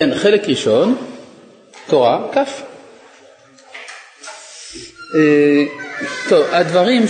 כן, 0.00 0.14
חלק 0.14 0.48
ראשון, 0.48 0.96
תורה, 1.86 2.26
כף. 2.32 2.62
אה, 5.14 5.64
טוב, 6.28 6.44
הדברים 6.52 7.02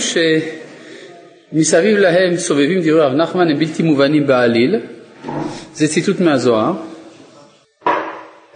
שמסביב 1.53 1.97
להם 1.97 2.37
סובבים 2.37 2.79
דברי 2.79 2.99
רב 2.99 3.13
נחמן 3.13 3.49
הם 3.49 3.59
בלתי 3.59 3.83
מובנים 3.83 4.27
בעליל. 4.27 4.79
זה 5.73 5.87
ציטוט 5.87 6.19
מהזוהר, 6.19 6.73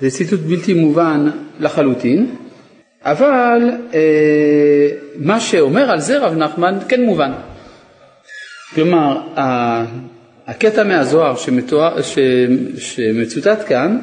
זה 0.01 0.09
ציטוט 0.09 0.39
בלתי 0.39 0.73
מובן 0.73 1.29
לחלוטין, 1.59 2.35
אבל 3.01 3.61
אה, 3.93 4.89
מה 5.15 5.39
שאומר 5.39 5.91
על 5.91 5.99
זה 5.99 6.17
רב 6.17 6.33
נחמן 6.33 6.77
כן 6.87 7.01
מובן. 7.01 7.31
כלומר, 8.73 9.21
הקטע 10.47 10.83
מהזוהר 10.83 11.35
שמתואר, 11.35 12.01
שמצוטט 12.77 13.67
כאן, 13.67 13.99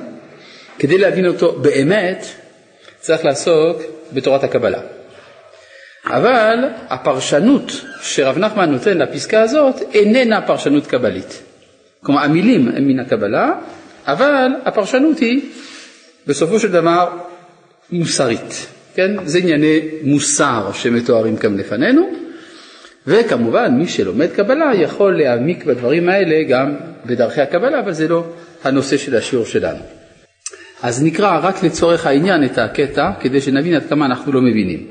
כדי 0.83 0.99
להבין 0.99 1.27
אותו 1.27 1.53
באמת, 1.53 2.27
צריך 3.01 3.25
לעסוק 3.25 3.83
בתורת 4.13 4.45
הקבלה. 4.45 4.81
אבל 6.07 6.59
הפרשנות 6.89 7.73
שרב 8.01 8.39
נחמן 8.39 8.71
נותן 8.71 8.99
לפסקה 8.99 9.43
הזאת 9.43 9.83
איננה 9.95 10.43
פרשנות 10.43 10.87
קבלית. 10.87 11.43
כלומר 12.05 12.21
המילים 12.23 12.69
הן 12.69 12.85
מן 12.85 13.01
הקבלה, 13.01 13.53
אבל 14.07 14.47
הפרשנות 14.65 15.19
היא 15.19 15.41
בסופו 16.27 16.61
של 16.61 16.73
דבר 16.73 17.19
מוסרית. 17.91 18.67
כן? 18.95 19.11
זה 19.25 19.39
ענייני 19.39 19.81
מוסר 20.03 20.71
שמתוארים 20.75 21.37
כאן 21.37 21.57
לפנינו, 21.57 22.11
וכמובן 23.07 23.75
מי 23.79 23.89
שלומד 23.89 24.31
קבלה 24.31 24.71
יכול 24.75 25.19
להעמיק 25.19 25.65
בדברים 25.65 26.09
האלה 26.09 26.43
גם 26.49 26.77
בדרכי 27.07 27.41
הקבלה, 27.41 27.81
אבל 27.81 27.93
זה 27.93 28.09
לא 28.09 28.25
הנושא 28.65 28.97
של 28.97 29.17
השיעור 29.17 29.47
שלנו. 29.47 30.02
אז 30.83 31.03
נקרא 31.03 31.41
רק 31.43 31.65
לצורך 31.65 32.07
העניין 32.07 32.45
את 32.45 32.59
הקטע, 32.59 33.11
כדי 33.21 33.41
שנבין 33.41 33.75
עד 33.75 33.87
כמה 33.89 34.07
אנחנו 34.07 34.33
לא 34.33 34.41
מבינים. 34.41 34.87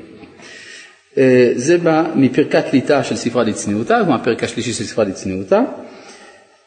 אה, 1.18 1.52
זה 1.54 1.78
בא 1.78 2.04
מפרקת 2.14 2.64
ליטה 2.72 3.04
של 3.04 3.16
ספרה 3.16 3.44
דצניעותה, 3.44 4.00
כמו 4.04 4.14
הפרק 4.14 4.44
השלישי 4.44 4.72
של 4.72 4.84
ספרה 4.84 5.04
דצניעותה. 5.04 5.60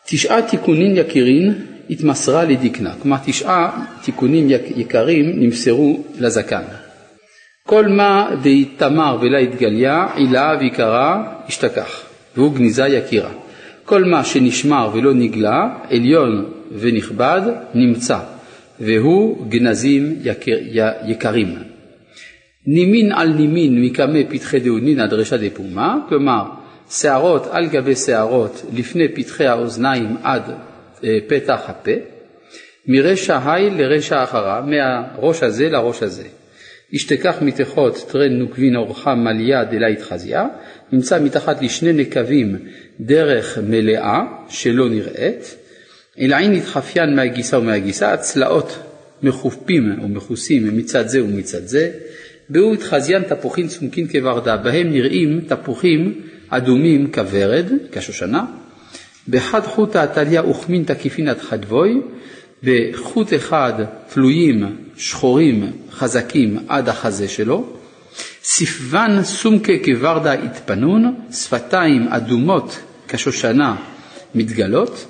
תשעה 0.05 0.41
תיקונים 0.41 0.95
יקירין 0.95 1.53
התמסרה 1.89 2.45
לדקנה, 2.45 2.93
כלומר 3.01 3.17
תשעה 3.25 3.85
תיקונים 4.01 4.47
יקרים 4.75 5.31
נמסרו 5.35 6.03
לזקן. 6.19 6.61
כל 7.67 7.87
מה 7.87 8.29
דהתמר 8.43 9.17
ולה 9.21 9.37
התגליה, 9.37 10.07
עילה 10.15 10.57
ויקרה 10.59 11.23
השתכח, 11.47 12.01
והוא 12.37 12.55
גניזה 12.55 12.87
יקירה. 12.87 13.29
כל 13.85 14.03
מה 14.03 14.23
שנשמר 14.23 14.89
ולא 14.93 15.13
נגלה, 15.13 15.69
עליון 15.89 16.45
ונכבד, 16.79 17.41
נמצא, 17.73 18.17
והוא 18.79 19.47
גנזים 19.47 20.19
יקר, 20.23 20.57
יקרים. 21.05 21.55
נימין 22.67 23.11
על 23.11 23.33
נימין 23.33 23.81
מקמא 23.81 24.19
פתחי 24.29 24.59
דאונינא 24.59 25.05
דרשא 25.05 25.37
דפומה, 25.37 25.97
כלומר 26.09 26.43
שערות 26.89 27.47
על 27.51 27.67
גבי 27.67 27.95
שערות 27.95 28.65
לפני 28.73 29.07
פתחי 29.07 29.45
האוזניים 29.45 30.15
עד 30.23 30.41
אה, 31.03 31.17
פתח 31.27 31.61
הפה, 31.67 31.91
מרשע 32.87 33.51
היל 33.51 33.73
לרשע 33.81 34.23
אחרה, 34.23 34.61
מהראש 34.61 35.43
הזה 35.43 35.69
לראש 35.69 36.03
הזה. 36.03 36.23
ישתכח 36.91 37.35
מתכות 37.41 38.05
טרן 38.11 38.31
נוקבין 38.31 38.75
אורחה 38.75 39.15
מליה 39.15 39.63
דלית 39.63 40.01
חזיה, 40.01 40.45
נמצא 40.91 41.19
מתחת 41.19 41.61
לשני 41.61 41.93
נקבים 41.93 42.57
דרך 42.99 43.57
מלאה 43.67 44.21
שלא 44.49 44.89
נראית, 44.89 45.55
אלעין 46.19 46.51
נדחפיין 46.51 47.15
מהגיסה 47.15 47.59
ומהגיסה, 47.59 48.13
הצלעות 48.13 48.79
מחופים 49.23 49.99
או 50.01 50.07
מכוסים 50.07 50.77
מצד 50.77 51.07
זה 51.07 51.23
ומצד 51.23 51.67
זה, 51.67 51.91
באו 52.49 52.73
התחזיין 52.73 53.23
תפוחין 53.23 53.67
צמוקין 53.67 54.07
כוורדה, 54.11 54.57
בהם 54.57 54.91
נראים 54.91 55.41
תפוחים 55.47 56.21
אדומים 56.49 57.11
כוורד, 57.11 57.65
כשושנה, 57.91 58.45
בחד 59.29 59.61
חוט 59.61 59.95
העתליה 59.95 60.49
וכמין 60.49 60.83
תקיפין 60.83 61.27
עד 61.27 61.39
חדבוי, 61.39 62.01
בחוט 62.63 63.33
אחד 63.33 63.73
תלויים 64.13 64.75
שחורים 64.97 65.71
חזקים 65.91 66.57
עד 66.67 66.89
החזה 66.89 67.27
שלו, 67.27 67.69
ספבן 68.43 69.23
סומקה 69.23 69.73
כוורדה 69.85 70.33
התפנון, 70.33 71.15
שפתיים 71.31 72.07
אדומות 72.07 72.79
כשושנה 73.07 73.75
מתגלות, 74.35 75.05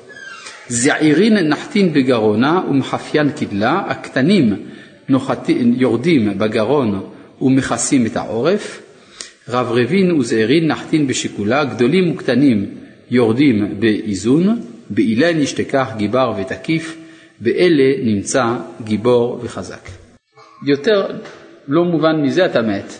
זעירין 0.69 1.37
נחתין 1.37 1.93
בגרונה 1.93 2.61
ומחפיין 2.69 3.29
קדלה, 3.29 3.83
הקטנים 3.87 4.65
נוחתים, 5.09 5.73
יורדים 5.77 6.37
בגרון 6.37 7.01
ומכסים 7.41 8.05
את 8.05 8.17
העורף, 8.17 8.81
רברבין 9.49 10.11
וזעירין 10.11 10.67
נחתין 10.67 11.07
בשיקולה, 11.07 11.65
גדולים 11.65 12.11
וקטנים 12.11 12.75
יורדים 13.11 13.79
באיזון, 13.79 14.61
באילן 14.89 15.41
ישתכח 15.41 15.89
גיבר 15.97 16.33
ותקיף, 16.37 16.97
באלה 17.39 17.93
נמצא 18.03 18.43
גיבור 18.83 19.39
וחזק. 19.43 19.89
יותר 20.67 21.07
לא 21.67 21.83
מובן 21.83 22.21
מזה 22.21 22.45
אתה 22.45 22.61
מת. 22.61 22.93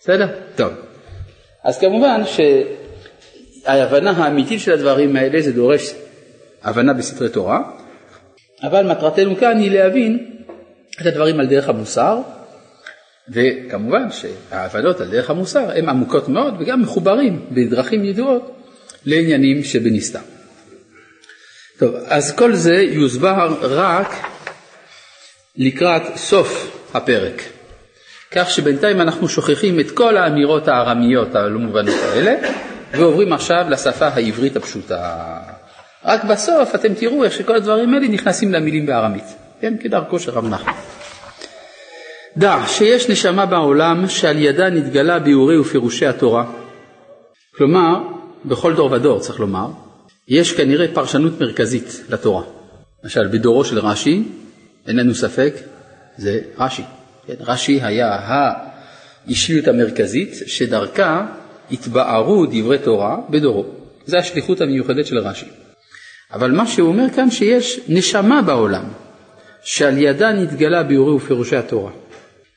בסדר? 0.00 0.26
טוב. 0.56 0.72
אז 1.64 1.78
כמובן 1.78 2.20
שההבנה 3.64 4.10
האמיתית 4.10 4.60
של 4.60 4.72
הדברים 4.72 5.16
האלה 5.16 5.40
זה 5.40 5.52
דורש 5.52 5.94
הבנה 6.64 6.92
בסתרי 6.92 7.28
תורה, 7.28 7.60
אבל 8.62 8.92
מטרתנו 8.92 9.36
כאן 9.36 9.58
היא 9.58 9.70
להבין 9.70 10.26
את 11.00 11.06
הדברים 11.06 11.40
על 11.40 11.46
דרך 11.46 11.68
המוסר, 11.68 12.18
וכמובן 13.28 14.08
שההבנות 14.10 15.00
על 15.00 15.10
דרך 15.10 15.30
המוסר 15.30 15.70
הן 15.70 15.88
עמוקות 15.88 16.28
מאוד 16.28 16.54
וגם 16.60 16.82
מחוברים 16.82 17.46
בדרכים 17.50 18.04
ידועות 18.04 18.56
לעניינים 19.04 19.64
שבנסתר. 19.64 20.18
טוב, 21.78 21.94
אז 22.06 22.36
כל 22.36 22.54
זה 22.54 22.74
יוסבר 22.74 23.56
רק 23.62 24.12
לקראת 25.56 26.02
סוף 26.16 26.80
הפרק, 26.94 27.42
כך 28.30 28.50
שבינתיים 28.50 29.00
אנחנו 29.00 29.28
שוכחים 29.28 29.80
את 29.80 29.90
כל 29.90 30.16
האמירות 30.16 30.68
הארמיות 30.68 31.34
הלא 31.34 31.58
מובנות 31.58 32.00
האלה 32.02 32.34
ועוברים 32.92 33.32
עכשיו 33.32 33.66
לשפה 33.70 34.06
העברית 34.06 34.56
הפשוטה. 34.56 35.53
רק 36.04 36.24
בסוף 36.24 36.74
אתם 36.74 36.94
תראו 36.94 37.24
איך 37.24 37.32
שכל 37.32 37.56
הדברים 37.56 37.94
האלה 37.94 38.08
נכנסים 38.08 38.52
למילים 38.52 38.86
בארמית, 38.86 39.24
כן, 39.60 39.74
כדרכו 39.80 40.18
של 40.18 40.30
רב 40.30 40.46
נחמן. 40.46 40.72
דע 42.36 42.58
שיש 42.66 43.10
נשמה 43.10 43.46
בעולם 43.46 44.08
שעל 44.08 44.38
ידה 44.38 44.70
נתגלה 44.70 45.18
ביאורי 45.18 45.58
ופירושי 45.58 46.06
התורה. 46.06 46.44
כלומר, 47.56 47.98
בכל 48.44 48.74
דור 48.74 48.92
ודור 48.92 49.20
צריך 49.20 49.40
לומר, 49.40 49.66
יש 50.28 50.52
כנראה 50.52 50.86
פרשנות 50.94 51.40
מרכזית 51.40 52.00
לתורה. 52.08 52.42
למשל, 53.04 53.26
בדורו 53.26 53.64
של 53.64 53.78
רש"י, 53.78 54.22
אין 54.86 54.96
לנו 54.96 55.14
ספק, 55.14 55.54
זה 56.16 56.40
רש"י. 56.58 56.82
כן, 57.26 57.34
רש"י 57.40 57.80
היה 57.82 58.18
האישיות 59.26 59.68
המרכזית 59.68 60.34
שדרכה 60.46 61.26
התבערו 61.72 62.46
דברי 62.46 62.78
תורה 62.78 63.16
בדורו. 63.30 63.64
זו 64.06 64.16
השליחות 64.16 64.60
המיוחדת 64.60 65.06
של 65.06 65.18
רש"י. 65.18 65.63
אבל 66.34 66.50
מה 66.52 66.66
שהוא 66.66 66.88
אומר 66.88 67.10
כאן 67.16 67.30
שיש 67.30 67.80
נשמה 67.88 68.42
בעולם, 68.42 68.84
שעל 69.62 69.98
ידה 69.98 70.32
נתגלה 70.32 70.82
ביאורי 70.82 71.14
ופירושי 71.14 71.56
התורה. 71.56 71.90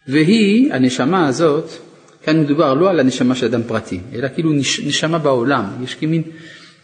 והיא, 0.07 0.73
הנשמה 0.73 1.27
הזאת, 1.27 1.69
כאן 2.23 2.39
מדובר 2.39 2.73
לא 2.73 2.89
על 2.89 2.99
הנשמה 2.99 3.35
של 3.35 3.45
אדם 3.45 3.63
פרטי, 3.63 3.99
אלא 4.15 4.27
כאילו 4.33 4.53
נש, 4.53 4.79
נשמה 4.79 5.17
בעולם, 5.17 5.65
יש 5.83 5.95
כמין 5.95 6.21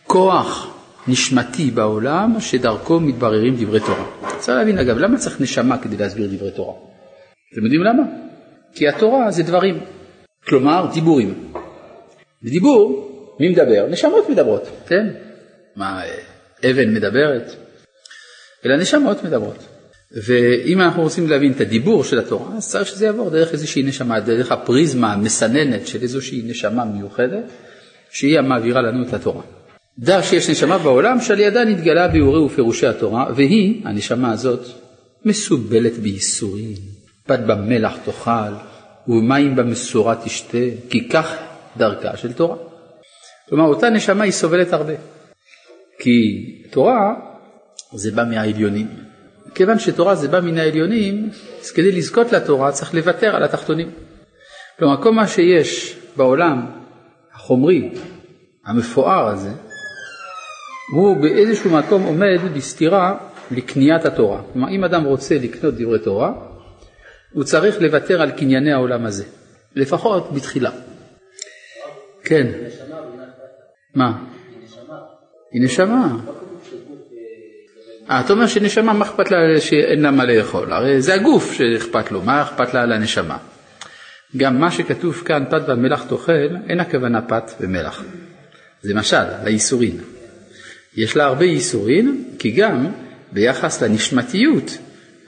כוח 0.08 0.74
נשמתי 1.08 1.72
בעולם 1.72 2.36
שדרכו 2.40 3.00
מתבררים 3.00 3.56
דברי 3.56 3.80
תורה. 3.80 4.06
צריך 4.38 4.58
להבין 4.58 4.78
אגב, 4.78 4.98
למה 4.98 5.18
צריך 5.18 5.42
נשמה 5.42 5.78
כדי 5.78 5.98
להסביר 5.98 6.30
דברי 6.32 6.52
תורה? 6.52 6.74
אתם 7.54 7.64
יודעים 7.64 7.84
למה? 7.84 8.04
כי 8.76 8.88
התורה 8.88 9.32
זה 9.32 9.44
דברים, 9.44 9.80
כלומר 10.48 10.86
דיבורים. 10.94 11.34
בדיבור, 12.44 13.10
מי 13.40 13.50
מדבר? 13.50 13.88
נשמות 13.90 14.30
מדברות, 14.30 14.70
כן? 14.88 15.08
מה, 15.76 16.02
אבן 16.70 16.94
מדברת? 16.94 17.56
אלא 18.66 18.78
נשמות 18.78 19.24
מדברות. 19.24 19.68
ואם 20.26 20.82
אנחנו 20.82 21.02
רוצים 21.02 21.30
להבין 21.30 21.52
את 21.52 21.62
הדיבור 21.62 22.04
של 22.04 22.20
התורה, 22.20 22.58
אז 22.58 22.70
צריך 22.70 22.88
שזה 22.88 23.06
יעבור 23.06 23.30
דרך 23.30 23.52
איזושהי 23.52 23.84
נשמה, 23.84 24.20
דרך 24.20 24.52
הפריזמה 24.52 25.14
המסננת 25.14 25.88
של 25.88 26.02
איזושהי 26.02 26.42
נשמה 26.46 26.86
מיוחדת, 26.86 27.44
שהיא 28.12 28.40
המעבירה 28.40 28.82
לנו 28.82 29.08
את 29.08 29.14
התורה. 29.14 29.42
דע 30.00 30.24
שיש 30.24 30.50
נשמה 30.50 30.78
בעולם 30.78 31.22
שעל 31.22 31.40
ידה 31.40 31.66
נתגלה 31.66 32.08
ביאורי 32.08 32.40
ופירושי 32.40 32.88
התורה, 32.88 33.26
והיא, 33.36 33.82
הנשמה 33.86 34.32
הזאת, 34.32 34.68
מסובלת 35.26 35.98
בייסורים. 35.98 36.76
פת 37.28 37.40
במלח 37.40 37.98
תאכל, 38.06 38.54
ומים 39.08 39.56
במשורה 39.56 40.16
תשתה, 40.24 40.58
כי 40.90 41.10
כך 41.10 41.36
דרכה 41.78 42.18
של 42.18 42.34
תורה. 42.34 42.58
כלומר, 43.50 43.66
אותה 43.66 43.90
נשמה 43.90 44.24
היא 44.24 44.32
סובלת 44.32 44.74
הרבה. 44.74 44.94
כי 46.00 46.12
תורה 46.72 47.14
זה 47.94 48.12
בא 48.12 48.24
מהעליונים. 48.24 48.88
כיוון 49.56 49.80
שתורה 49.80 50.16
זה 50.16 50.28
בא 50.28 50.40
מן 50.40 50.58
העליונים, 50.58 51.30
אז 51.62 51.72
כדי 51.72 51.92
לזכות 51.92 52.32
לתורה 52.32 52.72
צריך 52.72 52.94
לוותר 52.94 53.36
על 53.36 53.44
התחתונים. 53.44 53.92
כלומר, 54.80 55.04
כל 55.04 55.12
מה 55.12 55.28
שיש 55.28 56.00
בעולם 56.16 56.66
החומרי, 57.34 57.90
המפואר 58.66 59.28
הזה, 59.28 59.50
הוא 60.94 61.22
באיזשהו 61.22 61.72
מקום 61.72 62.04
עומד 62.04 62.40
בסתירה 62.56 63.18
לקניית 63.52 64.06
התורה. 64.06 64.42
כלומר, 64.54 64.70
אם 64.70 64.84
אדם 64.84 65.04
רוצה 65.04 65.36
לקנות 65.36 65.74
דברי 65.74 66.00
תורה, 66.00 66.34
הוא 67.34 67.44
צריך 67.44 67.82
לוותר 67.82 68.22
על 68.22 68.32
קנייני 68.32 68.74
העולם 68.74 69.06
הזה, 69.06 69.24
לפחות 69.76 70.34
בתחילה. 70.34 70.72
כן. 72.24 72.52
מה? 73.96 74.33
היא 75.54 75.62
נשמה. 75.62 76.18
אה, 78.10 78.20
אתה 78.20 78.34
אומר 78.34 78.48
שנשמה, 78.48 78.94
מה 78.94 79.06
אכפת 79.06 79.32
לה 79.32 79.38
שאין 79.62 80.02
לה 80.02 80.12
מה 80.12 80.26
לאכול? 80.26 80.74
הרי 80.74 81.02
זה 81.02 81.14
הגוף 81.14 81.54
שאכפת 81.54 82.12
לו, 82.12 82.22
מה 82.22 82.42
אכפת 82.42 82.74
לה 82.74 82.82
על 82.82 82.92
הנשמה? 82.92 83.38
גם 84.38 84.60
מה 84.60 84.72
שכתוב 84.72 85.24
כאן, 85.26 85.44
פת 85.50 85.62
והמלח 85.68 86.04
תאכל, 86.10 86.56
אין 86.70 86.80
הכוונה 86.80 87.22
פת 87.22 87.52
ומלח. 87.60 88.04
זה 88.82 88.94
משל, 88.96 89.24
לאיסורין. 89.44 89.98
יש 90.98 91.18
לה 91.18 91.26
הרבה 91.26 91.46
איסורין, 91.46 92.24
כי 92.40 92.52
גם 92.52 92.92
ביחס 93.32 93.84
לנשמתיות, 93.84 94.78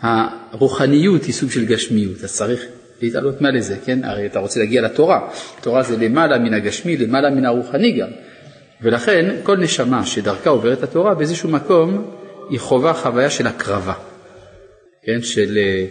הרוחניות 0.01 1.23
היא 1.23 1.33
סוג 1.33 1.51
של 1.51 1.65
גשמיות, 1.65 2.23
אז 2.23 2.33
צריך 2.33 2.65
להתעלות 3.01 3.41
מעל 3.41 3.57
לזה, 3.57 3.75
כן? 3.85 4.03
הרי 4.03 4.25
אתה 4.25 4.39
רוצה 4.39 4.59
להגיע 4.59 4.81
לתורה, 4.81 5.29
תורה 5.61 5.83
זה 5.83 5.97
למעלה 5.97 6.39
מן 6.39 6.53
הגשמי, 6.53 6.97
למעלה 6.97 7.29
מן 7.29 7.45
הרוחני 7.45 7.91
גם. 7.91 8.07
ולכן 8.81 9.35
כל 9.43 9.57
נשמה 9.57 10.05
שדרכה 10.05 10.49
עוברת 10.49 10.83
התורה 10.83 11.13
באיזשהו 11.13 11.49
מקום 11.49 12.11
היא 12.49 12.59
חובה 12.59 12.93
חוויה 12.93 13.29
של 13.29 13.47
הקרבה, 13.47 13.93
כן? 15.03 15.21
של, 15.21 15.57
אה, 15.57 15.85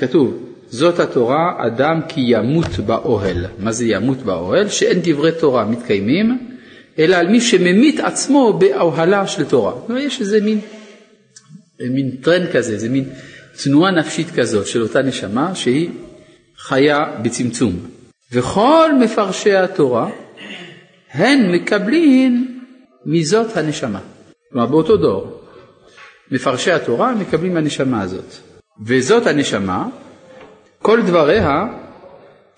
כתוב, 0.00 0.50
זאת 0.68 1.00
התורה, 1.00 1.66
אדם 1.66 2.00
כי 2.08 2.20
ימות 2.24 2.78
באוהל. 2.78 3.46
מה 3.58 3.72
זה 3.72 3.84
ימות 3.84 4.18
באוהל? 4.18 4.68
שאין 4.68 5.00
דברי 5.02 5.32
תורה 5.32 5.64
מתקיימים, 5.64 6.38
אלא 6.98 7.16
על 7.16 7.28
מי 7.28 7.40
שממית 7.40 8.00
עצמו 8.00 8.52
באוהלה 8.52 9.26
של 9.26 9.44
תורה. 9.44 9.72
יש 9.98 10.20
איזה 10.20 10.40
מין, 10.40 10.60
מין 11.80 12.10
טרנד 12.22 12.48
כזה, 12.52 12.72
איזה 12.72 12.88
מין 12.88 13.04
תנועה 13.64 13.90
נפשית 13.90 14.30
כזאת 14.30 14.66
של 14.66 14.82
אותה 14.82 15.02
נשמה 15.02 15.54
שהיא 15.54 15.90
חיה 16.58 16.98
בצמצום. 17.22 17.72
וכל 18.32 18.90
מפרשי 19.00 19.54
התורה 19.54 20.10
הן 21.12 21.52
מקבלים 21.52 22.60
מזאת 23.06 23.56
הנשמה. 23.56 24.00
כלומר 24.52 24.66
באותו 24.66 24.96
דור, 24.96 25.40
מפרשי 26.30 26.72
התורה 26.72 27.14
מקבלים 27.14 27.54
מהנשמה 27.54 28.02
הזאת. 28.02 28.34
וזאת 28.86 29.26
הנשמה, 29.26 29.88
כל 30.82 31.02
דבריה 31.02 31.64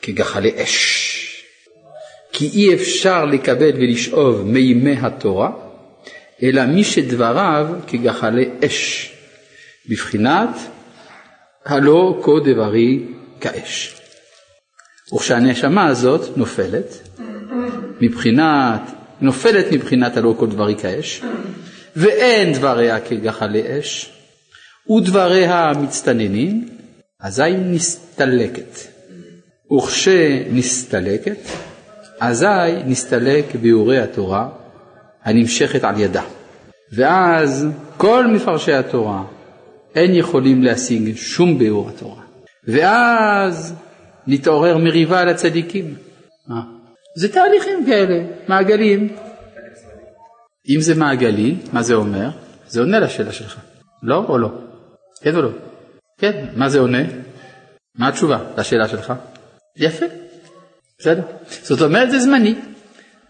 כגחלי 0.03 0.63
אש. 0.63 1.09
כי 2.33 2.49
אי 2.55 2.75
אפשר 2.75 3.25
לקבל 3.25 3.71
ולשאוב 3.75 4.43
מימי 4.43 4.97
התורה, 5.01 5.51
אלא 6.43 6.67
מי 6.67 6.85
שדבריו 6.85 7.69
כגחלי 7.87 8.51
אש, 8.67 9.13
בבחינת 9.89 10.49
הלא 11.65 12.23
כה 12.25 12.33
דברי 12.45 13.07
כאש. 13.41 14.01
וכשהנשמה 15.15 15.87
הזאת 15.87 16.37
נופלת, 16.37 17.09
מבחינת, 18.03 18.91
נופלת 19.21 19.73
מבחינת 19.73 20.17
הלא 20.17 20.35
כל 20.39 20.47
דברי 20.47 20.77
כאש, 20.77 21.23
ואין 21.97 22.53
דבריה 22.53 23.01
כגחלי 23.01 23.79
אש, 23.79 24.13
ודבריה 24.91 25.73
מצטננים, 25.83 26.69
אזי 27.21 27.53
נסתלקת. 27.57 28.79
וכשנסתלקת, 29.77 31.39
אזי 32.21 32.73
נסתלק 32.87 33.55
ביאורי 33.55 33.99
התורה 33.99 34.49
הנמשכת 35.25 35.85
על 35.85 36.01
ידה. 36.01 36.23
ואז 36.93 37.67
כל 37.97 38.27
מפרשי 38.27 38.73
התורה 38.73 39.25
אין 39.95 40.15
יכולים 40.15 40.63
להשיג 40.63 41.17
שום 41.17 41.59
ביאור 41.59 41.89
התורה. 41.89 42.23
ואז 42.69 43.75
נתעורר 44.27 44.79
מריבה 44.79 45.21
על 45.21 45.29
הצדיקים. 45.29 45.95
זה 47.17 47.33
תהליכים 47.33 47.87
כאלה, 47.87 48.25
מעגלים. 48.49 49.17
אם 50.69 50.81
זה 50.81 50.95
מעגלי, 50.95 51.55
מה 51.73 51.83
זה 51.83 51.95
אומר? 51.95 52.29
זה 52.69 52.81
עונה 52.81 53.01
לשאלה 53.01 53.33
שלך. 53.33 53.61
לא 54.03 54.25
או 54.29 54.39
לא? 54.39 54.49
כן 55.23 55.37
או 55.37 55.43
לא? 55.43 55.51
כן, 56.19 56.47
מה 56.57 56.69
זה 56.69 56.79
עונה? 56.79 57.03
מה 57.99 58.09
התשובה 58.09 58.39
לשאלה 58.59 58.89
שלך? 58.89 59.13
יפה, 59.77 60.07
בסדר. 60.99 61.23
זאת 61.63 61.81
אומרת 61.81 62.11
זה 62.11 62.19
זמני. 62.19 62.55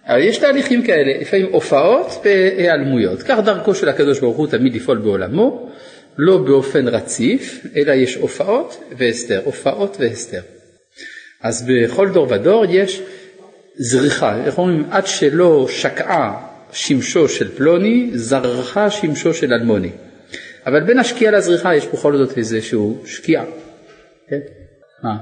אבל 0.07 0.21
יש 0.21 0.39
תהליכים 0.39 0.83
כאלה, 0.83 1.21
לפעמים 1.21 1.47
הופעות 1.53 2.07
והיעלמויות. 2.25 3.23
כך 3.23 3.39
דרכו 3.45 3.75
של 3.75 3.89
הקדוש 3.89 4.21
ברוך 4.21 4.37
הוא 4.37 4.47
תמיד 4.47 4.75
לפעול 4.75 4.99
בעולמו, 4.99 5.71
לא 6.19 6.39
באופן 6.39 6.89
רציף, 6.89 7.67
אלא 7.77 7.93
יש 7.93 8.15
הופעות 8.15 8.85
והסתר, 8.99 9.41
הופעות 9.45 9.97
והסתר. 10.01 10.41
אז 11.43 11.67
בכל 11.69 12.09
דור 12.09 12.27
ודור 12.31 12.65
יש 12.69 13.03
זריחה, 13.77 14.45
איך 14.45 14.59
אומרים, 14.59 14.85
עד 14.91 15.07
שלא 15.07 15.67
שקעה 15.69 16.47
שמשו 16.73 17.29
של 17.29 17.57
פלוני, 17.57 18.11
זרחה 18.15 18.91
שמשו 18.91 19.35
של 19.35 19.53
אלמוני. 19.53 19.93
אבל 20.67 20.85
בין 20.85 20.99
השקיעה 20.99 21.33
לזריחה 21.33 21.75
יש 21.75 21.87
בכל 21.87 22.17
זאת 22.17 22.39
איזשהו 22.39 23.03
שקיעה. 23.07 23.45
כן? 24.29 24.41
מה? 25.03 25.17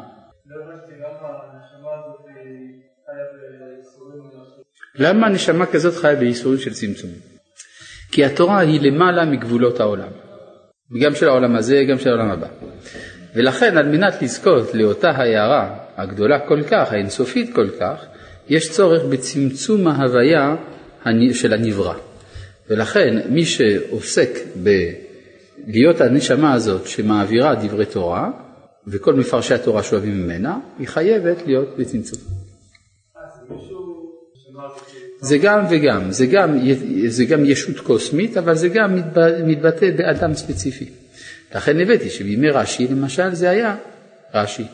למה 4.94 5.28
נשמה 5.28 5.66
כזאת 5.66 5.94
חיה 5.94 6.16
בייסורים 6.16 6.58
של 6.58 6.72
צמצום? 6.72 7.10
כי 8.12 8.24
התורה 8.24 8.58
היא 8.58 8.80
למעלה 8.80 9.24
מגבולות 9.24 9.80
העולם, 9.80 10.08
גם 11.02 11.14
של 11.14 11.28
העולם 11.28 11.56
הזה, 11.56 11.82
גם 11.90 11.98
של 11.98 12.08
העולם 12.08 12.30
הבא. 12.30 12.48
ולכן 13.34 13.76
על 13.76 13.88
מנת 13.88 14.22
לזכות 14.22 14.74
לאותה 14.74 15.10
הערה 15.10 15.78
הגדולה 15.96 16.38
כל 16.48 16.62
כך, 16.70 16.92
האינסופית 16.92 17.54
כל 17.54 17.68
כך, 17.80 18.06
יש 18.50 18.70
צורך 18.70 19.02
בצמצום 19.04 19.86
ההוויה 19.86 20.56
של 21.32 21.52
הנברא. 21.52 21.94
ולכן 22.70 23.20
מי 23.28 23.44
שעוסק 23.44 24.30
בלהיות 24.56 26.00
הנשמה 26.00 26.52
הזאת 26.52 26.86
שמעבירה 26.86 27.54
דברי 27.54 27.86
תורה, 27.86 28.30
וכל 28.86 29.14
מפרשי 29.14 29.54
התורה 29.54 29.82
שואבים 29.82 30.22
ממנה, 30.22 30.58
היא 30.78 30.88
חייבת 30.88 31.36
להיות 31.46 31.76
בצמצום. 31.78 32.18
זה 35.20 35.38
גם 35.38 35.64
וגם, 35.70 36.10
זה 36.10 36.26
גם, 36.26 36.58
זה 37.08 37.24
גם 37.24 37.44
ישות 37.44 37.80
קוסמית, 37.80 38.36
אבל 38.36 38.54
זה 38.54 38.68
גם 38.68 38.96
מתבטא 39.46 39.90
באדם 39.96 40.34
ספציפי. 40.34 40.90
לכן 41.54 41.80
הבאתי 41.80 42.10
שבימי 42.10 42.50
רש"י 42.50 42.88
למשל 42.88 43.34
זה 43.34 43.50
היה 43.50 43.76
רש"י, 44.34 44.64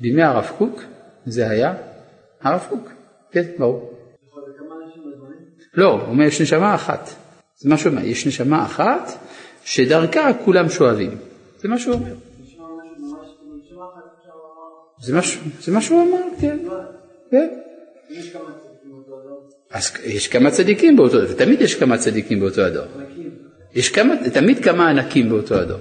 בימי 0.00 0.22
הרב 0.22 0.50
קוק 0.58 0.82
זה 1.26 1.50
היה 1.50 1.74
הרב 2.42 2.66
קוק, 2.68 2.95
כן, 3.36 3.46
ברור. 3.58 3.92
לא, 5.74 5.92
הוא 5.92 6.00
אומר 6.00 6.24
יש 6.24 6.40
נשמה 6.40 6.74
אחת, 6.74 7.10
זה 7.56 7.68
מה 7.68 7.76
שהוא 7.76 7.92
אומר, 7.92 8.04
יש 8.04 8.26
נשמה 8.26 8.64
אחת 8.64 9.10
שדרכה 9.64 10.32
כולם 10.44 10.68
שואבים, 10.68 11.18
זה 11.58 11.68
מה 11.68 11.78
שהוא 11.78 11.94
אומר. 11.94 12.14
זה 15.60 15.72
מה 15.72 15.80
שהוא 15.80 16.02
אמר, 16.02 16.22
כן, 16.40 16.58
כן. 17.30 17.48
אז 19.70 19.92
יש 20.04 20.28
כמה 20.28 20.50
צדיקים 20.50 20.96
באותו 20.96 21.16
הדור, 21.16 21.30
ותמיד 21.32 21.60
יש 21.60 21.74
כמה 21.74 21.98
צדיקים 21.98 22.40
באותו 22.40 22.62
הדור. 22.62 22.84
יש 23.74 23.90
כמה, 23.90 24.14
תמיד 24.32 24.64
כמה 24.64 24.88
ענקים 24.90 25.28
באותו 25.28 25.54
הדור. 25.54 25.78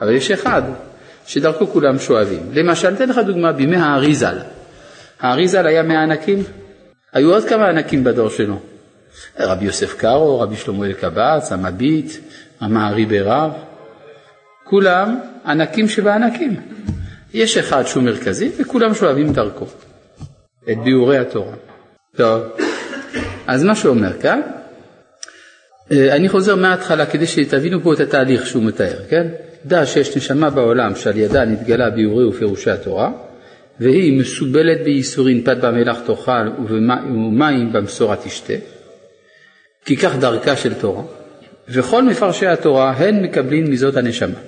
אבל 0.00 0.14
יש 0.14 0.30
אחד 0.30 0.62
שדרכו 1.26 1.66
כולם 1.66 1.98
שואבים. 1.98 2.40
למשל, 2.52 2.94
אתן 2.94 3.08
לך 3.08 3.18
דוגמה 3.18 3.52
בימי 3.52 3.76
האריזל. 3.76 4.55
האריזל 5.20 5.66
היה 5.66 5.82
מהענקים, 5.82 6.42
היו 7.12 7.32
עוד 7.32 7.44
כמה 7.44 7.68
ענקים 7.68 8.04
בדור 8.04 8.28
שלו. 8.28 8.58
רבי 9.38 9.64
יוסף 9.64 9.94
קארו, 9.94 10.40
רבי 10.40 10.56
שלמה 10.56 10.86
אלקבץ, 10.86 11.52
המביט, 11.52 12.12
המערי 12.60 13.06
ברב, 13.06 13.50
כולם 14.64 15.18
ענקים 15.46 15.88
שבענקים. 15.88 16.56
יש 17.34 17.56
אחד 17.56 17.86
שהוא 17.86 18.02
מרכזי 18.02 18.50
וכולם 18.58 18.94
שואבים 18.94 19.32
דרכו. 19.32 19.66
את 20.72 20.78
ביאורי 20.84 21.18
התורה. 21.18 21.54
טוב, 22.16 22.42
אז 23.46 23.64
מה 23.64 23.74
שאומר 23.74 24.20
כאן, 24.20 24.40
אה, 25.92 26.16
אני 26.16 26.28
חוזר 26.28 26.56
מההתחלה 26.56 27.06
כדי 27.06 27.26
שתבינו 27.26 27.82
פה 27.82 27.92
את 27.94 28.00
התהליך 28.00 28.46
שהוא 28.46 28.62
מתאר, 28.62 28.98
כן? 29.08 29.26
דע 29.64 29.86
שיש 29.86 30.16
נשמה 30.16 30.50
בעולם 30.50 30.94
שעל 30.94 31.16
ידה 31.16 31.44
נתגלה 31.44 31.90
ביאורי 31.90 32.24
ופירושי 32.24 32.70
התורה, 32.70 33.10
והיא 33.80 34.20
מסובלת 34.20 34.84
בייסורין 34.84 35.42
פת 35.44 35.56
במלח 35.56 36.00
תאכל 36.06 36.48
ומים 36.68 37.72
במשורה 37.72 38.16
תשתה, 38.16 38.54
כי 39.84 39.96
כך 39.96 40.16
דרכה 40.16 40.56
של 40.56 40.74
תורה, 40.74 41.02
וכל 41.68 42.02
מפרשי 42.02 42.46
התורה 42.46 42.90
הן 42.90 43.22
מקבלים 43.22 43.70
מזאת 43.70 43.96
הנשמה. 43.96 44.38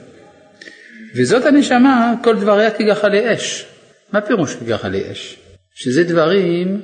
וזאת 1.14 1.44
הנשמה, 1.44 2.14
כל 2.24 2.36
דבריה 2.36 2.70
כגחלי 2.70 3.34
אש. 3.34 3.66
מה 4.12 4.20
פירוש 4.20 4.54
כגחלי 4.54 5.12
אש? 5.12 5.36
שזה 5.74 6.04
דברים 6.04 6.80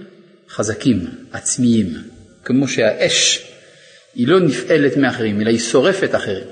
חזקים, 0.49 1.07
עצמיים, 1.33 1.87
כמו 2.45 2.69
שהאש 2.69 3.51
היא 4.15 4.29
לא 4.29 4.41
נפעלת 4.41 4.97
מאחרים, 4.97 5.41
אלא 5.41 5.51
היא 5.51 5.59
שורפת 5.59 6.15
אחרים. 6.15 6.45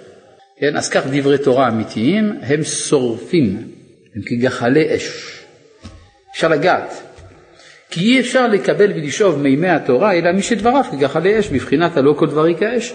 כן? 0.58 0.76
אז 0.76 0.88
כך 0.88 1.02
דברי 1.12 1.38
תורה 1.38 1.68
אמיתיים, 1.68 2.38
הם 2.42 2.64
שורפים, 2.64 3.68
הם 4.14 4.22
כגחלי 4.26 4.96
אש. 4.96 5.41
אפשר 6.32 6.48
לגעת. 6.48 7.02
כי 7.90 8.00
אי 8.00 8.20
אפשר 8.20 8.48
לקבל 8.48 8.92
ולשאוב 8.92 9.38
מימי 9.38 9.68
התורה, 9.68 10.12
אלא 10.12 10.32
מי 10.32 10.42
שדבריו 10.42 10.84
כגחלי 10.92 11.38
אש, 11.38 11.48
בבחינת 11.48 11.96
הלא 11.96 12.14
כל 12.18 12.26
דברי 12.26 12.54
כאש. 12.58 12.94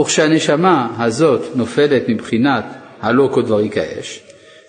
וכשהנשמה 0.00 0.96
הזאת 0.98 1.56
נופלת 1.56 2.08
מבחינת 2.08 2.64
הלא 3.00 3.30
כל 3.34 3.42
דברי 3.42 3.70
כאש, 3.70 4.22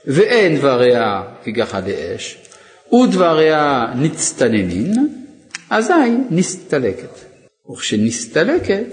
ואין 0.05 0.55
דבריה 0.57 1.21
כגחלי 1.43 2.15
אש, 2.15 2.37
ודבריה 2.93 3.85
נצטננין, 3.95 5.07
אזי 5.69 5.93
נסתלקת. 6.29 7.19
וכשנסתלקת, 7.71 8.91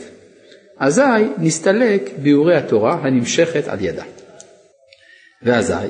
אזי 0.79 1.03
נסתלק 1.39 2.11
ביאורי 2.23 2.57
התורה 2.57 2.99
הנמשכת 3.03 3.69
על 3.69 3.79
ידה. 3.81 4.05
ואזי 5.43 5.89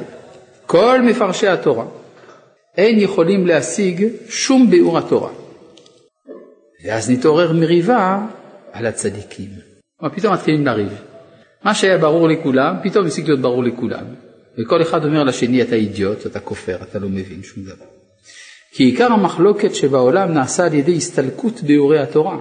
כל 0.66 1.00
מפרשי 1.02 1.48
התורה 1.48 1.84
אין 2.76 2.98
יכולים 2.98 3.46
להשיג 3.46 4.06
שום 4.28 4.70
ביאור 4.70 4.98
התורה. 4.98 5.30
ואז 6.84 7.10
נתעורר 7.10 7.52
מריבה 7.52 8.26
על 8.72 8.86
הצדיקים. 8.86 9.50
כלומר, 10.00 10.14
פתאום 10.14 10.34
מתחילים 10.34 10.66
לריב. 10.66 10.92
מה 11.64 11.74
שהיה 11.74 11.98
ברור 11.98 12.28
לכולם, 12.28 12.76
פתאום 12.82 13.06
הפסיק 13.06 13.26
להיות 13.26 13.40
ברור 13.40 13.64
לכולם. 13.64 14.04
וכל 14.58 14.82
אחד 14.82 15.04
אומר 15.04 15.24
לשני, 15.24 15.62
אתה 15.62 15.74
אידיוט, 15.74 16.26
אתה 16.26 16.40
כופר, 16.40 16.76
אתה 16.82 16.98
לא 16.98 17.08
מבין 17.08 17.42
שום 17.42 17.64
דבר. 17.64 17.84
כי 18.72 18.84
עיקר 18.84 19.12
המחלוקת 19.12 19.74
שבעולם 19.74 20.32
נעשה 20.32 20.66
על 20.66 20.74
ידי 20.74 20.96
הסתלקות 20.96 21.62
ביאורי 21.62 21.98
התורה. 21.98 22.38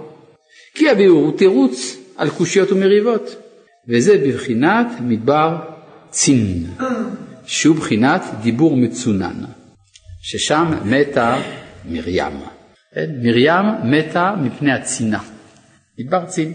כי 0.73 0.89
הביאור 0.89 1.21
הוא 1.21 1.37
תירוץ 1.37 1.97
על 2.15 2.29
קושיות 2.29 2.71
ומריבות, 2.71 3.35
וזה 3.87 4.17
בבחינת 4.17 4.87
מדבר 5.01 5.55
צין, 6.09 6.65
שהוא 7.45 7.75
בחינת 7.75 8.21
דיבור 8.41 8.77
מצונן, 8.77 9.43
ששם 10.27 10.71
מתה 10.85 11.37
מרים. 11.85 12.33
כן? 12.93 13.09
מרים 13.21 13.65
מתה 13.83 14.33
מפני 14.41 14.71
הצינה. 14.71 15.19
מדבר 15.99 16.25
צין, 16.25 16.53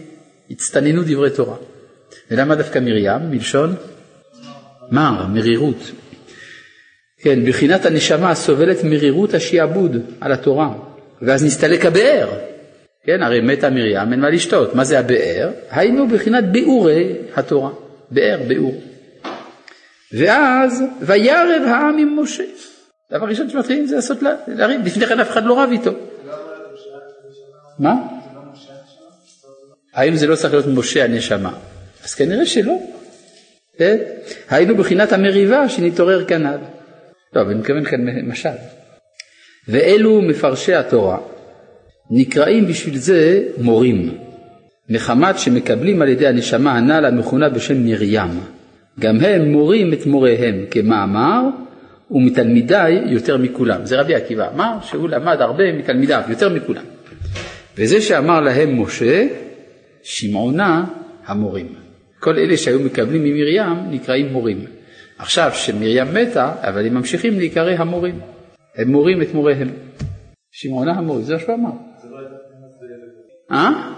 הצטננו 0.50 1.02
דברי 1.02 1.30
תורה. 1.30 1.56
ולמה 2.30 2.54
דווקא 2.54 2.78
מרים? 2.78 3.30
מלשון 3.30 3.74
מר, 4.90 5.26
מרירות. 5.26 5.90
כן, 7.20 7.44
בחינת 7.44 7.86
הנשמה 7.86 8.34
סובלת 8.34 8.84
מרירות 8.84 9.34
השעבוד 9.34 9.96
על 10.20 10.32
התורה, 10.32 10.74
ואז 11.22 11.44
נסתלק 11.44 11.86
הבאר. 11.86 12.28
כן, 13.06 13.22
הרי 13.22 13.40
מתה 13.40 13.70
מרים, 13.70 14.12
אין 14.12 14.20
מה 14.20 14.30
לשתות. 14.30 14.74
מה 14.74 14.84
זה 14.84 14.98
הבאר? 14.98 15.50
היינו 15.70 16.08
בחינת 16.08 16.44
ביאורי 16.52 17.16
התורה. 17.36 17.70
באר, 18.10 18.40
ביאור. 18.48 18.82
ואז 20.12 20.82
וירב 21.00 21.62
העם 21.66 21.98
עם 21.98 22.18
משה. 22.22 22.44
דבר 23.10 23.26
ראשון 23.26 23.50
שמתחילים 23.50 23.86
זה 23.86 23.96
לעשות 23.96 24.18
לריב, 24.48 24.80
לפני 24.84 25.06
כן 25.06 25.20
אף 25.20 25.30
אחד 25.30 25.44
לא 25.44 25.60
רב 25.60 25.68
איתו. 25.72 25.90
מה? 27.78 27.94
האם 29.94 30.16
זה 30.16 30.26
לא 30.26 30.36
צריך 30.36 30.52
להיות 30.54 30.66
משה 30.66 31.04
הנשמה? 31.04 31.52
אז 32.04 32.14
כנראה 32.14 32.46
שלא. 32.46 32.72
כן? 33.78 33.96
היינו 34.50 34.76
בחינת 34.76 35.12
המריבה 35.12 35.68
שנתעורר 35.68 36.24
כנ"ל. 36.24 36.58
לא, 37.34 37.40
אבל 37.40 37.50
אני 37.50 37.60
מתכוון 37.60 37.84
כאן 37.84 38.00
משל. 38.28 38.48
ואלו 39.68 40.22
מפרשי 40.22 40.74
התורה 40.74 41.18
נקראים 42.10 42.66
בשביל 42.66 42.96
זה 42.96 43.42
מורים, 43.58 44.18
מחמת 44.88 45.38
שמקבלים 45.38 46.02
על 46.02 46.08
ידי 46.08 46.26
הנשמה 46.26 46.72
הנ"ל 46.72 47.04
המכונה 47.04 47.48
בשם 47.48 47.84
מרים. 47.84 48.40
גם 49.00 49.20
הם 49.20 49.52
מורים 49.52 49.92
את 49.92 50.06
מוריהם 50.06 50.64
כמאמר 50.70 51.42
ומתלמידיי 52.10 53.02
יותר 53.06 53.36
מכולם. 53.36 53.86
זה 53.86 54.00
רבי 54.00 54.14
עקיבא 54.14 54.50
אמר 54.54 54.78
שהוא 54.82 55.08
למד 55.08 55.36
הרבה 55.40 55.72
מתלמידיו, 55.72 56.22
יותר 56.28 56.48
מכולם. 56.48 56.84
וזה 57.78 58.00
שאמר 58.00 58.40
להם 58.40 58.82
משה, 58.82 59.26
שמעונה 60.02 60.84
המורים. 61.26 61.74
כל 62.20 62.38
אלה 62.38 62.56
שהיו 62.56 62.80
מקבלים 62.80 63.24
ממרים 63.24 63.90
נקראים 63.90 64.32
מורים. 64.32 64.64
עכשיו 65.18 65.50
שמרים 65.54 66.14
מתה, 66.14 66.52
אבל 66.60 66.86
הם 66.86 66.94
ממשיכים 66.94 67.38
להיקרא 67.38 67.72
המורים. 67.78 68.20
הם 68.76 68.88
מורים 68.88 69.22
את 69.22 69.34
מוריהם. 69.34 69.68
שמעונה 70.50 70.92
המורים, 70.92 71.22
זה 71.22 71.34
מה 71.34 71.40
שהוא 71.40 71.54
אמר. 71.54 71.70
אה? 73.50 73.92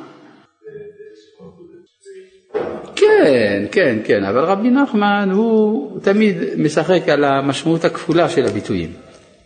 כן, 3.22 3.64
כן, 3.72 3.98
כן, 4.04 4.24
אבל 4.24 4.44
רבי 4.44 4.70
נחמן 4.70 5.28
הוא 5.32 6.00
תמיד 6.00 6.36
משחק 6.56 7.08
על 7.08 7.24
המשמעות 7.24 7.84
הכפולה 7.84 8.28
של 8.28 8.46
הביטויים, 8.46 8.92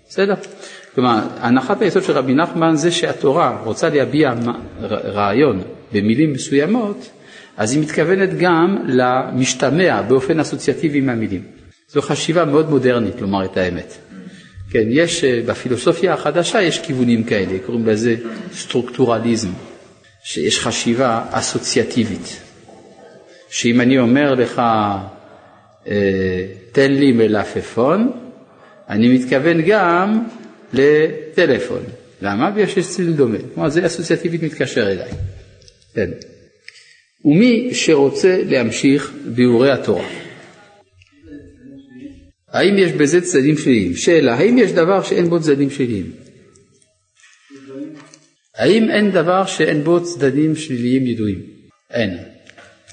בסדר? 0.09 0.35
כלומר, 0.95 1.19
הנחת 1.41 1.83
היסוד 1.83 2.03
של 2.03 2.13
רבי 2.13 2.35
נחמן 2.35 2.77
זה 2.77 2.91
שהתורה 2.91 3.59
רוצה 3.65 3.89
להביע 3.89 4.35
רעיון 5.05 5.63
במילים 5.93 6.33
מסוימות, 6.33 7.11
אז 7.57 7.73
היא 7.73 7.83
מתכוונת 7.83 8.39
גם 8.39 8.77
למשתמע 8.87 10.03
באופן 10.03 10.41
אסוציאטיבי 10.41 11.01
מהמילים. 11.01 11.43
זו 11.89 12.03
חשיבה 12.03 12.45
מאוד 12.45 12.71
מודרנית 12.71 13.21
לומר 13.21 13.45
את 13.45 13.57
האמת. 13.57 13.97
כן, 14.71 14.85
יש 14.91 15.25
אה, 15.25 15.41
בפילוסופיה 15.47 16.15
החדשה 16.15 16.63
יש 16.63 16.79
כיוונים 16.79 17.25
כאלה, 17.25 17.59
קוראים 17.67 17.87
לזה 17.87 18.17
סטרוקטורליזם, 18.53 19.49
שיש 20.25 20.59
חשיבה 20.59 21.25
אסוציאטיבית, 21.31 22.41
שאם 23.51 23.81
אני 23.81 23.99
אומר 23.99 24.35
לך 24.35 24.63
אה, 25.89 26.47
תן 26.73 26.93
לי 26.93 27.13
מלפפון, 27.13 28.13
אני 28.89 29.19
מתכוון 29.19 29.63
גם 29.67 30.27
לטלפון. 30.73 31.83
למה? 32.23 32.51
בגלל 32.51 32.67
שיש 32.67 32.89
צליל 32.89 33.13
דומה. 33.13 33.39
כלומר 33.55 33.69
זה 33.69 33.87
אסוציאטיבית 33.87 34.43
מתקשר 34.43 34.93
אליי. 34.93 35.11
כן. 35.95 36.11
ומי 37.25 37.75
שרוצה 37.75 38.43
להמשיך 38.47 39.13
ביאורי 39.35 39.71
התורה. 39.71 40.09
האם 42.49 42.79
יש 42.79 42.93
בזה 42.93 43.21
צדדים 43.21 43.59
שליליים? 43.59 43.97
שאלה, 43.97 44.35
האם 44.35 44.59
יש 44.59 44.73
דבר 44.73 45.03
שאין 45.03 45.29
בו 45.29 45.41
צדדים 45.41 45.71
שליליים? 45.71 46.13
האם 48.55 48.91
אין 48.91 49.11
דבר 49.11 49.47
שאין 49.47 49.85
בו 49.85 50.05
צדדים 50.05 50.57
שליליים 50.57 51.07
ידועים? 51.07 51.43
אין. 51.91 52.36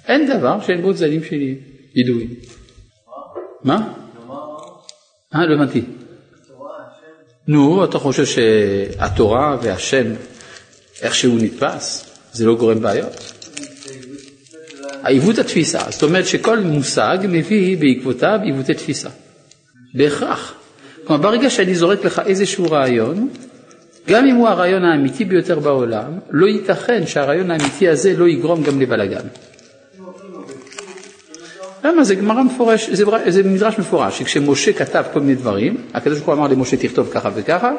אין 0.07 0.27
דבר 0.27 0.62
שאין 0.62 0.81
בו 0.81 0.93
צדדים 0.93 1.24
שליליים 1.24 1.57
ידועים. 1.95 2.29
מה? 3.63 3.93
אה, 5.36 5.45
לא 5.45 5.55
הבנתי. 5.55 5.81
נו, 7.48 7.83
אתה 7.83 8.00
חושב 8.00 8.25
שהתורה 8.25 9.57
והשם, 9.62 10.05
איך 11.01 11.15
שהוא 11.15 11.39
נתפס, 11.41 12.15
זה 12.31 12.45
לא 12.45 12.55
גורם 12.55 12.81
בעיות? 12.81 13.33
העיוות 15.03 15.38
התפיסה, 15.38 15.79
זאת 15.89 16.03
אומרת 16.03 16.27
שכל 16.27 16.60
מושג 16.60 17.17
מביא 17.29 17.77
בעקבותיו 17.77 18.39
עיוותי 18.43 18.74
תפיסה. 18.74 19.10
בהכרח. 19.93 20.53
כלומר, 21.03 21.22
ברגע 21.22 21.50
שאני 21.50 21.75
זורק 21.75 22.05
לך 22.05 22.22
איזשהו 22.25 22.72
רעיון, 22.72 23.29
גם 24.07 24.27
אם 24.27 24.36
הוא 24.36 24.48
הרעיון 24.48 24.86
האמיתי 24.86 25.25
ביותר 25.25 25.60
בעולם, 25.60 26.19
לא 26.31 26.45
ייתכן 26.48 27.07
שהרעיון 27.07 27.51
האמיתי 27.51 27.89
הזה 27.89 28.13
לא 28.17 28.27
יגרום 28.27 28.63
גם 28.63 28.81
לבלגן. 28.81 29.27
למה? 31.83 32.03
זה 32.03 32.15
גמרא 32.15 32.43
מפורש, 32.43 32.89
זה, 32.89 33.05
זה 33.27 33.43
מדרש 33.43 33.79
מפורש, 33.79 34.19
שכשמשה 34.19 34.73
כתב 34.73 35.03
כל 35.13 35.19
מיני 35.19 35.35
דברים, 35.35 35.77
הקדוש 35.93 36.17
ברוך 36.17 36.29
הוא 36.29 36.35
אמר 36.35 36.47
למשה 36.47 36.77
תכתוב 36.77 37.09
ככה 37.11 37.29
וככה, 37.35 37.71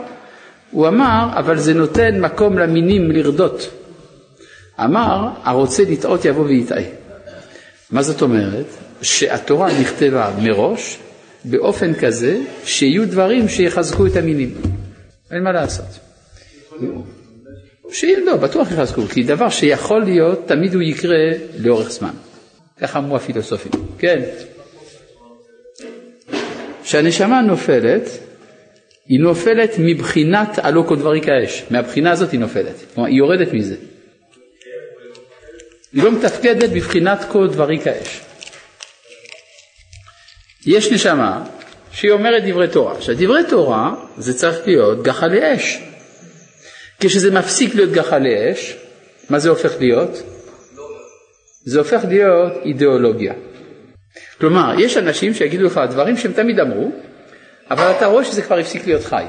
הוא 0.70 0.88
אמר, 0.88 1.28
אבל 1.32 1.58
זה 1.58 1.75
נותן 1.75 2.20
מקום 2.20 2.58
למינים 2.58 3.11
לרדות. 3.11 3.70
אמר, 4.80 5.28
הרוצה 5.42 5.82
לטעות 5.82 6.25
יבוא 6.25 6.44
ויטעה. 6.44 6.82
מה 7.90 8.02
זאת 8.02 8.23
אומרת? 8.23 8.66
שהתורה 9.02 9.80
נכתבה 9.80 10.30
מראש 10.42 10.99
באופן 11.44 11.94
כזה 11.94 12.40
שיהיו 12.64 13.08
דברים 13.08 13.49
שיחזקו 13.49 14.06
את 14.06 14.16
המינים. 14.16 14.54
אין 15.30 15.42
מה 15.42 15.52
לעשות. 15.52 15.87
שיהיה, 17.90 18.18
לא, 18.20 18.37
בטוח 18.37 18.73
יחזקו, 18.73 19.02
כי 19.02 19.23
דבר 19.23 19.49
שיכול 19.49 20.04
להיות, 20.04 20.49
תמיד 20.49 20.75
הוא 20.75 20.82
יקרה 20.82 21.30
לאורך 21.58 21.90
זמן. 21.90 22.11
ככה 22.81 22.99
אמרו 22.99 23.16
הפילוסופים. 23.16 23.73
כן. 23.99 24.23
כשהנשמה 26.85 27.40
נופלת, 27.40 28.09
היא 29.07 29.21
נופלת 29.21 29.71
מבחינת 29.78 30.59
הלא 30.59 30.85
כל 30.88 30.97
דברי 30.97 31.21
כאש. 31.21 31.64
מהבחינה 31.71 32.12
הזאת 32.12 32.33
היא 32.33 32.40
נופלת. 32.40 32.75
כלומר, 32.95 33.09
היא 33.09 33.19
יורדת 33.19 33.52
מזה. 33.52 33.76
היא 35.93 36.02
לא 36.02 36.12
מתפקדת 36.12 36.71
בבחינת 36.71 37.19
כה 37.33 37.38
דברי 37.52 37.78
כאש. 37.78 38.21
יש 40.66 40.93
נשמה 40.93 41.45
שהיא 41.93 42.11
אומרת 42.11 42.45
דברי 42.45 42.69
תורה. 42.69 42.97
עכשיו 42.97 43.14
דברי 43.19 43.43
תורה 43.50 43.95
זה 44.19 44.38
צריך 44.38 44.66
להיות 44.66 45.02
גחלי 45.02 45.54
אש. 45.54 45.78
כשזה 47.00 47.31
מפסיק 47.31 47.75
להיות 47.75 47.90
גחלי 47.90 48.52
אש, 48.52 48.76
מה 49.31 49.38
זה 49.38 49.49
הופך 49.49 49.73
להיות? 49.81 50.34
זה 51.64 51.78
הופך 51.78 52.04
להיות 52.09 52.52
אידיאולוגיה. 52.64 53.33
כלומר, 54.40 54.75
יש 54.78 54.97
אנשים 54.97 55.35
שיגידו 55.35 55.64
לך 55.64 55.80
דברים 55.90 56.16
שהם 56.16 56.33
תמיד 56.33 56.61
אמרו, 56.61 56.90
אבל 57.71 57.90
אתה 57.97 58.06
רואה 58.06 58.25
שזה 58.25 58.42
כבר 58.42 58.59
הפסיק 58.59 58.87
להיות 58.87 59.04
חי. 59.04 59.25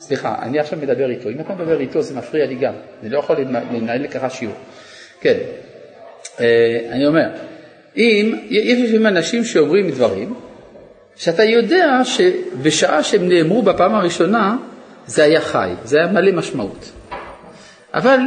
סליחה, 0.00 0.34
אני 0.42 0.58
עכשיו 0.58 0.78
מדבר 0.78 1.10
איתו, 1.10 1.28
אם 1.28 1.40
אתה 1.40 1.54
מדבר 1.54 1.80
איתו 1.80 2.02
זה 2.02 2.14
מפריע 2.14 2.46
לי 2.46 2.54
גם, 2.54 2.72
אני 3.02 3.10
לא 3.10 3.18
יכול 3.18 3.36
לנהל 3.72 4.00
לי 4.00 4.08
ככה 4.08 4.30
שיעור. 4.30 4.54
כן, 5.20 5.36
אה, 6.40 6.80
אני 6.90 7.06
אומר, 7.06 7.28
אם, 7.96 8.38
יש 8.50 8.78
לפעמים 8.78 9.06
אנשים 9.06 9.44
שאומרים 9.44 9.90
דברים, 9.90 10.34
שאתה 11.16 11.44
יודע 11.44 12.00
שבשעה 12.04 13.02
שהם 13.02 13.28
נאמרו 13.28 13.62
בפעם 13.62 13.94
הראשונה, 13.94 14.56
זה 15.06 15.24
היה 15.24 15.40
חי, 15.40 15.70
זה 15.84 15.98
היה 15.98 16.06
מלא 16.06 16.32
משמעות. 16.32 16.92
אבל 17.94 18.18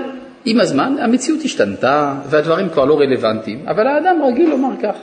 עם 0.45 0.59
הזמן 0.59 0.95
המציאות 0.99 1.41
השתנתה 1.45 2.13
והדברים 2.29 2.69
כבר 2.69 2.85
לא 2.85 2.99
רלוונטיים, 2.99 3.67
אבל 3.67 3.87
האדם 3.87 4.21
רגיל 4.27 4.49
לומר 4.49 4.81
כך. 4.83 4.95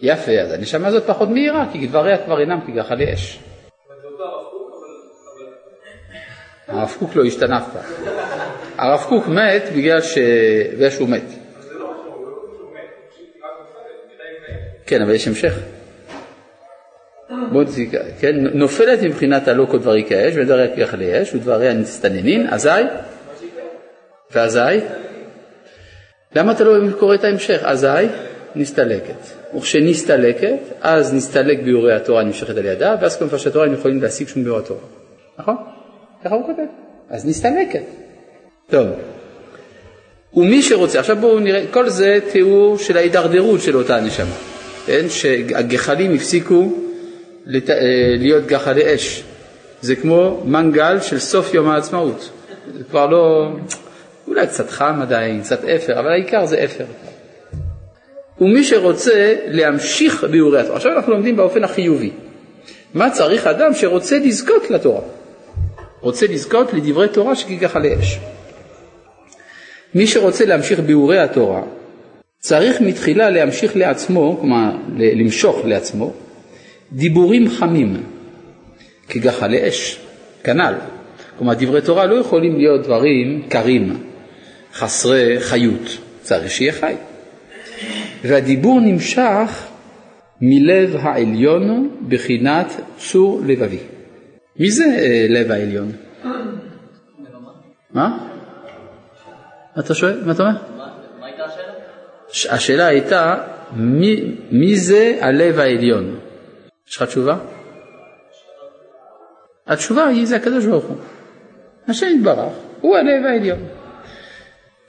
יפה, 0.00 0.32
אז 0.32 0.52
הנשמה 0.52 0.88
הזאת 0.88 1.06
פחות 1.06 1.28
מהירה, 1.28 1.66
כי 1.72 1.86
דבריה 1.86 2.24
כבר 2.24 2.40
אינם 2.40 2.60
כגחלי 2.66 3.14
אש. 3.14 3.38
הרב 6.68 6.96
קוק 6.98 7.16
לא 7.16 7.24
השתנה 7.24 7.58
אף 7.58 7.72
פעם. 7.72 8.14
הרב 8.78 9.04
קוק 9.08 9.28
מת 9.28 9.62
בגלל, 9.76 10.00
שהוא 10.90 11.08
מת. 11.08 11.22
כן, 14.86 15.02
אבל 15.02 15.14
יש 15.14 15.28
המשך. 15.28 15.75
נתקע, 17.30 17.98
כן, 18.20 18.36
נופלת 18.54 19.02
מבחינת 19.02 19.48
הלא 19.48 19.66
דברי 19.72 20.04
כאש 20.08 20.34
ודבריה 20.36 20.76
כגחלי 20.76 21.22
אש 21.22 21.34
ודבריה 21.34 21.72
נסתננין, 21.72 22.46
אזי? 22.48 22.70
ואזי? 24.34 24.60
למה 26.36 26.52
אתה 26.52 26.64
לא 26.64 26.90
קורא 26.98 27.14
את 27.14 27.24
ההמשך? 27.24 27.60
אזי? 27.64 28.06
נסתלקת. 28.56 29.54
וכשנסתלקת, 29.56 30.58
אז 30.80 31.14
נסתלק 31.14 31.62
ביורי 31.62 31.92
התורה 31.92 32.22
נמשכת 32.22 32.56
על 32.56 32.64
ידה, 32.64 32.96
ואז 33.00 33.18
כל 33.18 33.24
מפרשי 33.24 33.48
התורה 33.48 33.66
הם 33.66 33.72
יכולים 33.72 34.02
להשיג 34.02 34.28
שום 34.28 34.44
ביורי 34.44 34.60
התורה. 34.60 34.80
נכון? 35.38 35.56
ככה 36.24 36.34
הוא 36.34 36.46
כותב. 36.46 36.62
אז 37.10 37.26
נסתלקת. 37.26 37.84
טוב. 38.70 38.86
ומי 40.34 40.62
שרוצה, 40.62 41.00
עכשיו 41.00 41.16
בואו 41.16 41.40
נראה, 41.40 41.64
כל 41.70 41.88
זה 41.88 42.18
תיאור 42.32 42.78
של 42.78 42.96
ההידרדרות 42.96 43.60
של 43.60 43.76
אותה 43.76 44.00
נשמה, 44.00 44.34
כן? 44.86 45.08
שהגחלים 45.08 46.14
הפסיקו 46.14 46.85
לת... 47.46 47.70
אה, 47.70 47.76
להיות 48.18 48.46
גחלי 48.46 48.94
אש. 48.94 49.22
זה 49.80 49.96
כמו 49.96 50.42
מנגל 50.44 51.00
של 51.00 51.18
סוף 51.18 51.54
יום 51.54 51.68
העצמאות. 51.68 52.30
זה 52.78 52.84
כבר 52.84 53.06
לא, 53.06 53.48
אולי 54.28 54.46
קצת 54.46 54.70
חם 54.70 54.98
עדיין, 55.02 55.42
קצת 55.42 55.64
אפר, 55.64 56.00
אבל 56.00 56.08
העיקר 56.08 56.46
זה 56.46 56.64
אפר. 56.64 56.84
ומי 58.40 58.64
שרוצה 58.64 59.34
להמשיך 59.46 60.24
ביאורי 60.24 60.60
התורה. 60.60 60.76
עכשיו 60.76 60.92
אנחנו 60.92 61.12
לומדים 61.12 61.36
באופן 61.36 61.64
החיובי. 61.64 62.10
מה 62.94 63.10
צריך 63.10 63.46
אדם 63.46 63.74
שרוצה 63.74 64.18
לזכות 64.18 64.70
לתורה? 64.70 65.00
רוצה 66.00 66.26
לזכות 66.26 66.72
לדברי 66.72 67.08
תורה 67.08 67.36
שכגחלי 67.36 67.94
אש. 68.00 68.18
מי 69.94 70.06
שרוצה 70.06 70.44
להמשיך 70.44 70.80
ביאורי 70.80 71.18
התורה, 71.18 71.62
צריך 72.38 72.80
מתחילה 72.80 73.30
להמשיך 73.30 73.76
לעצמו, 73.76 74.36
כלומר 74.40 74.70
למשוך 74.96 75.60
לעצמו, 75.64 76.12
דיבורים 76.92 77.48
חמים, 77.48 78.02
כגחלי 79.08 79.68
אש, 79.68 79.98
כנ"ל. 80.44 80.74
כלומר 81.38 81.54
דברי 81.54 81.82
תורה 81.82 82.06
לא 82.06 82.14
יכולים 82.14 82.56
להיות 82.56 82.82
דברים 82.82 83.42
קרים, 83.48 84.04
חסרי 84.72 85.40
חיות, 85.40 85.98
צריך 86.22 86.50
שיהיה 86.50 86.72
חי. 86.72 86.94
והדיבור 88.22 88.80
נמשך 88.80 89.66
מלב 90.40 90.96
העליון 91.00 91.90
בחינת 92.08 92.66
צור 92.98 93.42
לבבי. 93.46 93.78
מי 94.58 94.70
זה 94.70 94.84
אה, 94.84 95.26
לב 95.28 95.50
העליון? 95.50 95.92
מה? 97.90 98.18
מה 99.76 99.82
אתה 99.82 99.94
שואל? 99.94 100.24
מה 100.24 100.32
אתה 100.32 100.42
אומר? 100.42 100.52
מה 101.20 101.26
הייתה 101.26 101.44
השאלה? 101.44 102.54
השאלה 102.54 102.86
הייתה, 102.86 103.36
מי, 103.76 104.22
מי 104.50 104.76
זה 104.76 105.18
הלב 105.20 105.58
העליון? 105.58 106.18
יש 106.88 106.96
לך 106.96 107.02
תשובה? 107.02 107.38
התשובה 109.66 110.06
היא, 110.06 110.26
זה 110.26 110.36
הקדוש 110.36 110.64
ברוך 110.66 110.84
הוא. 110.84 110.96
השם 111.88 112.06
יתברך, 112.06 112.52
הוא 112.80 112.96
הלב 112.96 113.26
העליון. 113.26 113.58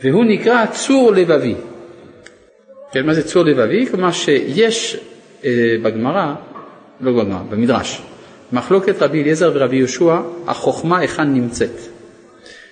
והוא 0.04 0.26
נקרא 0.26 0.66
צור 0.66 1.12
לבבי. 1.12 1.56
כן, 2.92 3.06
מה 3.06 3.14
זה 3.14 3.24
צור 3.24 3.44
לבבי? 3.44 3.86
כלומר 3.86 4.12
שיש 4.12 4.98
אה, 5.46 5.76
בגמרא, 5.84 6.36
לא 7.02 7.12
בגמרא, 7.12 7.42
במדרש, 7.50 8.02
מחלוקת 8.52 9.02
רבי 9.02 9.22
אליעזר 9.22 9.52
ורבי 9.54 9.76
יהושע, 9.76 10.16
החוכמה 10.48 11.00
היכן 11.00 11.34
נמצאת. 11.34 11.80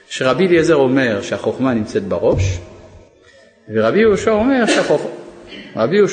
שרבי 0.09 0.47
אליעזר 0.47 0.75
אומר 0.75 1.21
שהחוכמה 1.21 1.73
נמצאת 1.73 2.03
בראש, 2.03 2.59
ורבי 3.73 3.99
יהושע 3.99 4.31
אומר, 4.31 4.65
שהחוכ... 4.65 5.01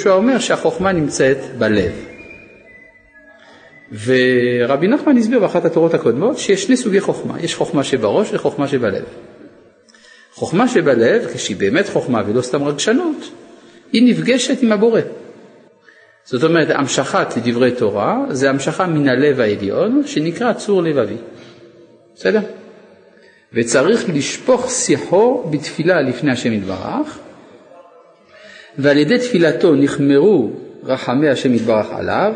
אומר 0.06 0.38
שהחוכמה 0.38 0.92
נמצאת 0.92 1.38
בלב. 1.58 2.11
ורבי 3.92 4.88
נחמן 4.88 5.16
הסביר 5.16 5.40
באחת 5.40 5.64
התורות 5.64 5.94
הקודמות 5.94 6.38
שיש 6.38 6.62
שני 6.62 6.76
סוגי 6.76 7.00
חוכמה, 7.00 7.40
יש 7.40 7.54
חוכמה 7.54 7.84
שבראש 7.84 8.28
וחוכמה 8.32 8.68
שבלב. 8.68 9.04
חוכמה 10.34 10.68
שבלב, 10.68 11.26
כשהיא 11.34 11.56
באמת 11.56 11.88
חוכמה 11.88 12.22
ולא 12.26 12.42
סתם 12.42 12.64
רגשנות, 12.64 13.30
היא 13.92 14.10
נפגשת 14.10 14.62
עם 14.62 14.72
הבורא. 14.72 15.00
זאת 16.24 16.44
אומרת, 16.44 16.70
המשכת 16.70 17.36
לדברי 17.36 17.70
תורה 17.72 18.24
זה 18.30 18.50
המשכה 18.50 18.86
מן 18.86 19.08
הלב 19.08 19.40
העליון 19.40 20.02
שנקרא 20.06 20.52
צור 20.52 20.82
לבבי. 20.82 21.16
בסדר? 22.14 22.40
וצריך 23.52 24.04
לשפוך 24.08 24.70
שיחו 24.70 25.44
בתפילה 25.50 26.02
לפני 26.02 26.32
השם 26.32 26.52
יתברך, 26.52 27.18
ועל 28.78 28.96
ידי 28.96 29.18
תפילתו 29.18 29.74
נחמרו 29.74 30.50
רחמי 30.84 31.28
השם 31.28 31.54
יתברך 31.54 31.86
עליו, 31.90 32.34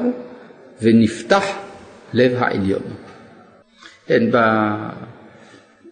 ונפתח 0.82 1.44
לב 2.12 2.32
העליון. 2.38 2.82
כן, 4.06 4.22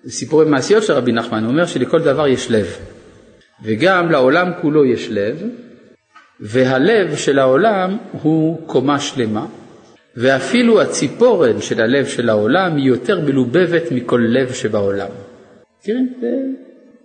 בסיפורי 0.05 0.47
מעשיות 0.47 0.83
של 0.83 0.93
רבי 0.93 1.13
נחמן 1.13 1.45
הוא 1.45 1.53
אומר 1.53 1.67
שלכל 1.67 2.03
דבר 2.03 2.27
יש 2.27 2.51
לב. 2.51 2.77
וגם 3.63 4.11
לעולם 4.11 4.51
כולו 4.63 4.85
יש 4.85 5.11
לב, 5.11 5.43
והלב 6.41 7.17
של 7.17 7.39
העולם 7.39 7.97
הוא 8.23 8.67
קומה 8.67 9.01
שלמה, 9.01 9.47
ואפילו 10.17 10.81
הציפורן 10.81 11.61
של 11.61 11.81
הלב 11.81 12.07
של 12.07 12.29
העולם 12.29 12.77
היא 12.77 12.85
יותר 12.85 13.21
מלובבת 13.21 13.83
מכל 13.93 14.21
לב 14.29 14.53
שבעולם. 14.53 15.09
תראי, 15.83 15.99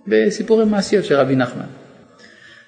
בסיפורי 0.07 0.65
מעשיות 0.65 1.05
של 1.05 1.15
רבי 1.15 1.35
נחמן. 1.35 1.65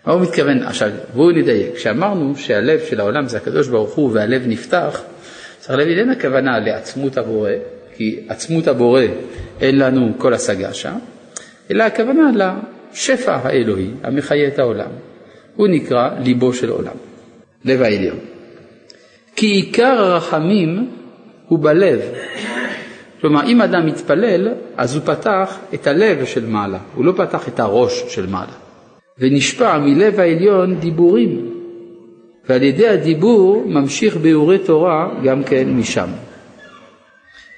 מה 0.06 0.14
הוא 0.14 0.22
מתכוון? 0.22 0.64
עכשיו, 0.64 0.90
בואו 1.14 1.32
נדייק. 1.32 1.76
כשאמרנו 1.76 2.36
שהלב 2.36 2.80
של 2.90 3.00
העולם 3.00 3.28
זה 3.28 3.38
הקדוש 3.38 3.68
ברוך 3.68 3.94
הוא 3.94 4.10
והלב 4.14 4.44
נפתח, 4.48 5.02
צריך 5.60 5.78
להבין, 5.78 6.00
אין 6.00 6.10
הכוונה 6.10 6.60
לעצמות 6.60 7.18
הבורא, 7.18 7.52
כי 7.96 8.20
עצמות 8.28 8.68
הבורא 8.68 9.02
אין 9.62 9.80
לנו 9.80 10.14
כל 10.18 10.34
השגה 10.34 10.74
שם, 10.74 10.96
אלא 11.72 11.84
הכוונה 11.84 12.54
השפע 12.94 13.36
האלוהי 13.36 13.90
המחיה 14.04 14.48
את 14.48 14.60
העולם, 14.60 14.90
הוא 15.56 15.68
נקרא 15.68 16.10
ליבו 16.20 16.54
של 16.54 16.70
עולם, 16.70 16.96
לב 17.66 17.82
העליון. 17.82 18.20
כי 19.36 19.46
עיקר 19.46 20.02
הרחמים 20.02 20.90
הוא 21.48 21.60
בלב. 21.60 22.02
כלומר, 23.22 23.44
אם 23.48 23.62
אדם 23.62 23.86
מתפלל, 23.86 24.48
אז 24.78 24.96
הוא 24.96 25.04
פתח 25.06 25.58
את 25.74 25.88
הלב 25.88 26.26
של 26.26 26.46
מעלה, 26.46 26.80
הוא 26.96 27.06
לא 27.06 27.14
פתח 27.18 27.48
את 27.48 27.60
הראש 27.60 28.04
של 28.08 28.28
מעלה. 28.28 28.71
ונשפע 29.20 29.78
מלב 29.78 30.20
העליון 30.20 30.80
דיבורים, 30.80 31.52
ועל 32.50 32.64
ידי 32.64 32.88
הדיבור 32.88 33.64
ממשיך 33.68 34.18
ביאורי 34.18 34.58
תורה 34.58 35.10
גם 35.24 35.44
כן 35.44 35.70
משם. 35.70 36.10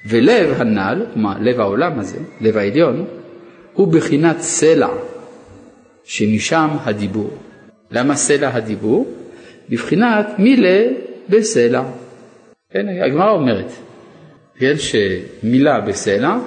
ולב 0.09 0.61
הנ"ל, 0.61 1.05
כלומר 1.13 1.33
לב 1.41 1.59
העולם 1.59 1.99
הזה, 1.99 2.17
לב 2.41 2.57
העליון, 2.57 3.05
הוא 3.73 3.87
בחינת 3.87 4.39
סלע, 4.39 4.89
שמשם 6.03 6.67
הדיבור. 6.83 7.37
למה 7.91 8.15
סלע 8.15 8.49
הדיבור? 8.53 9.13
בבחינת 9.69 10.27
מילה 10.39 10.83
בסלע. 11.29 11.83
כן, 12.71 12.85
הגמרא 13.05 13.31
אומרת, 13.31 13.71
כן, 14.57 14.73
שמילה 14.77 15.81
בסלע, 15.81 16.37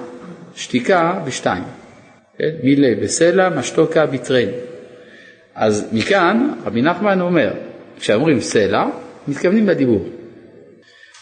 שתיקה 0.55 1.19
בשתיים. 1.25 1.63
כן? 2.37 2.49
מילי 2.63 2.95
בסלע 2.95 3.49
משתוקה 3.49 4.05
ביטרן. 4.05 4.47
אז 5.57 5.89
מכאן 5.91 6.49
רבי 6.65 6.81
נחמן 6.81 7.21
אומר, 7.21 7.53
כשאומרים 7.99 8.41
סלע, 8.41 8.85
מתכוונים 9.27 9.67
לדיבור. 9.67 10.05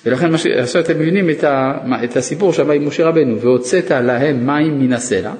ולכן 0.05 0.31
מה 0.31 0.37
שעכשיו 0.37 0.81
אתם 0.81 0.99
מבינים 0.99 1.29
את, 1.29 1.43
ה, 1.43 1.77
את 2.03 2.17
הסיפור 2.17 2.53
שם 2.53 2.71
עם 2.71 2.87
משה 2.87 3.05
רבנו, 3.05 3.41
והוצאת 3.41 3.91
להם 3.91 4.47
מים 4.47 4.79
מן 4.79 4.93
הסלע. 4.93 5.31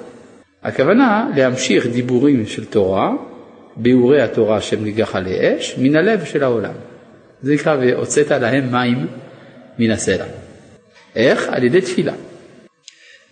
הכוונה 0.62 1.30
להמשיך 1.36 1.86
דיבורים 1.86 2.46
של 2.46 2.64
תורה, 2.64 3.12
ביאורי 3.76 4.22
התורה 4.22 4.60
שמניגח 4.60 5.16
עלי 5.16 5.56
אש, 5.58 5.78
מן 5.78 5.96
הלב 5.96 6.24
של 6.24 6.42
העולם. 6.42 6.74
זה 7.42 7.54
נקרא 7.54 7.76
והוצאת 7.80 8.30
להם 8.30 8.72
מים 8.72 9.06
מן 9.78 9.90
הסלע. 9.90 10.24
איך? 11.16 11.48
על 11.48 11.64
ידי 11.64 11.80
תפילה. 11.80 12.12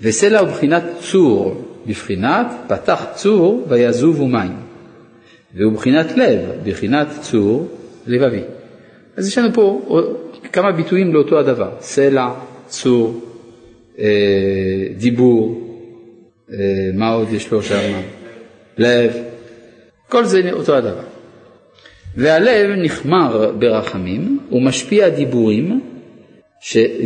וסלע 0.01 0.41
הוא 0.41 0.49
בחינת 0.49 0.83
צור, 1.01 1.65
בבחינת 1.87 2.47
פתח 2.69 3.05
צור 3.15 3.67
ויזובו 3.69 4.29
מים. 4.29 4.64
והוא 5.57 5.73
בחינת 5.73 6.17
לב, 6.17 6.41
בחינת 6.65 7.07
צור 7.21 7.69
לבבי. 8.07 8.43
אז 9.17 9.29
יש 9.29 9.39
לנו 9.39 9.55
פה 9.55 9.81
כמה 10.53 10.73
ביטויים 10.73 11.15
לאותו 11.15 11.39
הדבר, 11.39 11.71
סלע, 11.81 12.35
צור, 12.67 13.21
אה, 13.99 14.05
דיבור, 14.97 15.61
אה, 16.53 16.57
מה 16.95 17.13
עוד 17.13 17.33
יש 17.33 17.51
לו 17.51 17.63
שם? 17.63 18.01
לב, 18.79 19.13
כל 20.09 20.25
זה 20.25 20.41
אותו 20.53 20.77
הדבר. 20.77 21.03
והלב 22.17 22.71
נחמר 22.71 23.53
ברחמים 23.59 24.39
ומשפיע 24.53 25.09
דיבורים, 25.09 25.81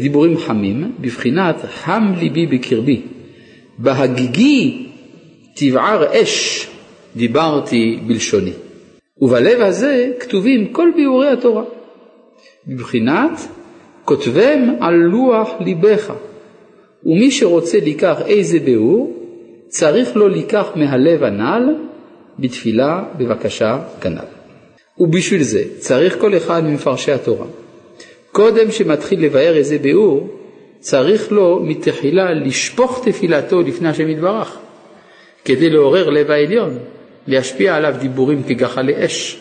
דיבורים 0.01 0.39
חמים, 0.39 0.93
בבחינת 1.01 1.57
חם 1.75 2.13
ליבי 2.21 2.47
בקרבי. 2.47 3.03
בהגיגי 3.79 4.87
תבער 5.55 6.23
אש 6.23 6.69
דיברתי 7.19 8.01
בלשוני. 8.07 8.53
ובלב 9.21 9.61
הזה 9.61 10.11
כתובים 10.21 10.73
כל 10.73 10.91
ביאורי 10.97 11.29
התורה. 11.29 11.65
בבחינת 12.67 13.31
כותבם 14.05 14.75
על 14.81 14.95
לוח 14.95 15.49
ליבך. 15.61 16.13
ומי 17.05 17.31
שרוצה 17.31 17.79
לקח 17.87 18.17
איזה 18.27 18.59
ביאור, 18.59 19.17
צריך 19.69 20.17
לו 20.17 20.29
לקח 20.29 20.67
מהלב 20.75 21.23
הנ"ל 21.23 21.75
בתפילה 22.39 23.05
בבקשה 23.19 23.79
כנ"ל. 24.01 24.29
ובשביל 24.99 25.43
זה 25.43 25.63
צריך 25.79 26.19
כל 26.19 26.37
אחד 26.37 26.65
ממפרשי 26.65 27.13
התורה. 27.13 27.47
קודם 28.33 28.71
שמתחיל 28.71 29.25
לבאר 29.25 29.57
איזה 29.57 29.79
ביאור, 29.79 30.29
צריך 30.81 31.33
לו 31.33 31.61
מתחילה 31.63 32.33
לשפוך 32.33 33.05
תפילתו 33.05 33.63
לפני 33.63 33.89
השם 33.89 34.09
יתברך, 34.09 34.59
כדי 35.45 35.71
לעורר 35.71 36.11
לב 36.11 36.31
העליון, 36.31 36.79
להשפיע 37.29 37.77
עליו 37.77 37.95
דיבורים 38.01 38.43
כגחלי 38.43 39.05
אש, 39.05 39.41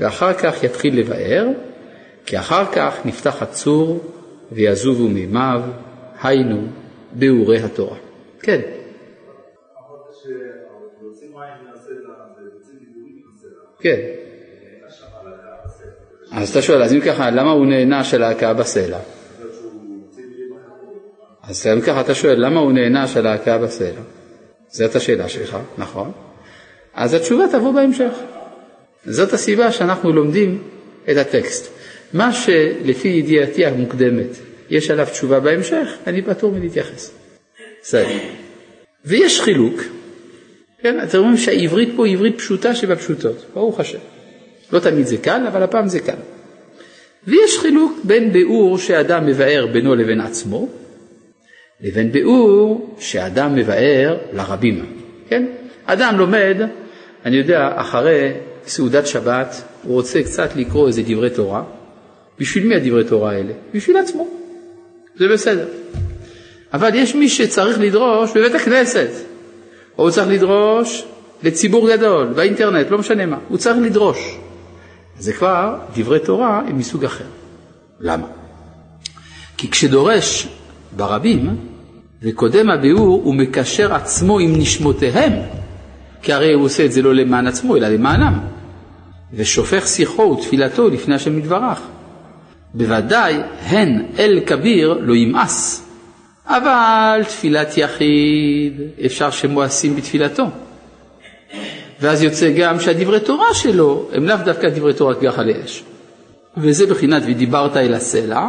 ואחר 0.00 0.32
כך 0.32 0.64
יתחיל 0.64 0.98
לבאר, 0.98 1.46
כי 2.26 2.38
אחר 2.38 2.64
כך 2.72 2.96
נפתח 3.04 3.42
הצור 3.42 4.00
ויזובו 4.52 5.08
מימיו, 5.08 5.62
היינו 6.22 6.66
ביאורי 7.12 7.58
התורה. 7.58 7.96
כן. 8.42 8.60
כן. 13.80 14.00
אז 16.32 16.50
אתה 16.50 16.62
שואל, 16.62 16.82
אז 16.82 16.92
אם 16.92 17.00
ככה, 17.00 17.30
למה 17.30 17.50
הוא 17.50 17.66
נהנה 17.66 18.04
של 18.04 18.22
ההכאה 18.22 18.54
בסלע? 18.54 18.98
אז 21.42 21.66
אם 21.66 21.80
ככה 21.80 22.00
אתה 22.00 22.14
שואל, 22.14 22.46
למה 22.46 22.60
הוא 22.60 22.72
נהנה 22.72 23.06
של 23.08 23.26
ההכאה 23.26 23.58
בסלע? 23.58 24.00
זאת 24.68 24.96
השאלה 24.96 25.28
שלך, 25.28 25.56
נכון? 25.78 26.12
אז 26.94 27.14
התשובה 27.14 27.44
תבוא 27.52 27.72
בהמשך. 27.72 28.12
זאת 29.06 29.32
הסיבה 29.32 29.72
שאנחנו 29.72 30.12
לומדים 30.12 30.62
את 31.10 31.16
הטקסט. 31.16 31.72
מה 32.12 32.32
שלפי 32.32 33.08
ידיעתי 33.08 33.66
המוקדמת 33.66 34.26
יש 34.70 34.90
עליו 34.90 35.06
תשובה 35.12 35.40
בהמשך, 35.40 35.88
אני 36.06 36.22
פטור 36.22 36.52
מלהתייחס. 36.52 37.10
בסדר. 37.82 38.18
ויש 39.04 39.40
חילוק, 39.40 39.82
כן, 40.82 41.02
אתם 41.02 41.18
רואים 41.18 41.36
שהעברית 41.36 41.88
פה 41.96 42.06
היא 42.06 42.14
עברית 42.14 42.38
פשוטה 42.38 42.74
שבפשוטות, 42.74 43.44
ברוך 43.54 43.80
השם. 43.80 43.98
לא 44.72 44.78
תמיד 44.78 45.06
זה 45.06 45.16
קל, 45.16 45.46
אבל 45.48 45.62
הפעם 45.62 45.88
זה 45.88 46.00
קל. 46.00 46.16
ויש 47.26 47.58
חילוק 47.58 48.00
בין 48.04 48.32
ביאור 48.32 48.78
שאדם 48.78 49.26
מבאר 49.26 49.66
בינו 49.72 49.94
לבין 49.94 50.20
עצמו, 50.20 50.68
לבין 51.80 52.12
ביאור 52.12 52.94
שאדם 52.98 53.54
מבאר 53.54 54.18
לרבים, 54.32 54.86
כן? 55.28 55.46
אדם 55.92 56.18
לומד, 56.18 56.56
אני 57.26 57.36
יודע, 57.36 57.72
אחרי 57.74 58.32
סעודת 58.66 59.06
שבת, 59.06 59.62
הוא 59.82 59.94
רוצה 59.94 60.22
קצת 60.22 60.56
לקרוא 60.56 60.88
איזה 60.88 61.02
דברי 61.06 61.30
תורה. 61.30 61.62
בשביל 62.38 62.66
מי 62.66 62.74
הדברי 62.74 63.04
תורה 63.04 63.32
האלה? 63.32 63.52
בשביל 63.74 63.96
עצמו. 63.96 64.28
זה 65.16 65.28
בסדר. 65.28 65.66
אבל 66.72 66.94
יש 66.94 67.14
מי 67.14 67.28
שצריך 67.28 67.80
לדרוש 67.80 68.30
בבית 68.36 68.54
הכנסת, 68.54 69.10
או 69.98 70.02
הוא 70.02 70.10
צריך 70.10 70.28
לדרוש 70.28 71.04
לציבור 71.42 71.90
גדול, 71.90 72.26
באינטרנט, 72.26 72.90
לא 72.90 72.98
משנה 72.98 73.26
מה, 73.26 73.38
הוא 73.48 73.58
צריך 73.58 73.76
לדרוש. 73.82 74.38
זה 75.18 75.32
כבר 75.32 75.78
דברי 75.96 76.18
תורה 76.18 76.62
הם 76.68 76.78
מסוג 76.78 77.04
אחר. 77.04 77.24
למה? 78.00 78.26
כי 79.56 79.70
כשדורש 79.70 80.48
ברבים, 80.96 81.56
וקודם 82.22 82.70
הביאור 82.70 83.20
הוא 83.24 83.34
מקשר 83.34 83.94
עצמו 83.94 84.38
עם 84.38 84.52
נשמותיהם, 84.56 85.32
כי 86.22 86.32
הרי 86.32 86.52
הוא 86.52 86.64
עושה 86.64 86.84
את 86.84 86.92
זה 86.92 87.02
לא 87.02 87.14
למען 87.14 87.46
עצמו, 87.46 87.76
אלא 87.76 87.88
למענם, 87.88 88.38
ושופך 89.34 89.86
שיחו 89.86 90.22
ותפילתו 90.22 90.88
לפני 90.88 91.14
השם 91.14 91.38
יתברך. 91.38 91.80
בוודאי 92.74 93.36
הן 93.62 94.04
אל 94.18 94.40
כביר 94.46 94.98
לא 95.02 95.14
ימאס, 95.14 95.86
אבל 96.46 97.20
תפילת 97.28 97.78
יחיד 97.78 98.80
אפשר 99.06 99.30
שמואסים 99.30 99.96
בתפילתו. 99.96 100.44
ואז 102.00 102.22
יוצא 102.22 102.50
גם 102.58 102.80
שהדברי 102.80 103.20
תורה 103.20 103.54
שלו 103.54 104.08
הם 104.12 104.24
לאו 104.24 104.36
דווקא 104.44 104.68
דברי 104.68 104.94
תורה 104.94 105.14
כגחל 105.14 105.50
אש. 105.64 105.82
וזה 106.56 106.86
בחינת 106.86 107.22
ודיברת 107.26 107.76
אל 107.76 107.94
הסלע 107.94 108.48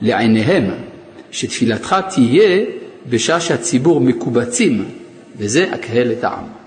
לעיניהם, 0.00 0.70
שתפילתך 1.30 1.96
תהיה 2.10 2.64
בשעה 3.08 3.40
שהציבור 3.40 4.00
מקובצים, 4.00 4.84
וזה 5.36 5.66
הקהל 5.72 6.12
את 6.12 6.24
העם. 6.24 6.57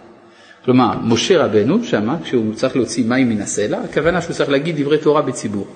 כלומר, 0.65 0.97
משה 1.04 1.45
רבנו 1.45 1.84
שמה, 1.84 2.17
כשהוא 2.24 2.54
צריך 2.54 2.76
להוציא 2.76 3.06
מים 3.06 3.30
מן 3.30 3.41
הסלע, 3.41 3.78
הכוונה 3.78 4.21
שהוא 4.21 4.34
צריך 4.34 4.50
להגיד 4.50 4.82
דברי 4.82 4.97
תורה 4.97 5.21
בציבור. 5.21 5.67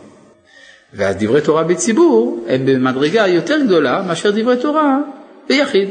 ואז 0.94 1.16
דברי 1.16 1.42
תורה 1.42 1.64
בציבור 1.64 2.46
הם 2.50 2.66
במדרגה 2.66 3.28
יותר 3.28 3.58
גדולה 3.66 4.04
מאשר 4.08 4.32
דברי 4.32 4.58
תורה 4.62 4.98
ביחיד. 5.50 5.90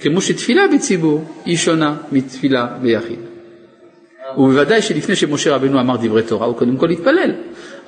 כמו 0.00 0.20
שתפילה 0.20 0.62
בציבור 0.74 1.24
היא 1.44 1.56
שונה 1.56 1.96
מתפילה 2.12 2.66
ביחיד. 2.82 3.18
ובוודאי 4.38 4.82
שלפני 4.82 5.16
שמשה 5.16 5.54
רבנו 5.54 5.80
אמר 5.80 5.96
דברי 5.96 6.22
תורה, 6.22 6.46
הוא 6.46 6.56
קודם 6.56 6.76
כל 6.76 6.90
התפלל. 6.90 7.32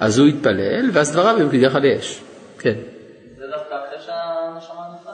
אז 0.00 0.18
הוא 0.18 0.28
התפלל, 0.28 0.90
ואז 0.92 1.12
דבריו 1.12 1.36
היו 1.36 1.50
כדרך 1.50 1.74
על 1.74 1.86
אש. 1.86 2.20
כן. 2.58 2.74
זה 3.38 3.44
דווקא 3.50 3.74
אחרי 3.74 4.06
שהנשמה 4.06 4.82
נפלה? 5.00 5.12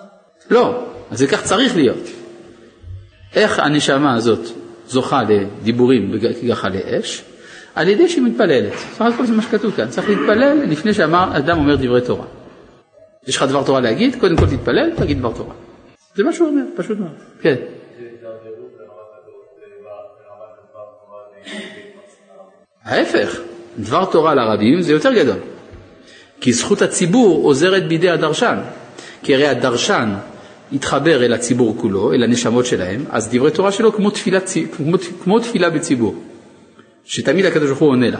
לא, 0.50 0.84
אז 1.10 1.18
זה 1.18 1.26
כך 1.26 1.42
צריך 1.42 1.76
להיות. 1.76 2.08
איך 3.34 3.58
הנשמה 3.58 4.14
הזאת 4.14 4.63
זוכה 4.86 5.22
לדיבורים 5.22 6.12
כגחלי 6.40 6.80
אש? 7.00 7.24
על 7.74 7.88
ידי 7.88 8.08
שהיא 8.08 8.22
מתפללת. 8.22 8.72
סך 8.72 9.00
הכל 9.14 9.26
זה 9.26 9.32
מה 9.32 9.42
שכתוב 9.42 9.72
כאן, 9.76 9.88
צריך 9.88 10.08
להתפלל 10.08 10.62
לפני 10.66 10.94
שאדם 10.94 11.58
אומר 11.58 11.76
דברי 11.76 12.00
תורה. 12.00 12.26
יש 13.26 13.36
לך 13.36 13.42
דבר 13.42 13.62
תורה 13.62 13.80
להגיד, 13.80 14.16
קודם 14.20 14.36
כל 14.36 14.46
תתפלל, 14.46 14.90
תגיד 14.96 15.18
דבר 15.18 15.32
תורה. 15.32 15.54
זה 16.14 16.24
מה 16.24 16.32
שהוא 16.32 16.48
אומר, 16.48 16.62
פשוט 16.76 16.98
מאוד. 16.98 17.10
כן. 17.40 17.54
ההפך, 22.84 23.40
דבר 23.78 24.04
תורה 24.04 24.34
לרבים 24.34 24.82
זה 24.82 24.92
יותר 24.92 25.12
גדול. 25.12 25.36
כי 26.40 26.52
זכות 26.52 26.82
הציבור 26.82 27.44
עוזרת 27.44 27.88
בידי 27.88 28.10
הדרשן. 28.10 28.58
כי 29.22 29.34
הרי 29.34 29.46
הדרשן 29.46 30.14
יתחבר 30.74 31.24
אל 31.24 31.32
הציבור 31.32 31.76
כולו, 31.80 32.12
אל 32.12 32.22
הנשמות 32.22 32.66
שלהם, 32.66 33.04
אז 33.10 33.28
דברי 33.28 33.50
תורה 33.50 33.72
שלו 33.72 33.92
כמו 33.92 34.10
תפילה, 34.10 34.38
כמו, 34.76 34.96
כמו 35.22 35.38
תפילה 35.38 35.70
בציבור, 35.70 36.14
שתמיד 37.04 37.46
הקדוש 37.46 37.68
ברוך 37.68 37.80
הוא 37.80 37.88
עונה 37.88 38.10
לה. 38.10 38.18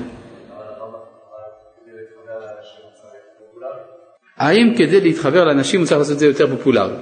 האם 4.36 4.74
כדי 4.78 5.00
להתחבר 5.00 5.44
לאנשים 5.44 5.80
הוא 5.80 5.86
צריך 5.86 5.98
לעשות 5.98 6.14
את 6.14 6.18
זה 6.18 6.26
יותר 6.26 6.56
פופולרי? 6.56 6.94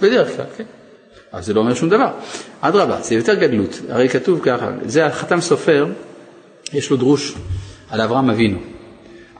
בדרך 0.00 0.36
כלל, 0.36 0.46
כן. 0.56 0.64
אבל 1.32 1.42
זה 1.42 1.54
לא 1.54 1.60
אומר 1.60 1.74
שום 1.74 1.88
דבר. 1.88 2.10
אדרבה, 2.60 3.00
זה 3.00 3.14
יותר 3.14 3.34
גדלות. 3.34 3.80
הרי 3.88 4.08
כתוב 4.08 4.40
ככה, 4.42 4.70
זה 4.84 5.06
החתם 5.06 5.40
סופר, 5.40 5.86
יש 6.72 6.90
לו 6.90 6.96
דרוש 6.96 7.34
על 7.90 8.00
אברהם 8.00 8.30
אבינו. 8.30 8.58
הוא 8.58 8.66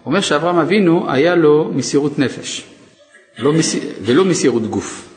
אומר 0.07 0.21
שאברהם 0.21 0.59
אבינו 0.59 1.11
היה 1.11 1.35
לו 1.35 1.71
מסירות 1.75 2.19
נפש, 2.19 2.63
לא 3.39 3.53
מס... 3.53 3.77
ולא 4.03 4.25
מסירות 4.25 4.67
גוף. 4.67 5.16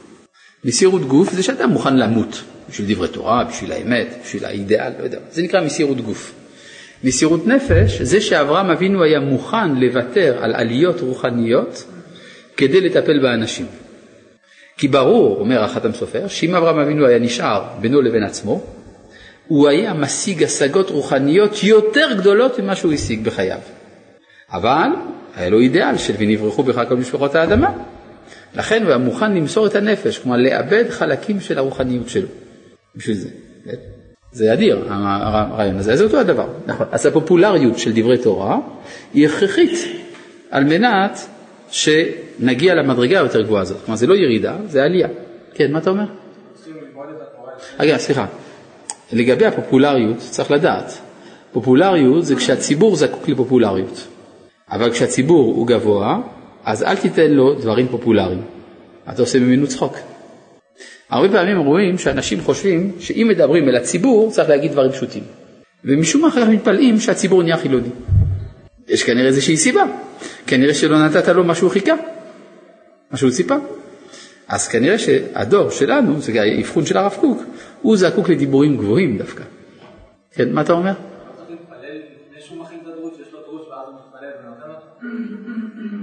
מסירות 0.65 1.01
גוף 1.01 1.33
זה 1.33 1.43
שאדם 1.43 1.69
מוכן 1.69 1.97
למות 1.97 2.43
בשביל 2.69 2.95
דברי 2.95 3.07
תורה, 3.07 3.43
בשביל 3.43 3.71
האמת, 3.71 4.07
בשביל 4.23 4.45
האידאל, 4.45 4.91
לא 4.99 5.03
יודע, 5.03 5.19
זה 5.31 5.41
נקרא 5.41 5.61
מסירות 5.61 6.01
גוף. 6.01 6.33
מסירות 7.03 7.47
נפש 7.47 8.01
זה 8.01 8.21
שאברהם 8.21 8.69
אבינו 8.69 9.03
היה 9.03 9.19
מוכן 9.19 9.75
לוותר 9.75 10.37
על 10.41 10.55
עליות 10.55 11.01
רוחניות 11.01 11.83
כדי 12.57 12.81
לטפל 12.81 13.19
באנשים. 13.19 13.65
כי 14.77 14.87
ברור, 14.87 15.39
אומר 15.39 15.63
החתם 15.63 15.93
סופר, 15.93 16.27
שאם 16.27 16.55
אברהם 16.55 16.79
אבינו 16.79 17.05
היה 17.05 17.19
נשאר 17.19 17.63
בינו 17.81 18.01
לבין 18.01 18.23
עצמו, 18.23 18.61
הוא 19.47 19.67
היה 19.67 19.93
משיג 19.93 20.43
השגות 20.43 20.89
רוחניות 20.89 21.63
יותר 21.63 22.07
גדולות 22.17 22.59
ממה 22.59 22.75
שהוא 22.75 22.93
השיג 22.93 23.23
בחייו. 23.23 23.59
אבל 24.51 24.87
היה 25.35 25.49
לו 25.49 25.59
אידאל 25.59 25.97
של 25.97 26.13
ונברחו 26.17 26.63
בך 26.63 26.81
כל 26.89 26.95
משפחות 26.97 27.35
האדמה. 27.35 27.71
לכן 28.55 28.81
הוא 28.81 28.89
היה 28.89 28.97
מוכן 28.97 29.35
למסור 29.35 29.67
את 29.67 29.75
הנפש, 29.75 30.19
כלומר 30.19 30.37
לאבד 30.37 30.89
חלקים 30.89 31.39
של 31.39 31.57
הרוחניות 31.57 32.09
שלו. 32.09 32.27
בשביל 32.95 33.15
זה. 33.15 33.29
זה 34.31 34.53
אדיר 34.53 34.85
הרעיון 34.89 35.77
הזה, 35.77 35.95
זה 35.95 36.03
אותו 36.03 36.19
הדבר. 36.19 36.47
נכון. 36.67 36.85
אז 36.91 37.05
הפופולריות 37.05 37.79
של 37.79 37.91
דברי 37.95 38.17
תורה 38.17 38.57
היא 39.13 39.25
הכרחית 39.25 39.71
על 40.51 40.63
מנת 40.63 41.19
שנגיע 41.71 42.75
למדרגה 42.75 43.19
היותר 43.19 43.41
גבוהה 43.41 43.61
הזאת. 43.61 43.77
כלומר 43.85 43.97
זה 43.97 44.07
לא 44.07 44.15
ירידה, 44.15 44.57
זה 44.67 44.83
עלייה. 44.83 45.07
כן, 45.53 45.71
מה 45.71 45.79
אתה 45.79 45.89
אומר? 45.89 46.05
רגע, 47.79 47.97
סליחה. 47.97 48.25
לגבי 49.13 49.45
הפופולריות 49.45 50.17
צריך 50.17 50.51
לדעת. 50.51 50.93
פופולריות 51.51 52.25
זה 52.25 52.35
כשהציבור 52.35 52.95
זקוק 52.95 53.29
לפופולריות. 53.29 54.07
אבל 54.71 54.91
כשהציבור 54.91 55.53
הוא 55.55 55.67
גבוה, 55.67 56.21
אז 56.69 56.83
אל 56.83 56.95
תיתן 56.95 57.31
לו 57.31 57.53
דברים 57.53 57.87
פופולריים. 57.87 58.41
אתה 59.09 59.21
עושה 59.21 59.39
ממנו 59.39 59.67
צחוק. 59.67 59.97
הרבה 61.09 61.29
פעמים 61.29 61.57
רואים 61.57 61.97
שאנשים 61.97 62.41
חושבים 62.41 62.91
שאם 62.99 63.27
מדברים 63.29 63.69
אל 63.69 63.75
הציבור 63.75 64.31
צריך 64.31 64.49
להגיד 64.49 64.71
דברים 64.71 64.91
פשוטים. 64.91 65.23
ומשום 65.85 66.21
מה 66.21 66.27
אחר 66.27 66.49
מתפלאים 66.49 66.99
שהציבור 66.99 67.43
נהיה 67.43 67.57
חילוני. 67.57 67.89
יש 68.87 69.03
כנראה 69.03 69.27
איזושהי 69.27 69.57
סיבה. 69.57 69.83
כנראה 70.47 70.73
שלא 70.73 71.05
נתת 71.05 71.27
לו 71.27 71.43
מה 71.43 71.55
שהוא 71.55 71.71
חיכה, 71.71 71.93
מה 73.11 73.17
שהוא 73.17 73.31
ציפה. 73.31 73.55
אז 74.47 74.67
כנראה 74.67 74.99
שהדור 74.99 75.69
שלנו, 75.69 76.21
זה 76.21 76.41
האבחון 76.41 76.85
של 76.85 76.97
הרב 76.97 77.15
קוק, 77.19 77.43
הוא 77.81 77.97
זקוק 77.97 78.29
לדיבורים 78.29 78.77
גבוהים 78.77 79.17
דווקא. 79.17 79.43
כן, 80.33 80.53
מה 80.53 80.61
אתה 80.61 80.73
אומר? 80.73 80.93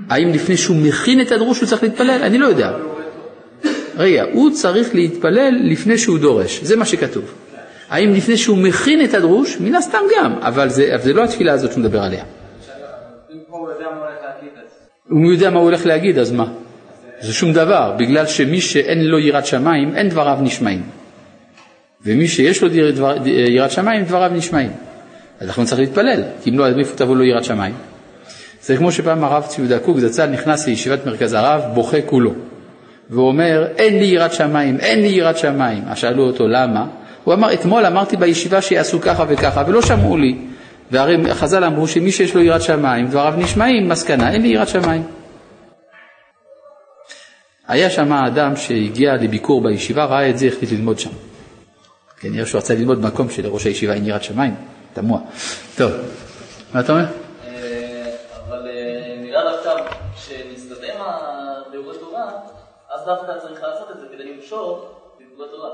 האם 0.09 0.29
לפני 0.33 0.57
שהוא 0.57 0.77
מכין 0.77 1.21
את 1.21 1.33
הדרוש 1.33 1.61
הוא 1.61 1.69
צריך 1.69 1.83
להתפלל? 1.83 2.23
אני 2.23 2.39
לא 2.39 2.47
יודע. 2.47 2.73
רגע, 3.97 4.25
הוא 4.33 4.51
צריך 4.51 4.95
להתפלל 4.95 5.55
לפני 5.71 5.99
שהוא 5.99 6.19
דורש, 6.19 6.61
זה 6.63 6.77
מה 6.77 6.87
שכתוב. 6.87 7.25
האם 7.89 8.13
לפני 8.13 8.37
שהוא 8.37 8.59
מכין 8.59 9.05
את 9.05 9.15
הדרוש? 9.15 9.57
מן 9.61 9.75
הסתם 9.75 9.99
גם, 10.17 10.33
אבל 10.41 10.69
זה, 10.69 10.95
אבל 10.95 11.03
זה 11.03 11.13
לא 11.13 11.25
התפילה 11.25 11.53
הזאת 11.53 11.73
שהוא 11.73 11.81
מדבר 11.81 12.03
עליה. 12.03 12.25
אם 13.31 13.39
הוא 15.09 15.33
יודע 15.33 15.51
מה 15.51 15.59
הוא 15.59 15.65
הולך 15.65 15.87
להגיד, 15.87 16.19
אז 16.19 16.33
מה? 16.33 16.47
זה 17.21 17.33
שום 17.33 17.53
דבר, 17.53 17.95
בגלל 17.99 18.27
שמי 18.27 18.61
שאין 18.61 19.05
לו 19.05 19.19
יראת 19.19 19.47
שמיים, 19.47 19.95
אין 19.95 20.09
דבריו 20.09 20.39
נשמעים. 20.41 20.83
ומי 22.05 22.29
שיש 22.29 22.63
לו 22.63 22.69
יראת 23.27 23.71
שמיים, 23.71 24.05
דבריו 24.05 24.31
נשמעים. 24.35 24.71
אז 25.41 25.49
לכן 25.49 25.65
צריך 25.65 25.81
להתפלל, 25.81 26.23
כי 26.43 26.51
אם 26.51 26.59
לא, 26.59 26.69
אז 26.69 26.75
מאיפה 26.75 26.97
תבוא 26.97 27.17
לו 27.17 27.25
יראת 27.25 27.45
שמיים? 27.45 27.75
זה 28.67 28.77
כמו 28.77 28.93
שפעם 28.93 29.25
הרב 29.25 29.43
ציודה 29.43 29.79
קוק 29.79 29.99
זצ"ל 29.99 30.27
נכנס 30.27 30.67
לישיבת 30.67 31.07
מרכז 31.07 31.33
הרב, 31.33 31.63
בוכה 31.75 32.03
כולו. 32.07 32.33
והוא 33.11 33.29
אומר, 33.29 33.67
אין 33.77 33.99
לי 33.99 34.05
יראת 34.05 34.33
שמיים, 34.33 34.81
אין 34.81 35.01
לי 35.01 35.09
יראת 35.09 35.39
שמיים. 35.39 35.85
אז 35.89 35.99
שאלו 35.99 36.27
אותו, 36.27 36.49
למה? 36.49 36.87
הוא 37.25 37.35
אמר, 37.35 37.53
אתמול 37.53 37.87
אמרתי 37.87 38.17
בישיבה 38.17 38.63
שיעשו 38.63 39.01
ככה 39.01 39.25
וככה, 39.29 39.63
ולא 39.67 39.83
שמעו 39.83 40.17
לי. 40.17 40.39
והרי 40.91 41.35
חז"ל 41.35 41.65
אמרו 41.65 41.89
שמי 41.89 42.13
שיש 42.13 42.35
לו 42.35 42.43
יראת 42.43 42.63
שמיים, 42.63 43.07
דבריו 43.07 43.35
נשמעים, 43.37 43.89
מסקנה, 43.89 44.33
אין 44.33 44.43
לי 44.43 44.49
יראת 44.49 44.69
שמיים. 44.69 45.03
היה 47.69 47.91
שם 47.91 48.13
אדם 48.13 48.57
שהגיע 48.57 49.15
לביקור 49.15 49.63
בישיבה, 49.63 50.05
ראה 50.05 50.31
את 50.31 50.39
זה, 50.39 50.47
החליט 50.47 50.73
ללמוד 50.73 50.99
שם. 50.99 51.11
כנראה 52.21 52.47
שהוא 52.47 52.59
רצה 52.59 52.75
ללמוד 52.75 53.03
במקום 53.03 53.31
שלראש 53.31 53.65
הישיבה 53.65 53.93
אין 53.95 54.07
יראת 54.07 54.23
שמיים, 54.23 54.55
תמוה. 54.95 55.21
טוב, 55.77 55.93
מה 56.75 56.81
אתה 56.81 56.93
אומר? 56.93 57.26
דווקא 63.07 63.33
צריך 63.43 63.63
לעשות 63.63 63.91
את 63.91 64.01
זה 64.01 64.07
כדי 64.13 64.33
למשוך 64.33 64.85
לדברי 65.21 65.47
תורה. 65.51 65.71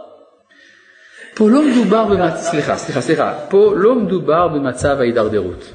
פה 1.34 1.50
לא 1.50 1.62
מדובר 1.62 2.04
במצב, 2.04 2.36
סליחה, 2.36 2.76
סליחה, 2.76 3.00
סליחה, 3.00 3.38
פה 3.50 3.72
לא 3.76 3.94
מדובר 3.94 4.48
במצב 4.48 4.96
ההידרדרות. 5.00 5.72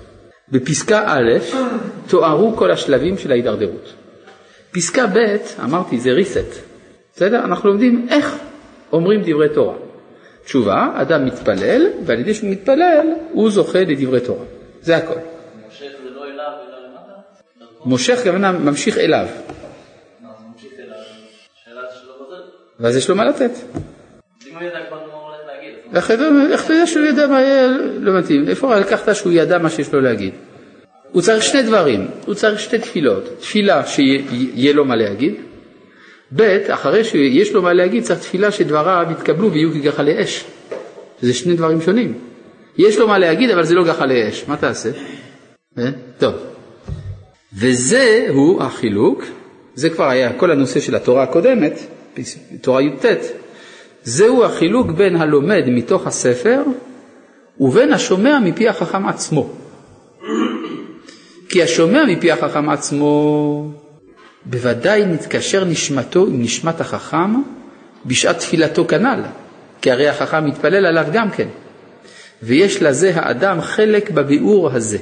בפסקה 0.49 1.03
א' 1.07 1.31
תוארו 2.07 2.55
כל 2.55 2.71
השלבים 2.71 3.17
של 3.17 3.31
ההידרדרות. 3.31 3.93
פסקה 4.71 5.07
ב', 5.07 5.35
אמרתי, 5.63 5.99
זה 5.99 6.09
reset. 6.09 6.55
בסדר? 7.15 7.39
אנחנו 7.45 7.69
לומדים 7.69 8.07
איך 8.09 8.37
אומרים 8.93 9.21
דברי 9.25 9.49
תורה. 9.53 9.75
תשובה, 10.45 10.89
אדם 10.95 11.25
מתפלל, 11.25 11.87
ועל 12.05 12.19
ידי 12.19 12.33
שהוא 12.33 12.49
מתפלל, 12.49 13.07
הוא 13.31 13.51
זוכה 13.51 13.79
לדברי 13.79 14.21
תורה. 14.21 14.45
זה 14.81 14.97
הכל. 14.97 15.36
מושך 17.85 18.19
כוונה 18.23 18.51
ממשיך 18.51 18.97
אליו. 18.97 19.27
ואז 22.79 22.95
יש 22.95 23.09
לו 23.09 23.15
מה 23.15 23.25
לתת. 23.25 23.51
איך 25.95 26.11
אתה 26.65 26.73
יודע 26.73 26.87
שהוא 26.87 27.05
ידע 27.05 27.27
מה 27.27 27.41
יהיה, 27.41 27.67
לא 27.99 28.19
מתאים, 28.19 28.49
איפה 28.49 28.75
לקחת 28.79 29.15
שהוא 29.15 29.33
ידע 29.33 29.57
מה 29.57 29.69
שיש 29.69 29.93
לו 29.93 30.01
להגיד? 30.01 30.33
הוא 31.11 31.21
צריך 31.21 31.43
שני 31.43 31.63
דברים, 31.63 32.07
הוא 32.25 32.35
צריך 32.35 32.59
שתי 32.59 32.79
תפילות, 32.79 33.23
תפילה 33.39 33.85
שיהיה 33.85 34.73
לו 34.73 34.85
מה 34.85 34.95
להגיד, 34.95 35.35
ב', 36.35 36.41
אחרי 36.69 37.03
שיש 37.03 37.53
לו 37.53 37.61
מה 37.61 37.73
להגיד 37.73 38.03
צריך 38.03 38.19
תפילה 38.19 38.51
שדבריו 38.51 39.07
יתקבלו 39.11 39.51
ויהיו 39.51 39.71
כגחלי 39.71 40.23
אש, 40.23 40.45
זה 41.21 41.33
שני 41.33 41.55
דברים 41.55 41.81
שונים. 41.81 42.13
יש 42.77 42.97
לו 42.97 43.07
מה 43.07 43.17
להגיד 43.17 43.49
אבל 43.49 43.63
זה 43.63 43.75
לא 43.75 43.83
גחלי 43.85 44.29
אש, 44.29 44.45
מה 44.47 44.57
תעשה? 44.57 44.89
אה? 45.77 45.89
טוב. 47.51 47.59
וזהו 47.59 48.61
החילוק, 48.61 49.23
זה 49.75 49.89
כבר 49.89 50.09
היה 50.09 50.33
כל 50.33 50.51
הנושא 50.51 50.79
של 50.79 50.95
התורה 50.95 51.23
הקודמת, 51.23 51.79
תורה 52.61 52.81
י"ט, 52.81 53.05
זהו 54.03 54.43
החילוק 54.43 54.87
בין 54.87 55.15
הלומד 55.15 55.63
מתוך 55.67 56.07
הספר 56.07 56.61
ובין 57.59 57.93
השומע 57.93 58.39
מפי 58.39 58.69
החכם 58.69 59.07
עצמו. 59.07 59.49
כי 61.49 61.63
השומע 61.63 62.05
מפי 62.05 62.31
החכם 62.31 62.69
עצמו 62.69 63.71
בוודאי 64.45 65.05
נתקשר 65.05 65.65
נשמתו 65.65 66.25
עם 66.25 66.41
נשמת 66.41 66.81
החכם 66.81 67.41
בשעת 68.05 68.39
תפילתו 68.39 68.87
כנ"ל, 68.87 69.21
כי 69.81 69.91
הרי 69.91 70.07
החכם 70.09 70.45
מתפלל 70.45 70.85
עליו 70.85 71.05
גם 71.11 71.31
כן. 71.31 71.47
ויש 72.43 72.81
לזה 72.81 73.11
האדם 73.15 73.61
חלק 73.61 74.09
בביאור 74.11 74.69
הזה, 74.69 74.97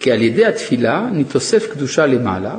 כי 0.00 0.12
על 0.12 0.22
ידי 0.22 0.44
התפילה 0.44 1.08
נתוסף 1.12 1.72
קדושה 1.72 2.06
למעלה, 2.06 2.54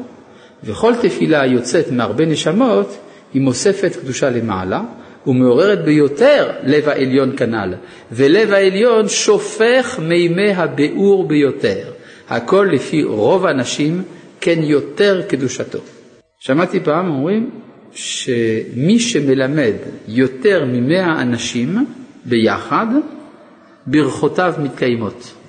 וכל 0.63 0.93
תפילה 1.01 1.41
היוצאת 1.41 1.91
מהרבה 1.91 2.25
נשמות 2.25 2.97
היא 3.33 3.41
מוספת 3.41 3.95
קדושה 3.95 4.29
למעלה 4.29 4.81
ומעוררת 5.27 5.85
ביותר 5.85 6.51
לב 6.63 6.89
העליון 6.89 7.37
כנ"ל, 7.37 7.73
ולב 8.11 8.53
העליון 8.53 9.09
שופך 9.09 9.99
מימי 9.99 10.51
הביאור 10.51 11.27
ביותר, 11.27 11.91
הכל 12.29 12.69
לפי 12.71 13.03
רוב 13.03 13.45
האנשים 13.45 14.03
כן 14.41 14.59
יותר 14.63 15.21
קדושתו. 15.27 15.79
שמעתי 16.39 16.79
פעם 16.79 17.09
אומרים 17.09 17.49
שמי 17.93 18.99
שמלמד 18.99 19.73
יותר 20.07 20.65
ממאה 20.67 21.21
אנשים 21.21 21.85
ביחד, 22.25 22.87
ברכותיו 23.87 24.53
מתקיימות. 24.63 25.40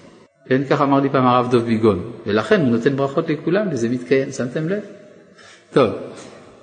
כן, 0.49 0.63
כך 0.71 0.81
אמר 0.81 1.01
לי 1.01 1.09
פעם 1.09 1.27
הרב 1.27 1.51
דב 1.51 1.65
ביגון, 1.65 2.13
ולכן 2.27 2.61
הוא 2.61 2.69
נותן 2.69 2.97
ברכות 2.97 3.29
לכולם 3.29 3.67
וזה 3.73 3.89
מתקיים, 3.89 4.33
שמתם 4.33 4.69
לב? 4.69 4.81
טוב, 5.73 5.91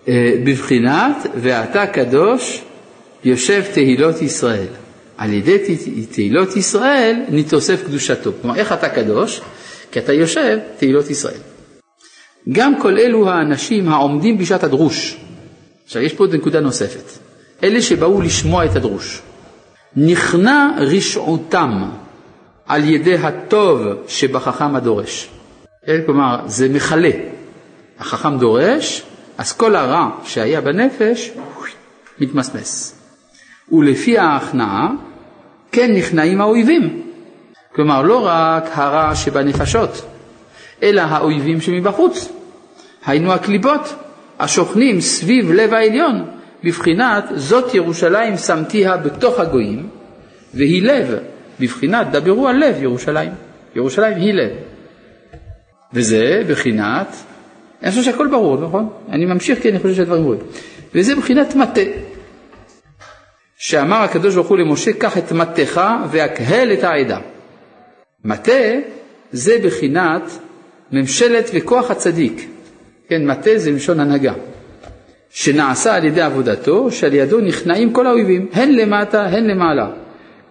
אה, 0.07 0.33
בבחינת 0.45 1.15
ואתה 1.35 1.87
קדוש 1.87 2.61
יושב 3.23 3.63
תהילות 3.73 4.21
ישראל. 4.21 4.67
על 5.17 5.33
ידי 5.33 5.77
תהילות 6.11 6.55
ישראל 6.55 7.23
נתוסף 7.29 7.83
קדושתו. 7.85 8.31
כלומר, 8.41 8.55
איך 8.55 8.73
אתה 8.73 8.89
קדוש? 8.89 9.41
כי 9.91 9.99
אתה 9.99 10.13
יושב 10.13 10.57
תהילות 10.77 11.09
ישראל. 11.09 11.39
גם 12.51 12.79
כל 12.81 12.97
אלו 12.97 13.29
האנשים 13.29 13.89
העומדים 13.89 14.37
בשעת 14.37 14.63
הדרוש. 14.63 15.17
עכשיו, 15.85 16.01
יש 16.01 16.13
פה 16.13 16.23
עוד 16.23 16.35
נקודה 16.35 16.59
נוספת. 16.59 17.03
אלה 17.63 17.81
שבאו 17.81 18.21
לשמוע 18.21 18.65
את 18.65 18.75
הדרוש. 18.75 19.21
נכנע 19.95 20.67
רשעותם 20.77 21.89
על 22.69 22.89
ידי 22.89 23.15
הטוב 23.15 23.81
שבחכם 24.07 24.75
הדורש. 24.75 25.29
כן, 25.85 26.01
כלומר, 26.05 26.39
זה 26.45 26.69
מכלה. 26.69 27.09
החכם 27.99 28.37
דורש, 28.37 29.03
אז 29.37 29.53
כל 29.53 29.75
הרע 29.75 30.09
שהיה 30.23 30.61
בנפש 30.61 31.31
מתמסמס. 32.19 32.95
ולפי 33.71 34.17
ההכנעה, 34.17 34.89
כן 35.71 35.91
נכנעים 35.95 36.41
האויבים. 36.41 37.01
כלומר, 37.75 38.01
לא 38.01 38.25
רק 38.25 38.69
הרע 38.73 39.15
שבנפשות, 39.15 40.05
אלא 40.83 41.01
האויבים 41.01 41.61
שמבחוץ. 41.61 42.29
היינו 43.05 43.33
הקליפות 43.33 43.95
השוכנים 44.39 45.01
סביב 45.01 45.51
לב 45.51 45.73
העליון, 45.73 46.25
בבחינת 46.63 47.25
זאת 47.35 47.75
ירושלים 47.75 48.37
שמתיה 48.37 48.97
בתוך 48.97 49.39
הגויים, 49.39 49.89
והיא 50.53 50.83
לב, 50.83 51.19
בבחינת 51.59 52.11
דברו 52.11 52.47
על 52.47 52.55
לב 52.55 52.83
ירושלים. 52.83 53.31
ירושלים 53.75 54.17
היא 54.17 54.33
לב. 54.33 54.49
וזה 55.93 56.41
בחינת, 56.49 57.15
אני 57.83 57.91
חושב 57.91 58.03
שהכל 58.03 58.27
ברור, 58.27 58.57
נכון? 58.61 58.89
אני 59.09 59.25
ממשיך 59.25 59.61
כי 59.61 59.69
אני 59.69 59.79
חושב 59.79 59.95
שהדברים 59.95 60.21
ברורים. 60.21 60.41
וזה 60.95 61.15
בחינת 61.15 61.55
מטה. 61.55 61.81
שאמר 63.57 63.97
הקדוש 63.97 64.35
ברוך 64.35 64.47
הוא 64.47 64.57
למשה, 64.57 64.93
קח 64.93 65.17
את 65.17 65.31
מטך 65.31 65.81
והקהל 66.11 66.73
את 66.73 66.83
העדה. 66.83 67.19
מטה 68.25 68.51
זה 69.31 69.57
בחינת 69.63 70.21
ממשלת 70.91 71.49
וכוח 71.53 71.91
הצדיק. 71.91 72.49
כן, 73.09 73.25
מטה 73.25 73.57
זה 73.57 73.71
מלשון 73.71 73.99
הנהגה. 73.99 74.33
שנעשה 75.29 75.95
על 75.95 76.05
ידי 76.05 76.21
עבודתו, 76.21 76.91
שעל 76.91 77.13
ידו 77.13 77.39
נכנעים 77.39 77.93
כל 77.93 78.07
האויבים, 78.07 78.47
הן 78.53 78.71
למטה 78.71 79.25
הן 79.25 79.43
למעלה. 79.43 79.89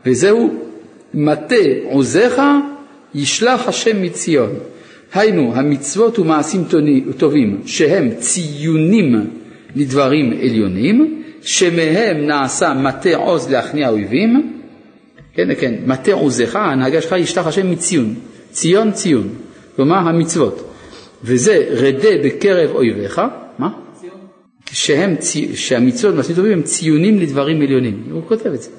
וזהו 0.07 0.68
מטה 1.15 1.55
עוזיך 1.85 2.43
ישלח 3.15 3.69
השם 3.69 4.03
מציון. 4.03 4.51
היינו 5.13 5.53
המצוות 5.55 6.19
ומעשים 6.19 6.65
טובים 7.17 7.61
שהם 7.67 8.11
ציונים 8.19 9.31
לדברים 9.77 10.33
עליונים, 10.33 11.23
שמהם 11.43 12.27
נעשה 12.27 12.75
מטה 12.75 13.17
עוז 13.17 13.51
להכניע 13.51 13.89
אויבים, 13.89 14.53
כן, 15.35 15.49
כן, 15.61 15.75
מטה 15.87 16.13
עוזיך, 16.13 16.57
ההנהגה 16.57 17.03
שלך 17.03 17.15
ישלח 17.19 17.47
השם 17.47 17.71
מציון, 17.71 18.15
ציון 18.51 18.93
ציון, 18.93 19.29
כלומר 19.77 19.97
המצוות, 19.97 20.75
וזה 21.25 21.67
רדה 21.71 22.09
בקרב 22.25 22.71
אויביך, 22.71 23.21
מה? 23.59 23.69
שהם, 24.73 25.15
שהמצוות 25.55 26.15
מעשים 26.15 26.37
טובים 26.37 26.53
הם 26.53 26.63
ציונים 26.63 27.19
לדברים 27.19 27.63
עליונים, 27.63 28.03
הוא 28.11 28.23
כותב 28.29 28.53
את 28.53 28.63
זה. 28.63 28.71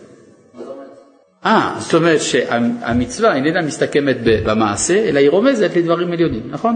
אה, 1.46 1.76
זאת 1.80 1.94
אומרת 1.94 2.22
שהמצווה 2.22 3.36
איננה 3.36 3.62
מסתכמת 3.62 4.18
במעשה, 4.24 5.10
אלא 5.10 5.20
היא 5.20 5.30
רומזת 5.30 5.72
לדברים 5.76 6.12
עליונים, 6.12 6.42
נכון? 6.50 6.76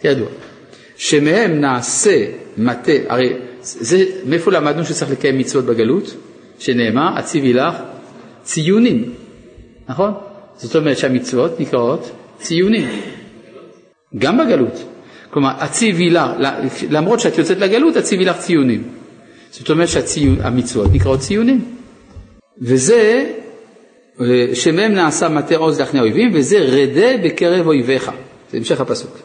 כידוע. 0.00 0.28
שמהם 0.96 1.60
נעשה 1.60 2.26
מטה, 2.56 2.92
הרי 3.08 3.32
זה, 3.62 4.04
מאיפה 4.26 4.52
למדנו 4.52 4.84
שצריך 4.84 5.10
לקיים 5.10 5.38
מצוות 5.38 5.64
בגלות? 5.64 6.14
שנאמר, 6.58 7.18
הציבי 7.18 7.52
לך 7.52 7.74
ציונים, 8.42 9.14
נכון? 9.88 10.14
זאת 10.56 10.76
אומרת 10.76 10.98
שהמצוות 10.98 11.60
נקראות 11.60 12.10
ציונים, 12.38 12.88
גם 14.18 14.38
בגלות. 14.38 14.84
כלומר, 15.30 15.50
הציבי 15.58 16.10
לך, 16.10 16.30
למרות 16.90 17.20
שאת 17.20 17.38
יוצאת 17.38 17.58
לגלות, 17.58 17.96
הציבי 17.96 18.24
לך 18.24 18.38
ציונים. 18.38 18.82
זאת 19.50 19.70
אומרת 19.70 19.88
שהמצוות 19.88 20.90
נקראות 20.92 21.20
ציונים. 21.20 21.64
וזה 22.60 23.32
שמהם 24.54 24.92
נעשה 24.94 25.28
מטה 25.28 25.56
עוז 25.56 25.80
להכניע 25.80 26.02
אויבים, 26.02 26.30
וזה 26.34 26.58
רדה 26.58 27.16
בקרב 27.24 27.66
אויביך. 27.66 28.10
זה 28.50 28.58
המשך 28.58 28.80
הפסוק. 28.80 29.18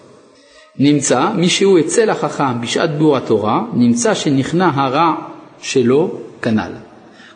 נמצא, 0.79 1.29
מי 1.36 1.49
שהוא 1.49 1.79
אצל 1.79 2.10
החכם 2.10 2.62
בשעת 2.62 2.97
בור 2.97 3.17
התורה, 3.17 3.62
נמצא 3.73 4.13
שנכנע 4.13 4.69
הרע 4.73 5.13
שלו 5.62 6.19
כנ"ל. 6.41 6.71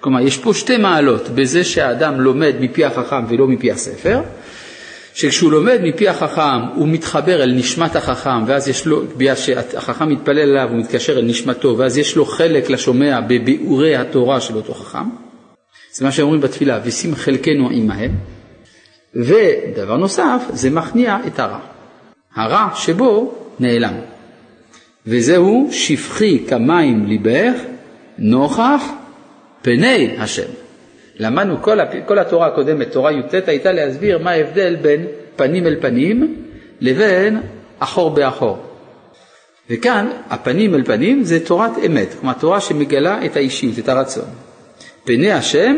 כלומר, 0.01 0.19
יש 0.19 0.37
פה 0.37 0.53
שתי 0.53 0.77
מעלות 0.77 1.29
בזה 1.29 1.63
שהאדם 1.63 2.21
לומד 2.21 2.55
מפי 2.59 2.85
החכם 2.85 3.25
ולא 3.29 3.47
מפי 3.47 3.71
הספר, 3.71 4.21
שכשהוא 5.13 5.51
לומד 5.51 5.79
מפי 5.83 6.07
החכם 6.07 6.59
הוא 6.75 6.87
מתחבר 6.87 7.43
אל 7.43 7.51
נשמת 7.51 7.95
החכם, 7.95 8.43
ואז 8.47 8.67
יש 8.67 8.85
לו, 8.85 9.01
בגלל 9.17 9.35
שהחכם 9.35 10.09
מתפלל 10.09 10.39
אליו, 10.39 10.69
הוא 10.71 10.77
מתקשר 10.77 11.19
אל 11.19 11.25
נשמתו, 11.25 11.77
ואז 11.77 11.97
יש 11.97 12.15
לו 12.15 12.25
חלק 12.25 12.69
לשומע 12.69 13.19
בביאורי 13.21 13.95
התורה 13.95 14.41
של 14.41 14.55
אותו 14.55 14.73
חכם. 14.73 15.28
זה 15.99 16.05
מה 16.05 16.11
שאומרים 16.11 16.41
בתפילה, 16.41 16.79
ושים 16.83 17.15
חלקנו 17.15 17.69
עמהם. 17.71 18.11
ודבר 19.15 19.97
נוסף, 19.97 20.41
זה 20.49 20.69
מכניע 20.69 21.17
את 21.27 21.39
הרע. 21.39 21.59
הרע 22.35 22.67
שבו 22.75 23.35
נעלם. 23.59 23.93
וזהו 25.07 25.67
שפכי 25.71 26.45
כמים 26.47 27.05
ליבך 27.05 27.53
נוכח 28.17 28.83
פני 29.61 30.15
השם. 30.17 30.49
למדנו 31.15 31.61
כל, 31.61 31.79
הפ... 31.79 31.93
כל 32.05 32.19
התורה 32.19 32.47
הקודמת, 32.47 32.91
תורה 32.91 33.11
י"ט, 33.11 33.47
הייתה 33.47 33.71
להסביר 33.71 34.17
מה 34.17 34.31
ההבדל 34.31 34.75
בין 34.75 35.05
פנים 35.35 35.67
אל 35.67 35.75
פנים 35.81 36.35
לבין 36.81 37.41
אחור 37.79 38.09
באחור. 38.09 38.57
וכאן 39.69 40.07
הפנים 40.29 40.75
אל 40.75 40.83
פנים 40.83 41.23
זה 41.23 41.45
תורת 41.45 41.71
אמת, 41.85 42.13
כלומר 42.19 42.33
תורה 42.33 42.61
שמגלה 42.61 43.25
את 43.25 43.35
האישיות, 43.35 43.79
את 43.79 43.89
הרצון. 43.89 44.48
פני 45.03 45.31
השם 45.31 45.75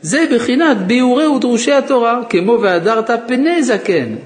זה 0.00 0.18
בחינת 0.34 0.76
ביאורי 0.76 1.26
ודרושי 1.26 1.72
התורה, 1.72 2.20
כמו 2.30 2.60
והדרת 2.62 3.10
פני 3.28 3.62
זקן. 3.62 4.16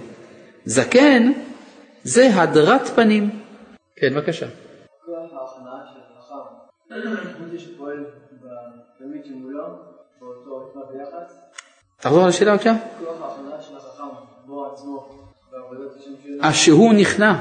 זקן 0.65 1.33
זה 2.03 2.29
הדרת 2.35 2.89
פנים. 2.89 3.31
כן, 3.97 4.15
בבקשה. 4.15 4.47
כוח 5.07 5.17
ההכנעה 5.33 5.81
של 5.95 6.01
החכם, 6.19 7.45
מי 7.53 7.59
שפועל 7.59 8.05
בתלמיד 8.33 9.25
שמולו, 9.25 9.65
באותו 10.21 10.57
רתמה 10.57 10.83
ביחס. 10.93 11.39
תחזור 12.01 12.23
על 12.23 12.29
השאלה 12.29 12.53
בבקשה. 12.53 12.75
כוח 12.99 13.23
ההכנעה 13.23 13.63
של 13.63 13.77
החכם, 13.77 14.05
בו 14.47 14.67
עצמו, 14.73 15.09
בעבודת 15.53 15.97
השם 16.01 16.11
שלו. 16.25 16.43
אה, 16.45 16.53
שהוא 16.53 16.95
נכנע. 16.95 17.35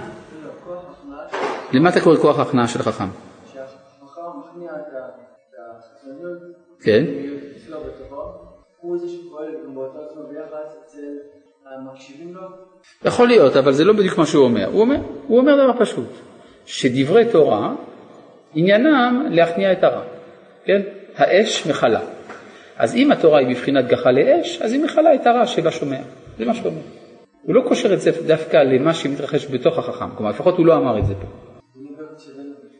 למה 1.73 1.89
אתה 1.89 2.01
קורא 2.01 2.15
כוח 2.17 2.39
ההכנעה 2.39 2.67
של 2.67 2.79
החכם? 2.79 3.05
שהחכם 3.53 4.21
מכניע 4.39 4.71
את 4.71 4.93
ה- 4.93 5.09
את 5.09 5.55
החיצוניות, 5.77 6.37
כן. 6.83 7.05
יכול 13.05 13.27
להיות, 13.27 13.55
אבל 13.55 13.71
זה 13.71 13.83
לא 13.83 13.93
בדיוק 13.93 14.17
מה 14.17 14.25
שהוא 14.25 14.43
אומר. 14.43 14.67
הוא 14.67 14.81
אומר, 14.81 14.97
הוא 15.27 15.39
אומר 15.39 15.55
דבר 15.55 15.85
פשוט, 15.85 16.09
שדברי 16.65 17.31
תורה 17.31 17.75
עניינם 18.53 19.25
להכניע 19.31 19.71
את 19.71 19.83
הרע, 19.83 20.03
כן? 20.65 20.81
האש 21.15 21.67
מכלה. 21.67 22.01
אז 22.77 22.95
אם 22.95 23.11
התורה 23.11 23.39
היא 23.39 23.47
בבחינת 23.47 23.87
גחה 23.87 24.11
לאש, 24.11 24.61
אז 24.61 24.71
היא 24.71 24.83
מכלה 24.83 25.15
את 25.15 25.27
הרע 25.27 25.47
שבשומע. 25.47 25.99
זה 26.37 26.45
מה 26.45 26.53
שהוא 26.53 26.67
אומר. 26.67 26.81
הוא 27.43 27.55
לא 27.55 27.61
קושר 27.67 27.93
את 27.93 28.01
זה 28.01 28.11
דווקא 28.27 28.57
למה 28.57 28.93
שמתרחש 28.93 29.51
בתוך 29.51 29.79
החכם, 29.79 30.15
כלומר 30.15 30.31
לפחות 30.31 30.57
הוא 30.57 30.65
לא 30.65 30.75
אמר 30.75 30.99
את 30.99 31.05
זה 31.05 31.13
פה. 31.15 31.27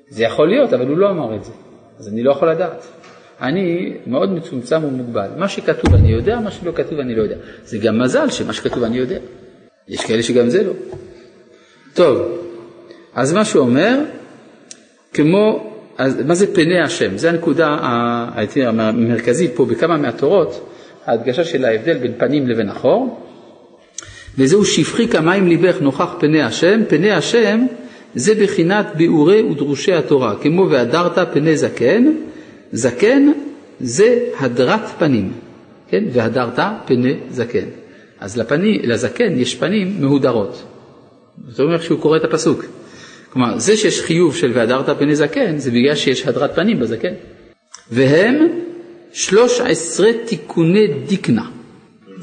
זה 0.09 0.23
יכול 0.23 0.49
להיות, 0.49 0.73
אבל 0.73 0.87
הוא 0.87 0.97
לא 0.97 1.09
אמר 1.09 1.35
את 1.35 1.43
זה, 1.43 1.51
אז 1.99 2.09
אני 2.09 2.23
לא 2.23 2.31
יכול 2.31 2.51
לדעת. 2.51 3.02
אני 3.41 3.93
מאוד 4.07 4.31
מצומצם 4.31 4.83
ומוגבל. 4.83 5.27
מה 5.37 5.49
שכתוב 5.49 5.93
אני 5.93 6.11
יודע, 6.11 6.39
מה 6.39 6.51
שלא 6.51 6.71
כתוב 6.75 6.99
אני 6.99 7.15
לא 7.15 7.21
יודע. 7.21 7.35
זה 7.65 7.77
גם 7.77 7.99
מזל 7.99 8.29
שמה 8.29 8.53
שכתוב 8.53 8.83
אני 8.83 8.97
יודע. 8.97 9.17
יש 9.87 10.05
כאלה 10.05 10.23
שגם 10.23 10.49
זה 10.49 10.63
לא. 10.63 10.73
טוב, 11.93 12.21
אז 13.15 13.33
מה 13.33 13.45
שהוא 13.45 13.61
אומר, 13.61 13.99
כמו, 15.13 15.73
אז 15.97 16.21
מה 16.25 16.35
זה 16.35 16.55
פני 16.55 16.81
השם? 16.81 17.17
זו 17.17 17.27
הנקודה 17.27 17.67
המרכזית 18.65 19.51
פה 19.55 19.65
בכמה 19.65 19.97
מהתורות, 19.97 20.69
ההדגשה 21.05 21.43
של 21.43 21.65
ההבדל 21.65 21.97
בין 21.97 22.13
פנים 22.17 22.47
לבין 22.47 22.69
אחור. 22.69 23.19
וזהו 24.37 24.65
שפכי 24.65 25.07
כמים 25.07 25.47
ליבך 25.47 25.81
נוכח 25.81 26.15
פני 26.19 26.41
השם, 26.41 26.81
פני 26.87 27.11
השם 27.11 27.65
זה 28.15 28.35
בחינת 28.35 28.87
ביאורי 28.95 29.43
ודרושי 29.43 29.93
התורה, 29.93 30.35
כמו 30.41 30.69
והדרת 30.69 31.33
פני 31.33 31.57
זקן, 31.57 32.13
זקן 32.73 33.31
זה 33.79 34.19
הדרת 34.39 34.89
פנים, 34.99 35.33
כן? 35.89 36.03
והדרת 36.13 36.59
פני 36.85 37.13
זקן. 37.29 37.65
אז 38.19 38.37
לפני, 38.37 38.79
לזקן 38.83 39.33
יש 39.37 39.55
פנים 39.55 40.01
מהודרות. 40.01 40.63
זאת 41.47 41.59
אומרת 41.59 41.83
שהוא 41.83 41.99
קורא 41.99 42.17
את 42.17 42.23
הפסוק. 42.23 42.65
כלומר, 43.29 43.59
זה 43.59 43.77
שיש 43.77 44.01
חיוב 44.01 44.35
של 44.35 44.51
והדרת 44.55 44.99
פני 44.99 45.15
זקן, 45.15 45.57
זה 45.57 45.71
בגלל 45.71 45.95
שיש 45.95 46.25
הדרת 46.25 46.55
פנים 46.55 46.79
בזקן. 46.79 47.13
והם 47.91 48.47
שלוש 49.13 49.59
עשרה 49.59 50.09
תיקוני 50.25 50.87
דיקנה. 51.07 51.45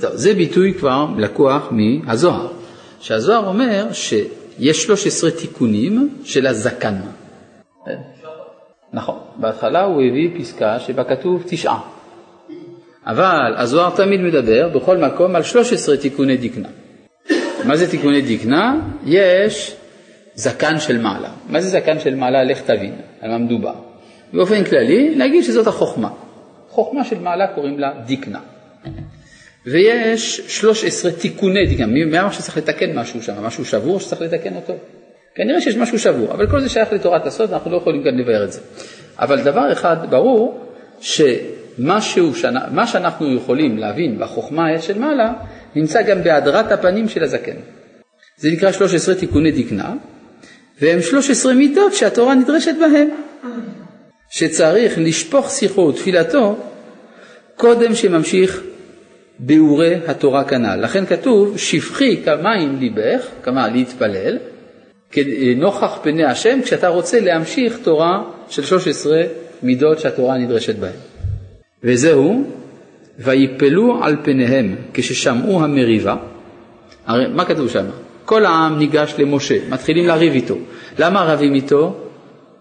טוב, 0.00 0.10
זה 0.14 0.34
ביטוי 0.34 0.74
כבר 0.74 1.06
לקוח 1.18 1.68
מהזוהר, 1.70 2.48
שהזוהר 3.00 3.46
אומר 3.46 3.86
שיש 3.92 4.82
13 4.82 5.30
תיקונים 5.30 6.08
של 6.24 6.46
הזקן. 6.46 6.94
נכון, 8.92 9.18
בהתחלה 9.36 9.84
הוא 9.84 10.02
הביא 10.02 10.30
פסקה 10.38 10.78
שבה 10.78 11.04
כתוב 11.04 11.44
תשעה, 11.46 11.80
אבל 13.06 13.54
הזוהר 13.56 13.96
תמיד 13.96 14.20
מדבר 14.20 14.68
בכל 14.68 14.96
מקום 14.96 15.36
על 15.36 15.42
13 15.42 15.96
תיקוני 15.96 16.36
דקנה. 16.36 16.68
מה 17.64 17.76
זה 17.76 17.90
תיקוני 17.90 18.36
דקנה? 18.36 18.80
יש 19.06 19.76
זקן 20.34 20.80
של 20.80 20.98
מעלה. 20.98 21.28
מה 21.48 21.60
זה 21.60 21.68
זקן 21.68 22.00
של 22.00 22.14
מעלה? 22.14 22.44
לך 22.44 22.60
תבין 22.60 22.94
על 23.20 23.30
מה 23.30 23.38
מדובר. 23.38 23.74
באופן 24.32 24.64
כללי, 24.64 25.14
נגיד 25.16 25.44
שזאת 25.44 25.66
החוכמה. 25.66 26.08
חוכמה 26.68 27.04
של 27.04 27.18
מעלה 27.18 27.46
קוראים 27.46 27.78
לה 27.78 27.92
דיקנה. 28.06 28.40
ויש 29.66 30.40
13 30.60 31.12
תיקוני 31.12 31.66
דיקנה. 31.66 31.86
מי 31.86 32.18
אמר 32.18 32.30
שצריך 32.30 32.56
לתקן 32.56 32.98
משהו 32.98 33.22
שם? 33.22 33.44
משהו 33.44 33.64
שבור 33.64 34.00
שצריך 34.00 34.22
לתקן 34.22 34.56
אותו? 34.56 34.74
כנראה 35.34 35.60
שיש 35.60 35.76
משהו 35.76 35.98
שבור, 35.98 36.32
אבל 36.32 36.50
כל 36.50 36.60
זה 36.60 36.68
שייך 36.68 36.92
לתורת 36.92 37.26
הסוד, 37.26 37.52
אנחנו 37.52 37.70
לא 37.70 37.76
יכולים 37.76 38.02
כאן 38.04 38.18
לבאר 38.18 38.44
את 38.44 38.52
זה. 38.52 38.60
אבל 39.18 39.42
דבר 39.42 39.72
אחד 39.72 39.96
ברור, 40.10 40.66
שמשהו, 41.00 42.32
מה 42.70 42.86
שאנחנו 42.86 43.34
יכולים 43.34 43.78
להבין 43.78 44.18
בחוכמה 44.18 44.78
של 44.80 44.98
מעלה, 44.98 45.32
נמצא 45.74 46.02
גם 46.02 46.22
בהדרת 46.22 46.72
הפנים 46.72 47.08
של 47.08 47.22
הזקן. 47.22 47.56
זה 48.36 48.50
נקרא 48.50 48.72
13 48.72 49.14
תיקוני 49.14 49.50
דקנה, 49.50 49.94
והם 50.80 51.02
13 51.02 51.54
מידות 51.54 51.94
שהתורה 51.94 52.34
נדרשת 52.34 52.74
בהם. 52.80 53.08
שצריך 54.30 54.98
לשפוך 54.98 55.50
שיחו 55.50 55.80
ותפילתו 55.80 56.56
קודם 57.56 57.94
שממשיך 57.94 58.62
ביאורי 59.38 59.94
התורה 60.06 60.44
כנ"ל. 60.44 60.76
לכן 60.76 61.06
כתוב, 61.06 61.58
שפכי 61.58 62.22
כמים 62.24 62.78
ליבך, 62.80 63.26
כמה 63.42 63.68
להתפלל, 63.68 64.38
נוכח 65.56 65.98
פני 66.02 66.24
השם, 66.24 66.58
כשאתה 66.64 66.88
רוצה 66.88 67.20
להמשיך 67.20 67.78
תורה 67.82 68.22
של 68.48 68.64
13 68.64 69.22
מידות 69.62 69.98
שהתורה 69.98 70.38
נדרשת 70.38 70.76
בהן. 70.76 70.92
וזהו, 71.84 72.44
ויפלו 73.18 74.04
על 74.04 74.16
פניהם 74.22 74.76
כששמעו 74.94 75.64
המריבה. 75.64 76.16
הרי 77.06 77.24
מה 77.28 77.44
כתוב 77.44 77.68
שם? 77.68 77.84
כל 78.24 78.44
העם 78.44 78.78
ניגש 78.78 79.14
למשה, 79.18 79.56
מתחילים 79.70 80.06
לריב 80.06 80.32
איתו. 80.32 80.54
למה 80.98 81.22
רבים 81.24 81.54
איתו? 81.54 81.96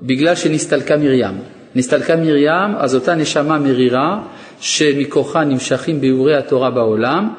בגלל 0.02 0.36
שנסתלקה 0.36 0.98
מרים. 0.98 1.38
נסתלקה 1.76 2.16
מרים, 2.16 2.76
אז 2.78 2.96
אותה 2.96 3.16
נשמה 3.16 3.60
מרירה, 3.60 4.22
שמכוחה 4.60 5.44
נמשכים 5.44 6.02
ביאורי 6.02 6.36
התורה 6.36 6.70
בעולם, 6.70 7.34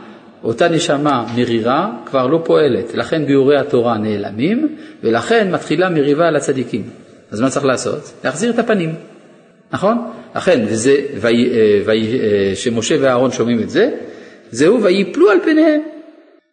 אותה 0.45 0.68
נשמה 0.68 1.26
מרירה 1.36 1.91
כבר 2.07 2.26
לא 2.26 2.43
פועלת, 2.45 2.95
לכן 2.95 3.26
ביאורי 3.26 3.57
התורה 3.57 3.99
נעלמים, 3.99 4.76
ולכן 5.03 5.51
מתחילה 5.55 5.91
מריבה 5.91 6.28
על 6.28 6.36
הצדיקים. 6.36 6.82
אז 7.30 7.41
מה 7.41 7.51
צריך 7.51 7.66
לעשות? 7.66 8.12
להחזיר 8.24 8.51
את 8.51 8.59
הפנים, 8.59 8.95
נכון? 9.72 9.99
לכן, 10.36 10.64
וזה, 10.68 10.97
כשמשה 12.55 12.95
אה, 12.95 13.01
ואהרון 13.03 13.30
שומעים 13.30 13.61
את 13.62 13.70
זה, 13.70 13.91
זהו 14.51 14.82
ויפלו 14.82 15.30
על 15.30 15.38
פניהם. 15.45 15.80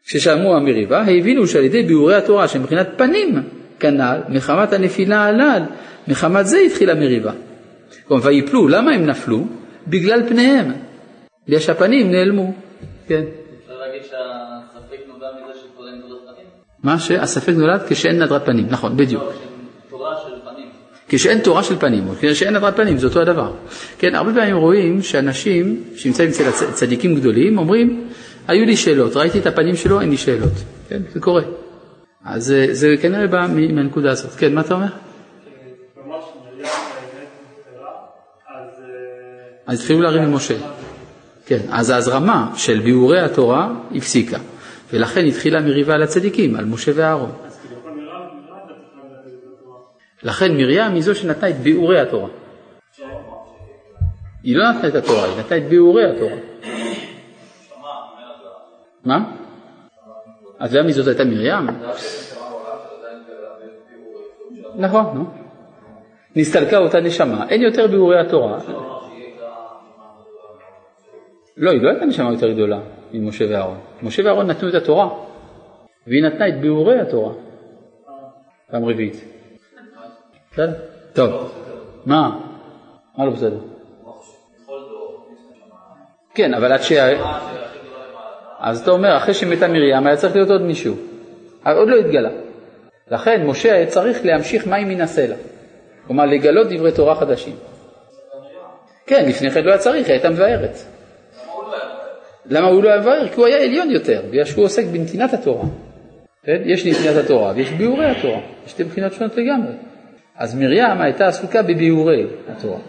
כששמעו 0.05 0.55
המריבה, 0.55 1.01
הבינו 1.01 1.47
שעל 1.47 1.63
ידי 1.63 1.83
ביאורי 1.83 2.15
התורה, 2.15 2.47
שמבחינת 2.47 2.87
פנים 2.97 3.43
כנ"ל, 3.79 4.17
מחמת 4.29 4.73
הנפילה 4.73 5.27
הנ"ל, 5.27 5.61
מחמת 6.07 6.47
זה 6.47 6.57
התחילה 6.57 6.95
מריבה. 6.95 7.31
כלומר, 8.07 8.25
ויפלו, 8.25 8.67
למה 8.67 8.91
הם 8.91 9.05
נפלו? 9.05 9.47
בגלל 9.87 10.29
פניהם, 10.29 10.71
בגלל 11.47 11.59
שהפנים 11.59 12.11
נעלמו, 12.11 12.53
כן. 13.07 13.23
אפשר 13.63 13.79
להגיד 13.79 14.03
שהספק 14.03 14.99
נולד 15.07 15.33
מזה 15.43 15.59
שכבר 15.59 15.87
אין 15.87 15.95
נדרת 15.95 16.35
פנים? 16.35 16.47
מה 16.87 16.99
שהספק 16.99 17.53
נולד 17.57 17.81
כשאין 17.87 18.23
נדרת 18.23 18.45
פנים, 18.45 18.65
נכון, 18.69 18.97
בדיוק. 18.97 19.23
לא, 19.23 19.31
תורה 19.89 20.15
של 20.23 20.33
פנים. 20.45 20.69
כשאין 21.09 21.39
תורה 21.39 21.63
של 21.63 21.75
פנים, 21.79 22.03
כשאין 22.21 22.55
נדרת 22.55 22.75
פנים, 22.75 22.97
זה 22.97 23.07
אותו 23.07 23.21
הדבר. 23.21 23.51
כן, 23.99 24.15
הרבה 24.15 24.33
פעמים 24.33 24.55
רואים 24.55 25.01
שאנשים 25.01 25.83
שנמצאים 25.95 26.29
אצל 26.29 26.71
צדיקים 26.71 27.15
גדולים 27.15 27.57
אומרים, 27.57 28.07
היו 28.47 28.65
לי 28.65 28.77
שאלות, 28.77 29.15
ראיתי 29.15 29.39
את 29.39 29.45
הפנים 29.47 29.75
שלו, 29.75 30.01
אין 30.01 30.09
לי 30.09 30.17
שאלות. 30.17 30.53
כן, 30.89 31.01
זה 31.13 31.19
קורה. 31.19 31.41
אז 32.25 32.45
זה, 32.45 32.67
זה 32.71 32.95
כנראה 33.01 33.27
בא 33.27 33.47
מהנקודה 33.49 34.11
הזאת. 34.11 34.31
כן, 34.31 34.53
מה 34.53 34.61
אתה 34.61 34.73
אומר? 34.73 34.87
אז 39.67 39.79
התחילו 39.79 40.01
לריב 40.01 40.21
עם 40.21 40.35
משה. 40.35 40.55
כן, 41.45 41.59
אז 41.69 41.89
ההזרמה 41.89 42.51
של 42.55 42.79
ביאורי 42.79 43.21
התורה 43.21 43.69
הפסיקה, 43.95 44.37
ולכן 44.93 45.25
התחילה 45.25 45.61
מריבה 45.61 45.93
על 45.93 46.03
הצדיקים, 46.03 46.55
על 46.55 46.65
משה 46.65 46.91
ואהרון. 46.95 47.31
לכן 50.23 50.57
מרים 50.57 50.93
היא 50.93 51.01
זו 51.01 51.15
שנתנה 51.15 51.49
את 51.49 51.55
ביאורי 51.55 51.99
התורה. 51.99 52.29
היא 54.43 54.55
לא 54.55 54.71
נתנה 54.71 54.87
את 54.87 54.95
התורה, 54.95 55.25
היא 55.25 55.39
נתנה 55.39 55.57
את 55.57 55.63
ביאורי 55.69 56.05
התורה. 56.05 56.37
מה? 59.05 59.31
אז 60.59 60.75
למה 60.75 60.91
זאת 60.91 61.07
הייתה 61.07 61.23
מרים? 61.23 61.67
נכון, 64.75 65.05
נו. 65.13 65.25
נסתלקה 66.35 66.77
אותה 66.77 66.99
נשמה, 66.99 67.49
אין 67.49 67.61
יותר 67.61 67.87
ביאורי 67.87 68.19
התורה. 68.19 68.59
לא, 71.57 71.71
היא 71.71 71.81
לא 71.81 71.89
הייתה 71.89 72.05
נשמה 72.05 72.31
יותר 72.31 72.51
גדולה 72.51 72.79
ממשה 73.13 73.45
ואהרון. 73.49 73.77
משה 74.03 74.25
ואהרון 74.25 74.47
נתנו 74.47 74.69
את 74.69 74.73
התורה, 74.73 75.09
והיא 76.07 76.23
נתנה 76.23 76.47
את 76.47 76.61
ביאורי 76.61 76.99
התורה. 76.99 77.33
פעם 78.71 78.85
רביעית. 78.85 79.23
בסדר? 80.51 80.73
טוב. 81.13 81.51
מה? 82.05 82.39
מה 83.17 83.25
לא 83.25 83.31
בסדר? 83.31 83.59
כן, 86.33 86.53
אבל 86.53 86.71
עד 86.71 86.81
ש... 86.81 86.91
אז 88.59 88.81
אתה 88.81 88.91
אומר, 88.91 89.17
אחרי 89.17 89.33
שמתה 89.33 89.67
מרים 89.67 90.07
היה 90.07 90.17
צריך 90.17 90.35
להיות 90.35 90.49
עוד 90.49 90.61
מישהו. 90.61 90.95
עוד 91.65 91.87
לא 91.87 91.95
התגלה. 91.95 92.29
לכן 93.11 93.45
משה 93.45 93.73
היה 93.73 93.87
צריך 93.87 94.25
להמשיך 94.25 94.67
מים 94.67 94.87
מן 94.89 95.01
הסלע. 95.01 95.35
כלומר, 96.07 96.25
לגלות 96.25 96.67
דברי 96.69 96.91
תורה 96.91 97.15
חדשים. 97.15 97.55
כן, 99.05 99.25
לפני 99.29 99.51
כן 99.51 99.63
לא 99.63 99.69
היה 99.69 99.79
צריך, 99.79 100.07
היא 100.07 100.13
הייתה 100.13 100.29
מבארת. 100.29 100.77
למה 102.49 102.67
הוא 102.67 102.83
לא 102.83 102.89
היה 102.89 103.01
מבאר? 103.01 103.27
כי 103.27 103.35
הוא 103.35 103.45
היה 103.45 103.63
עליון 103.63 103.91
יותר, 103.91 104.21
בגלל 104.29 104.45
שהוא 104.45 104.65
עוסק 104.65 104.85
בנתינת 104.85 105.33
התורה. 105.33 105.65
כן? 106.43 106.61
יש 106.65 106.85
נתינת 106.85 107.15
התורה 107.25 107.53
ויש 107.55 107.71
ביאורי 107.71 108.05
התורה, 108.05 108.39
יש 108.65 108.71
שתי 108.71 108.83
בחינות 108.83 109.13
שונות 109.13 109.37
לגמרי. 109.37 109.73
אז 110.37 110.55
מרים 110.55 111.01
הייתה 111.01 111.27
עסוקה 111.27 111.61
בביאורי 111.61 112.25
התורה. 112.47 112.79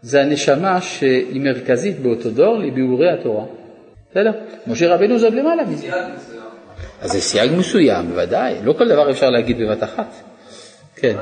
זה 0.00 0.22
הנשמה 0.22 0.80
שהיא 0.80 1.40
מרכזית 1.40 1.98
באותו 1.98 2.30
דור 2.30 2.58
לביאורי 2.58 3.10
התורה. 3.10 3.44
בסדר? 4.10 4.32
משה 4.66 4.94
רבנו 4.94 5.18
זה 5.18 5.30
למעלה 5.30 5.64
מזה. 5.64 5.88
אז 7.00 7.10
זה 7.10 7.20
סייג 7.20 7.52
מסוים, 7.58 8.08
בוודאי. 8.08 8.54
לא 8.64 8.72
כל 8.72 8.88
דבר 8.88 9.10
אפשר 9.10 9.30
להגיד 9.30 9.58
בבת 9.58 9.82
אחת. 9.82 10.14
כן. 10.96 11.16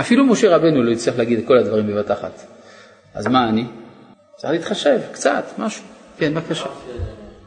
אפילו 0.00 0.26
משה 0.26 0.56
רבנו 0.56 0.82
לא 0.82 0.90
יצטרך 0.90 1.18
להגיד 1.18 1.38
את 1.38 1.46
כל 1.46 1.58
הדברים 1.58 1.86
בבת 1.86 2.10
אחת. 2.10 2.55
אז 3.16 3.26
מה 3.26 3.48
אני? 3.48 3.66
צריך 4.36 4.52
להתחשב, 4.52 4.98
קצת, 5.12 5.44
משהו. 5.58 5.84
כן, 6.18 6.34
בבקשה. 6.34 6.66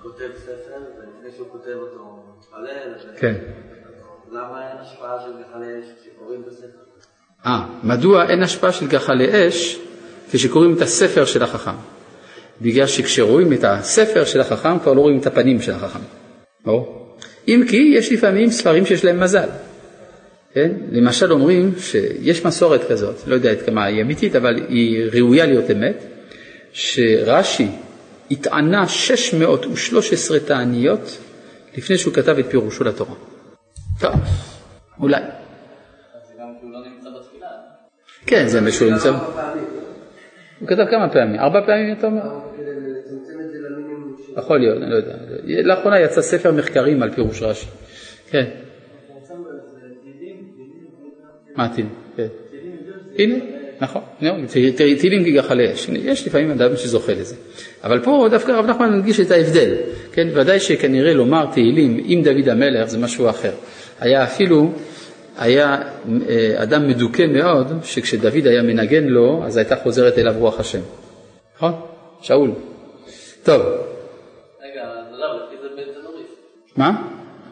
כותב 0.02 0.30
ספר, 0.38 0.78
ולפני 0.98 1.32
שהוא 1.36 1.48
כותב 1.52 1.76
אותו 1.76 2.00
הוא 2.00 2.20
מתפלל. 2.38 3.18
כן. 3.18 3.34
למה 4.32 4.70
אין 4.70 4.78
השפעה 4.78 5.20
של 5.22 5.32
גחלי 5.32 5.80
אש 5.80 5.86
כשקוראים 6.02 6.42
את 6.42 6.48
הספר? 6.48 6.80
אה, 7.46 7.66
מדוע 7.84 8.30
אין 8.30 8.44
השפעה 8.44 8.72
של 8.72 8.88
גחלי 8.88 9.48
אש 9.48 9.80
כשקוראים 10.32 10.74
את 10.74 10.82
הספר 10.82 11.26
של 11.26 11.44
החכם? 11.44 11.76
בגלל 12.62 12.88
שכשרואים 12.88 13.54
את 13.54 13.64
הספר 13.64 14.26
של 14.26 14.42
החכם 14.42 14.80
כבר 14.80 14.94
לא 14.94 15.02
רואים 15.02 15.20
את 15.20 15.28
הפנים 15.28 15.62
של 15.62 15.72
החכם. 15.72 16.00
ברור? 16.66 17.16
אם 17.48 17.66
כי 17.70 17.94
יש 17.98 18.12
לפעמים 18.12 18.50
ספרים 18.50 18.86
שיש 18.86 19.06
להם 19.06 19.20
מזל. 19.20 19.50
כן? 20.54 20.72
למשל 20.92 21.32
אומרים 21.32 21.72
שיש 21.80 22.46
מסורת 22.46 22.84
כזאת, 22.84 23.28
לא 23.28 23.34
יודע 23.36 23.52
עד 23.52 23.62
כמה 23.62 23.86
היא 23.86 24.02
אמיתית, 24.02 24.36
אבל 24.36 24.56
היא 24.70 25.10
ראויה 25.14 25.46
להיות 25.46 25.72
אמת, 25.72 26.04
שרש"י 26.74 27.68
התענה 28.32 28.88
613 28.88 30.40
תעניות 30.40 31.18
לפני 31.78 31.98
שהוא 31.98 32.14
כתב 32.14 32.38
את 32.40 32.46
פירושו 32.46 32.84
לתורה. 32.84 33.16
טוב, 34.00 34.14
אולי. 35.00 35.22
כן, 38.26 38.48
זה 38.48 38.62
מה 38.62 38.72
שהוא 38.72 38.92
נמצא. 38.92 39.10
הוא 40.60 40.68
כתב 40.68 40.86
כמה 40.92 41.10
פעמים? 41.10 41.40
ארבע 41.40 41.66
פעמים 41.66 41.98
אתה 41.98 42.08
אומר? 42.08 42.22
יכול 44.38 44.60
להיות, 44.60 44.78
אני 44.78 44.92
לא 44.92 44.96
יודע. 44.96 45.16
לאחרונה 45.64 46.00
יצא 46.00 46.22
ספר 46.22 46.52
מחקרים 46.52 47.04
על 47.04 47.12
פירוש 47.12 47.42
רש"י. 47.42 47.68
כן. 48.30 48.46
מה 51.60 51.68
תהילים? 51.68 51.94
כן. 52.18 52.28
הנה, 53.18 53.36
נכון, 53.82 54.02
תהילים 54.76 55.26
כגחלי 55.26 55.74
אש. 55.74 55.90
יש 55.90 56.28
לפעמים 56.28 56.52
אדם 56.52 56.76
שזוכה 56.76 57.14
לזה. 57.14 57.36
אבל 57.84 58.00
פה 58.04 58.28
דווקא 58.32 58.52
רב 58.52 58.66
נחמן 58.66 58.98
מדגיש 58.98 59.20
את 59.20 59.32
ההבדל. 59.32 59.76
כן, 60.12 60.28
ודאי 60.34 60.60
שכנראה 60.60 61.14
לומר 61.14 61.46
תהילים 61.52 62.00
עם 62.06 62.24
דוד 62.24 62.50
המלך 62.50 62.90
זה 62.90 62.98
משהו 62.98 63.30
אחר. 63.30 63.52
היה 64.00 64.24
אפילו, 64.24 64.72
היה 65.38 65.82
אה, 66.30 66.64
אדם 66.64 66.88
מדוכא 66.88 67.26
מאוד, 67.26 67.68
שכשדוד 67.84 68.48
היה 68.48 68.62
מנגן 68.62 69.04
לו, 69.04 69.44
אז 69.46 69.58
הייתה 69.58 69.76
חוזרת 69.76 70.18
אליו 70.18 70.34
רוח 70.38 70.60
השם. 70.60 70.82
נכון? 71.56 71.72
שאול. 72.22 72.52
טוב. 73.44 73.62
רגע, 73.62 74.82
הרב, 75.12 75.42
לפי 75.48 75.56
זה 75.62 75.68
בית 75.76 75.94
זה 75.94 76.00
לא 76.04 76.10
ריסט. 76.18 76.38
מה? 76.78 77.02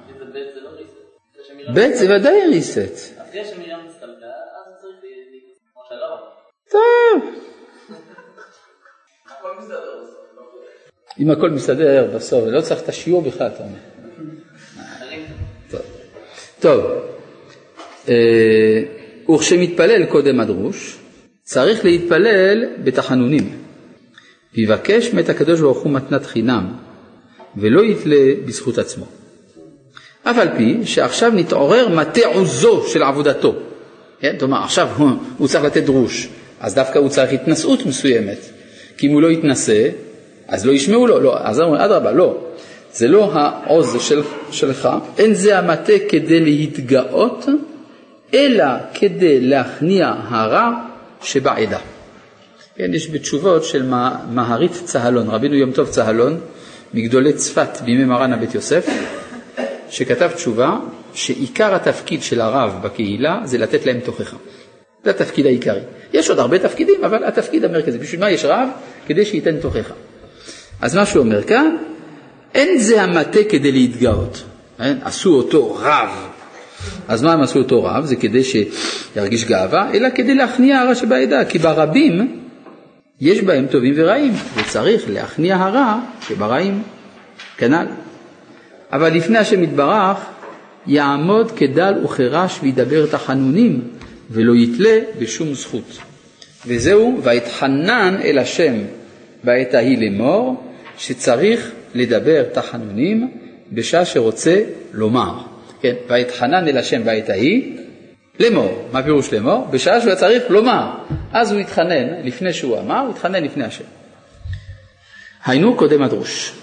לפי 0.10 0.20
זה 0.20 0.26
בית 0.26 0.54
זה 0.54 0.60
לא 0.64 0.70
ריסט. 0.80 1.74
בית 1.74 1.96
זה 1.96 2.16
ודאי 2.16 2.48
ריסט. 2.50 3.18
טוב. 6.72 7.24
אם 11.20 11.32
הכל 11.32 11.50
מסתדר 11.50 12.12
בסוף, 12.16 12.44
לא 12.48 12.62
צריך 12.62 12.82
את 12.82 12.90
השיעור 12.90 13.22
בכלל, 13.22 13.48
אתה 13.48 13.64
אומר. 13.64 13.78
טוב, 16.60 16.86
אה, 18.10 18.84
וכשמתפלל 19.36 20.06
קודם 20.06 20.40
הדרוש, 20.40 20.98
צריך 21.44 21.86
להתפלל 21.86 22.66
בתחנונים. 22.84 23.64
ויבקש 24.54 25.14
מאת 25.14 25.30
הקדוש 25.30 25.60
ברוך 25.60 25.78
הוא 25.78 25.92
מתנת 25.92 26.26
חינם, 26.26 26.74
ולא 27.58 27.82
יתלה 27.84 28.34
בזכות 28.46 28.78
עצמו. 28.78 29.06
אף 30.24 30.38
על 30.38 30.58
פי 30.58 30.86
שעכשיו 30.86 31.32
נתעורר 31.36 31.90
מטה 31.90 32.28
עוזו 32.28 32.84
של 32.88 33.04
עבודתו. 33.04 33.56
כן? 34.20 34.36
כלומר, 34.40 34.64
עכשיו 34.64 34.88
הוא 35.38 35.48
צריך 35.48 35.64
לתת 35.64 35.84
דרוש. 35.84 36.30
אז 36.60 36.76
דווקא 36.76 37.00
הוא 37.00 37.10
צריך 37.10 37.32
התנשאות 37.32 37.86
מסוימת. 37.86 38.38
כי 38.98 39.08
אם 39.08 39.12
הוא 39.12 39.22
לא 39.22 39.28
יתנשא, 39.28 39.90
אז 40.48 40.66
לא 40.66 40.72
ישמעו 40.72 41.08
לו, 41.08 41.20
לא, 41.20 41.38
אז 41.40 41.60
אומרים, 41.60 41.82
אדרבה, 41.82 42.12
לא. 42.12 42.38
זה 42.94 43.08
לא 43.08 43.32
העוז 43.34 43.98
של, 44.02 44.22
שלך, 44.52 44.90
אין 45.18 45.34
זה 45.34 45.60
המטה 45.60 45.94
כדי 46.10 46.40
להתגאות, 46.40 47.46
אלא 48.34 48.66
כדי 48.94 49.42
להכניע 49.42 50.14
הרע 50.30 50.72
שבעדה. 51.22 51.80
כן, 52.76 52.94
יש 52.94 53.10
בתשובות 53.10 53.64
של 53.64 53.92
מהרית 54.30 54.72
צהלון, 54.84 55.30
רבינו 55.30 55.56
יום 55.56 55.72
טוב 55.72 55.88
צהלון, 55.88 56.40
מגדולי 56.94 57.34
צפת 57.34 57.82
בימי 57.86 58.06
מרן 58.06 58.34
הבית 58.34 58.56
יוסף, 58.56 58.90
שכתב 59.90 60.30
תשובה 60.36 60.78
שעיקר 61.14 61.76
התפקיד 61.76 62.24
של 62.24 62.42
הרב 62.42 62.80
בקהילה 62.82 63.42
זה 63.44 63.58
לתת 63.58 63.86
להם 63.86 64.00
תוכחה. 64.00 64.38
זה 65.04 65.10
התפקיד 65.10 65.46
העיקרי. 65.46 65.82
יש 66.14 66.30
עוד 66.30 66.40
הרבה 66.40 66.60
תפקידים, 66.60 67.04
אבל 67.06 67.24
התפקיד 67.24 67.66
המרכזי, 67.66 67.98
בשביל 67.98 68.20
מה 68.20 68.32
יש 68.32 68.46
רב? 68.46 68.70
כדי 69.08 69.26
שייתן 69.26 69.60
תוכחה. 69.60 69.94
אז 70.82 70.96
מה 70.96 71.06
שהוא 71.06 71.24
אומר 71.24 71.44
כאן, 71.44 71.76
אין 72.54 72.78
זה 72.78 73.02
המטה 73.02 73.40
כדי 73.50 73.72
להתגאות, 73.72 74.44
אין? 74.80 74.98
עשו 75.04 75.36
אותו 75.36 75.76
רב. 75.80 76.10
אז 77.08 77.24
מה 77.24 77.34
הם 77.34 77.42
עשו 77.42 77.60
אותו 77.60 77.84
רב? 77.84 78.06
זה 78.06 78.16
כדי 78.16 78.42
שירגיש 78.44 79.46
גאווה, 79.46 79.92
אלא 79.94 80.10
כדי 80.16 80.36
להכניע 80.36 80.80
הרע 80.80 80.96
שבעדה, 80.96 81.46
כי 81.46 81.58
ברבים 81.60 82.40
יש 83.22 83.42
בהם 83.42 83.68
טובים 83.68 83.94
ורעים, 83.98 84.34
וצריך 84.56 85.04
להכניע 85.10 85.56
הרע 85.56 86.00
שברעים, 86.28 86.84
כנ"ל. 87.58 87.86
אבל 88.92 89.14
לפני 89.14 89.38
השם 89.38 89.64
יתברך, 89.64 90.18
יעמוד 90.88 91.52
כדל 91.52 91.94
וכרש 92.04 92.60
וידבר 92.64 93.06
תחנונים, 93.06 93.82
ולא 94.32 94.56
יתלה 94.56 95.00
בשום 95.20 95.54
זכות. 95.54 95.98
וזהו, 96.66 97.20
ויתחנן 97.24 98.18
אל 98.24 98.38
השם 98.38 98.74
בעת 99.44 99.74
ההיא 99.74 99.98
לאמור, 99.98 100.64
שצריך 100.98 101.72
לדבר 101.94 102.44
תחנונים 102.44 103.32
בשעה 103.72 104.06
שרוצה 104.06 104.62
לומר. 104.94 105.40
כן, 105.82 105.94
ויתחנן 106.10 106.68
אל 106.68 106.78
השם 106.78 107.04
בעת 107.04 107.30
ההיא 107.30 107.78
לאמור. 108.40 108.88
מה 108.92 109.04
פירוש 109.04 109.34
לאמור? 109.34 109.68
בשעה 109.72 110.02
שהוא 110.02 110.16
צריך 110.16 110.44
לומר. 110.50 110.92
אז 111.32 111.52
הוא 111.52 111.60
התחנן, 111.60 112.08
לפני 112.24 112.54
שהוא 112.54 112.80
אמר, 112.80 113.00
הוא 113.00 113.10
התחנן 113.10 113.44
לפני 113.44 113.64
השם. 113.64 113.84
היינו 115.46 115.76
קודם 115.76 116.02
הדרוש. 116.04 116.54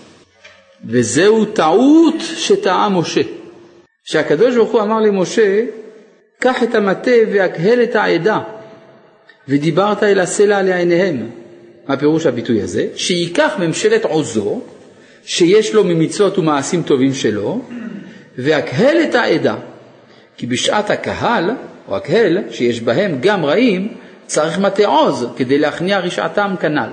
וזהו 0.87 1.45
טעות 1.45 2.15
שטעה 2.21 2.89
משה. 2.89 3.21
שהקדוש 4.05 4.55
ברוך 4.55 4.73
הוא 4.73 4.81
אמר 4.81 5.01
למשה, 5.01 5.65
קח 6.45 6.63
את 6.63 6.75
המטה 6.75 7.11
והקהל 7.33 7.83
את 7.83 7.97
העדה, 7.97 8.41
ודיברת 9.49 10.03
אל 10.03 10.21
הסלע 10.21 10.63
לעיניהם. 10.63 11.31
מה 11.89 11.97
פירוש 11.97 12.27
הביטוי 12.27 12.63
הזה? 12.63 12.87
שייקח 12.97 13.53
ממשלת 13.59 14.05
עוזו, 14.05 14.61
שיש 15.25 15.75
לו 15.75 15.85
ממצוות 15.85 16.39
ומעשים 16.39 16.83
טובים 16.83 17.15
שלו, 17.15 17.63
והקהל 18.39 18.97
את 19.03 19.15
העדה. 19.15 19.57
כי 20.37 20.47
בשעת 20.47 20.91
הקהל, 20.91 21.51
או 21.89 21.97
הקהל, 21.97 22.39
שיש 22.51 22.81
בהם 22.81 23.19
גם 23.21 23.45
רעים, 23.45 23.95
צריך 24.27 24.59
מטה 24.59 24.87
עוז 24.87 25.27
כדי 25.37 25.59
להכניע 25.59 25.99
רשעתם 25.99 26.55
כנ"ל. 26.61 26.91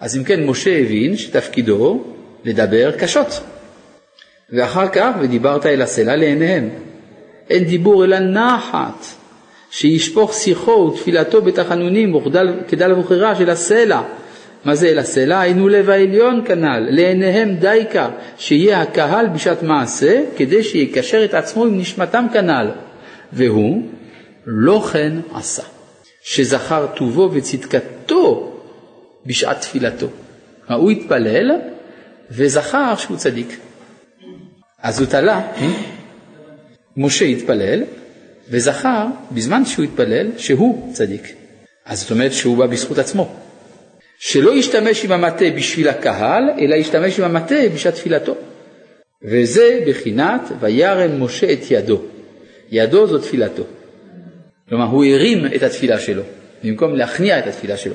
אז 0.00 0.16
אם 0.16 0.24
כן, 0.24 0.46
משה 0.46 0.78
הבין 0.78 1.16
שתפקידו 1.16 2.04
לדבר 2.44 2.90
קשות. 2.98 3.40
ואחר 4.52 4.88
כך, 4.88 5.10
ודיברת 5.20 5.66
אל 5.66 5.82
הסלע 5.82 6.16
לעיניהם. 6.16 6.85
אין 7.50 7.64
דיבור 7.64 8.04
אלא 8.04 8.18
נחת, 8.18 9.06
שישפוך 9.70 10.34
שיחו 10.34 10.92
ותפילתו 10.92 11.42
בתחנונים 11.42 12.14
וכדל 12.14 12.92
ובחירה 12.92 13.34
של 13.34 13.50
הסלע. 13.50 14.02
מה 14.64 14.74
זה 14.74 14.88
אל 14.88 14.98
הסלע? 14.98 15.40
היינו 15.40 15.68
לב 15.68 15.90
העליון 15.90 16.42
כנ"ל, 16.46 16.86
לעיניהם 16.90 17.54
דייקה, 17.54 18.08
שיהיה 18.38 18.82
הקהל 18.82 19.26
בשעת 19.26 19.62
מעשה, 19.62 20.22
כדי 20.36 20.62
שיקשר 20.62 21.24
את 21.24 21.34
עצמו 21.34 21.64
עם 21.64 21.78
נשמתם 21.78 22.26
כנ"ל. 22.32 22.70
והוא 23.32 23.82
לא 24.46 24.88
כן 24.92 25.12
עשה, 25.34 25.62
שזכר 26.22 26.86
טובו 26.94 27.30
וצדקתו 27.32 28.52
בשעת 29.26 29.60
תפילתו. 29.60 30.06
הוא 30.68 30.90
התפלל 30.90 31.50
וזכר 32.30 32.94
שהוא 32.96 33.16
צדיק. 33.16 33.58
אז 34.82 35.00
הוא 35.00 35.08
תלה? 35.08 35.40
משה 36.96 37.24
התפלל 37.24 37.82
וזכר 38.50 39.06
בזמן 39.32 39.64
שהוא 39.64 39.84
התפלל 39.84 40.30
שהוא 40.36 40.92
צדיק. 40.92 41.32
אז 41.86 42.00
זאת 42.00 42.10
אומרת 42.10 42.32
שהוא 42.32 42.56
בא 42.56 42.66
בזכות 42.66 42.98
עצמו. 42.98 43.34
שלא 44.18 44.54
ישתמש 44.54 45.04
עם 45.04 45.12
המטה 45.12 45.44
בשביל 45.56 45.88
הקהל, 45.88 46.44
אלא 46.58 46.74
ישתמש 46.74 47.18
עם 47.18 47.24
המטה 47.24 47.54
בשעת 47.74 47.94
תפילתו. 47.94 48.34
וזה 49.22 49.80
בחינת 49.88 50.40
וירם 50.60 51.22
משה 51.22 51.52
את 51.52 51.58
ידו. 51.70 52.00
ידו 52.70 53.06
זו 53.06 53.18
תפילתו. 53.18 53.62
כלומר, 54.68 54.84
הוא 54.84 55.04
הרים 55.04 55.46
את 55.56 55.62
התפילה 55.62 56.00
שלו, 56.00 56.22
במקום 56.64 56.94
להכניע 56.94 57.38
את 57.38 57.46
התפילה 57.46 57.76
שלו. 57.76 57.94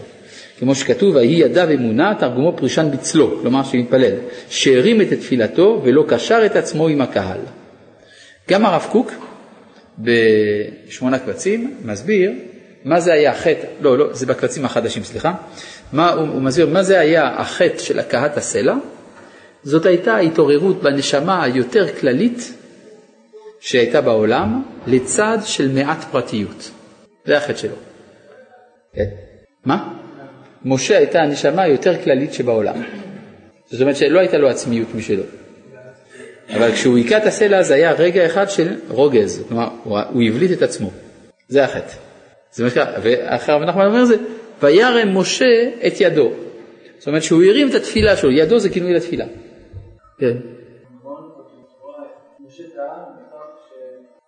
כמו 0.59 0.75
שכתוב, 0.75 1.15
ויהי 1.15 1.39
ידיו 1.39 1.71
אמונה, 1.73 2.13
תרגומו 2.19 2.57
פרישן 2.57 2.87
בצלו, 2.91 3.39
כלומר 3.41 3.63
שמתפלל, 3.63 4.13
שהרים 4.49 5.01
את 5.01 5.13
תפילתו 5.13 5.81
ולא 5.83 6.05
קשר 6.07 6.45
את 6.45 6.55
עצמו 6.55 6.87
עם 6.87 7.01
הקהל. 7.01 7.39
גם 8.51 8.65
הרב 8.65 8.87
קוק, 8.91 9.11
בשמונה 9.99 11.19
קבצים, 11.19 11.77
מסביר 11.85 12.31
מה 12.85 12.99
זה 12.99 13.13
היה 13.13 13.31
החטא, 13.31 13.67
לא, 13.81 13.97
לא, 13.97 14.13
זה 14.13 14.25
בקבצים 14.25 14.65
החדשים, 14.65 15.03
סליחה, 15.03 15.33
מה, 15.93 16.09
הוא, 16.09 16.27
הוא 16.27 16.41
מסביר 16.41 16.67
מה 16.67 16.83
זה 16.83 16.99
היה 16.99 17.27
החטא 17.27 17.77
של 17.77 17.99
הקהת 17.99 18.37
הסלע, 18.37 18.75
זאת 19.63 19.85
הייתה 19.85 20.17
התעוררות 20.17 20.83
בנשמה 20.83 21.43
היותר 21.43 21.87
כללית 21.99 22.53
שהייתה 23.59 24.01
בעולם, 24.01 24.63
לצד 24.87 25.37
של 25.45 25.71
מעט 25.71 26.03
פרטיות. 26.11 26.71
זה 27.25 27.37
החטא 27.37 27.57
שלו. 27.57 27.75
כן. 28.93 29.05
מה? 29.65 29.93
משה 30.65 30.97
הייתה 30.97 31.19
הנשמה 31.19 31.61
היותר 31.61 32.03
כללית 32.03 32.33
שבעולם. 32.33 32.75
זאת 33.65 33.81
אומרת 33.81 33.95
שלא 33.95 34.19
הייתה 34.19 34.37
לו 34.37 34.49
עצמיות 34.49 34.87
משלו. 34.95 35.23
אבל 36.53 36.71
כשהוא 36.71 36.97
היכה 36.97 37.17
את 37.17 37.25
הסלע 37.25 37.63
זה 37.63 37.73
היה 37.73 37.91
רגע 37.91 38.25
אחד 38.25 38.49
של 38.49 38.67
רוגז, 38.89 39.43
כלומר 39.47 39.67
הוא 39.83 40.23
הבליט 40.27 40.51
את 40.51 40.61
עצמו, 40.61 40.91
זה 41.47 41.63
החטא. 41.63 41.93
זה 42.53 42.63
מה 42.63 42.69
שקרה, 42.69 42.85
ואחר 43.03 43.53
רב 43.53 43.63
נחמן 43.63 43.85
אומר 43.85 44.05
זה, 44.05 44.15
וירם 44.61 45.17
משה 45.17 45.69
את 45.87 45.93
ידו. 46.01 46.31
זאת 46.97 47.07
אומרת 47.07 47.23
שהוא 47.23 47.43
הרים 47.43 47.69
את 47.69 47.73
התפילה 47.73 48.17
שלו, 48.17 48.31
ידו 48.31 48.59
זה 48.59 48.69
כינוי 48.69 48.93
לתפילה. 48.93 49.25
כן. 50.19 50.37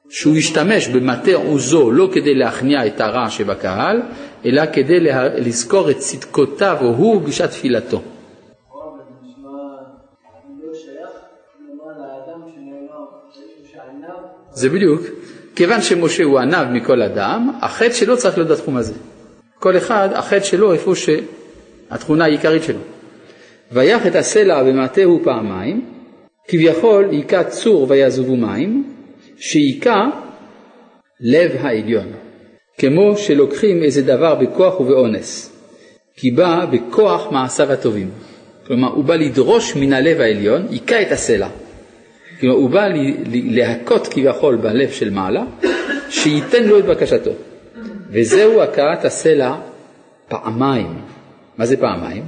שהוא 0.09 0.35
ישתמש 0.35 0.87
במטה 0.87 1.35
עוזו 1.35 1.91
לא 1.91 2.09
כדי 2.13 2.35
להכניע 2.35 2.87
את 2.87 3.01
הרע 3.01 3.29
שבקהל, 3.29 4.01
אלא 4.45 4.63
כדי 4.73 4.99
לזכור 5.37 5.91
את 5.91 5.97
צדקותיו 5.97 6.77
הוא 6.81 7.21
בשעת 7.21 7.49
תפילתו. 7.49 8.01
זה 14.53 14.69
בדיוק, 14.69 15.01
כיוון 15.55 15.81
שמשה 15.81 16.23
הוא 16.23 16.39
ענב 16.39 16.67
מכל 16.71 17.01
אדם, 17.01 17.51
החטא 17.61 17.93
שלו 17.93 18.17
צריך 18.17 18.37
להיות 18.37 18.49
בתחום 18.49 18.77
הזה. 18.77 18.93
כל 19.59 19.77
אחד, 19.77 20.09
החטא 20.13 20.43
שלו 20.43 20.73
איפה 20.73 20.93
שהתכונה 20.95 22.25
העיקרית 22.25 22.63
שלו. 22.63 22.79
ויח 23.71 24.07
את 24.07 24.15
הסלע 24.15 24.63
במטהו 24.63 25.21
פעמיים, 25.23 25.85
כביכול 26.47 27.09
היכה 27.11 27.43
צור 27.43 27.85
ויעזבו 27.89 28.35
מים, 28.35 28.93
שהיכה 29.37 30.09
לב 31.21 31.51
העליון, 31.59 32.07
כמו 32.77 33.17
שלוקחים 33.17 33.83
איזה 33.83 34.01
דבר 34.01 34.35
בכוח 34.35 34.79
ובאונס, 34.79 35.53
כי 36.15 36.31
בא 36.31 36.65
בכוח 36.65 37.31
מעשיו 37.31 37.71
הטובים. 37.71 38.09
כלומר, 38.67 38.89
הוא 38.89 39.03
בא 39.03 39.15
לדרוש 39.15 39.75
מן 39.75 39.93
הלב 39.93 40.21
העליון, 40.21 40.67
היכה 40.69 41.01
את 41.01 41.11
הסלע. 41.11 41.47
כלומר, 42.43 42.57
הוא 42.57 42.69
בא 42.69 42.87
להכות 43.31 44.07
כביכול 44.07 44.55
בלב 44.55 44.89
של 44.89 45.09
מעלה, 45.09 45.43
שייתן 46.09 46.63
לו 46.63 46.79
את 46.79 46.85
בקשתו. 46.85 47.31
וזהו 48.09 48.61
הכאת 48.61 49.05
הסלע 49.05 49.55
פעמיים. 50.27 51.01
מה 51.57 51.65
זה 51.65 51.77
פעמיים? 51.77 52.23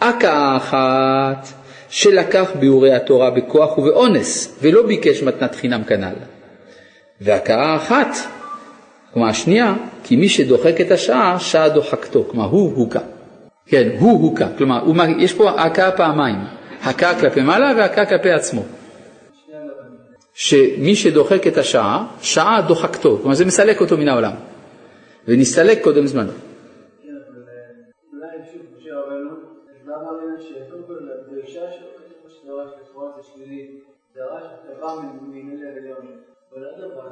הכאה 0.00 0.56
אחת 0.56 1.46
שלקח 1.88 2.50
ביאורי 2.60 2.94
התורה 2.94 3.30
בכוח 3.30 3.78
ובאונס, 3.78 4.58
ולא 4.62 4.86
ביקש 4.86 5.22
מתנת 5.22 5.54
חינם 5.54 5.84
כנ"ל. 5.84 6.14
והכאה 7.20 7.76
אחת, 7.76 8.16
כלומר 9.12 9.28
השנייה, 9.28 9.74
כי 10.04 10.16
מי 10.16 10.28
שדוחק 10.28 10.80
את 10.80 10.90
השעה, 10.90 11.38
שעה 11.38 11.68
דוחקתו, 11.68 12.24
כלומר 12.30 12.46
הוא 12.46 12.72
הוכה. 12.76 13.00
כן, 13.66 13.88
הוא 13.98 14.22
הוכה, 14.22 14.46
כלומר 14.58 15.06
יש 15.18 15.32
פה 15.32 15.50
הכאה 15.50 15.90
פעמיים, 15.90 16.38
הכאה 16.82 17.20
כלפי 17.20 17.40
מעלה 17.40 17.72
והכאה 17.76 18.06
כלפי 18.06 18.30
עצמו. 18.30 18.62
שמי 20.40 20.96
שדוחק 20.96 21.46
את 21.46 21.58
השעה, 21.58 22.06
שעה 22.22 22.62
דוחקתו, 22.68 23.18
כלומר 23.18 23.34
זה 23.34 23.44
מסלק 23.44 23.80
אותו 23.80 23.96
מן 23.98 24.08
העולם, 24.08 24.32
ונסתלק 25.28 25.84
קודם 25.84 26.06
זמנו. 26.06 26.32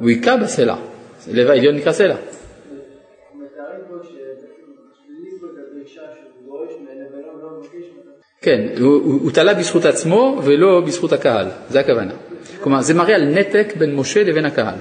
הוא 0.00 0.08
היכה 0.08 0.36
בסלע, 0.36 0.76
לב 1.32 1.50
העליון 1.50 1.74
נקרא 1.74 1.92
סלע. 1.92 2.16
כן, 8.40 8.68
הוא 8.78 9.30
תלה 9.30 9.54
בזכות 9.54 9.84
עצמו 9.84 10.40
ולא 10.44 10.80
בזכות 10.80 11.12
הקהל, 11.12 11.46
זה 11.68 11.80
הכוונה. 11.80 12.14
כלומר, 12.68 12.82
זה 12.82 12.94
מראה 12.94 13.14
על 13.14 13.24
נתק 13.24 13.76
בין 13.78 13.96
משה 13.96 14.24
לבין 14.24 14.44
הקהל. 14.44 14.74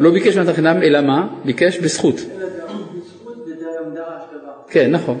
לא 0.00 0.10
ביקש 0.12 0.36
מתנת 0.36 0.54
חינם, 0.54 0.82
אלא 0.82 1.00
מה? 1.00 1.40
ביקש 1.44 1.78
בזכות. 1.78 2.14
כן, 4.68 4.90
נכון. 4.90 5.18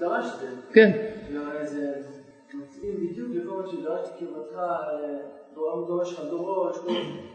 לא 0.00 0.16
הוא 0.20 0.32
זה. 0.36 0.46
כן. 0.72 0.90
בדיוק 2.82 3.28
לכל 3.34 3.62
מה 3.62 3.66
שדרשתי 3.66 4.10
קרבתך, 4.18 4.56
דורם 5.54 5.86
דורש 5.86 6.12
לך 6.12 6.20
דורש, 6.30 6.76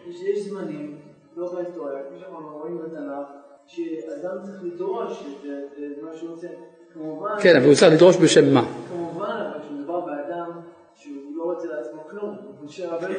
יש 0.07 0.39
זמנים, 0.39 1.08
לא 1.39 1.53
בהיסטוריה, 1.53 1.95
כמו 2.09 2.19
שאמרנו, 2.19 2.57
רואים 2.57 2.77
בתנ"ך, 2.77 3.27
שאדם 3.67 4.37
צריך 4.43 4.63
לדרוש 4.63 5.23
את 5.37 6.03
מה 6.03 6.09
שהוא 6.17 6.33
עושה. 6.33 6.47
כמובן... 6.93 7.29
כן, 7.41 7.55
אבל 7.55 7.65
הוא 7.65 7.75
צריך 7.75 7.93
לדרוש 7.93 8.17
בשם 8.17 8.53
מה? 8.53 8.63
כמובן, 8.89 9.25
אבל 9.25 9.59
כשמדובר 9.63 9.99
באדם 9.99 10.51
שהוא 10.95 11.37
לא 11.37 11.43
רוצה 11.43 11.67
לעצמו 11.67 12.03
כלום, 12.09 12.35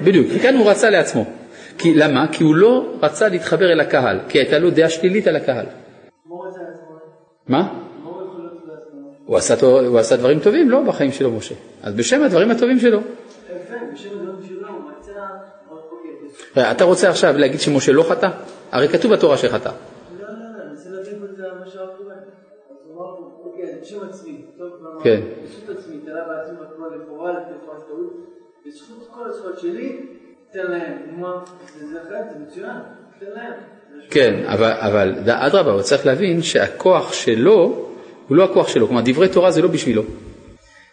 בדיוק, 0.05 0.27
וכאן 0.37 0.57
הוא 0.57 0.71
רצה 0.71 0.91
לעצמו. 0.91 1.25
כי, 1.79 1.95
למה? 1.95 2.27
כי 2.33 2.45
הוא 2.45 2.55
לא 2.55 2.95
רצה 3.03 3.29
להתחבר 3.29 3.73
אל 3.73 3.81
הקהל, 3.81 4.21
כי 4.29 4.39
הייתה 4.39 4.59
לו 4.59 4.71
דעה 4.71 4.89
שלילית 4.89 5.27
על 5.27 5.37
הקהל. 5.37 5.67
מה? 7.49 7.75
הוא 9.27 9.37
עשה, 9.37 9.67
הוא 9.67 9.99
עשה 9.99 10.17
דברים 10.17 10.41
טובים, 10.41 10.71
לא 10.71 10.83
בחיים 10.83 11.13
שלו, 11.13 11.31
משה. 11.31 11.55
אז 11.83 11.95
בשם 11.95 12.23
הדברים 12.23 12.51
הטובים 12.51 12.79
שלו. 12.79 12.99
אוקיי, 12.99 13.11
אתה 16.71 16.85
רוצה 16.85 17.11
עכשיו 17.11 17.39
להגיד 17.39 17.61
שמשה 17.61 17.93
לא 17.93 18.03
חטא? 18.03 18.29
הרי 18.73 18.89
כתוב 18.89 19.13
בתורה 19.13 19.37
שחטא. 19.37 19.71
עצמי, 24.09 24.43
כן. 25.03 25.21
בזכות 25.45 25.77
עצמי, 25.79 25.97
תלה 26.05 26.21
בעצמי 26.29 26.57
בתורה 26.57 26.89
לכאורה, 26.97 27.33
לפני 27.33 27.55
טעות, 27.87 28.27
בזכות 28.67 29.09
כל 29.15 29.25
הזכויות 29.27 29.61
שלי, 29.61 29.97
כן, 34.11 34.45
אבל, 34.47 34.73
אבל 34.73 35.15
אדרבה, 35.27 35.73
הוא 35.73 35.83
צריך 35.83 36.07
להבין 36.07 36.43
שהכוח 36.43 37.13
שלו 37.13 37.89
הוא 38.29 38.37
לא 38.37 38.45
הכוח 38.45 38.69
שלו, 38.69 38.87
כלומר 38.87 39.03
דברי 39.05 39.29
תורה 39.29 39.51
זה 39.51 39.63
לא 39.63 39.69
בשבילו. 39.69 40.03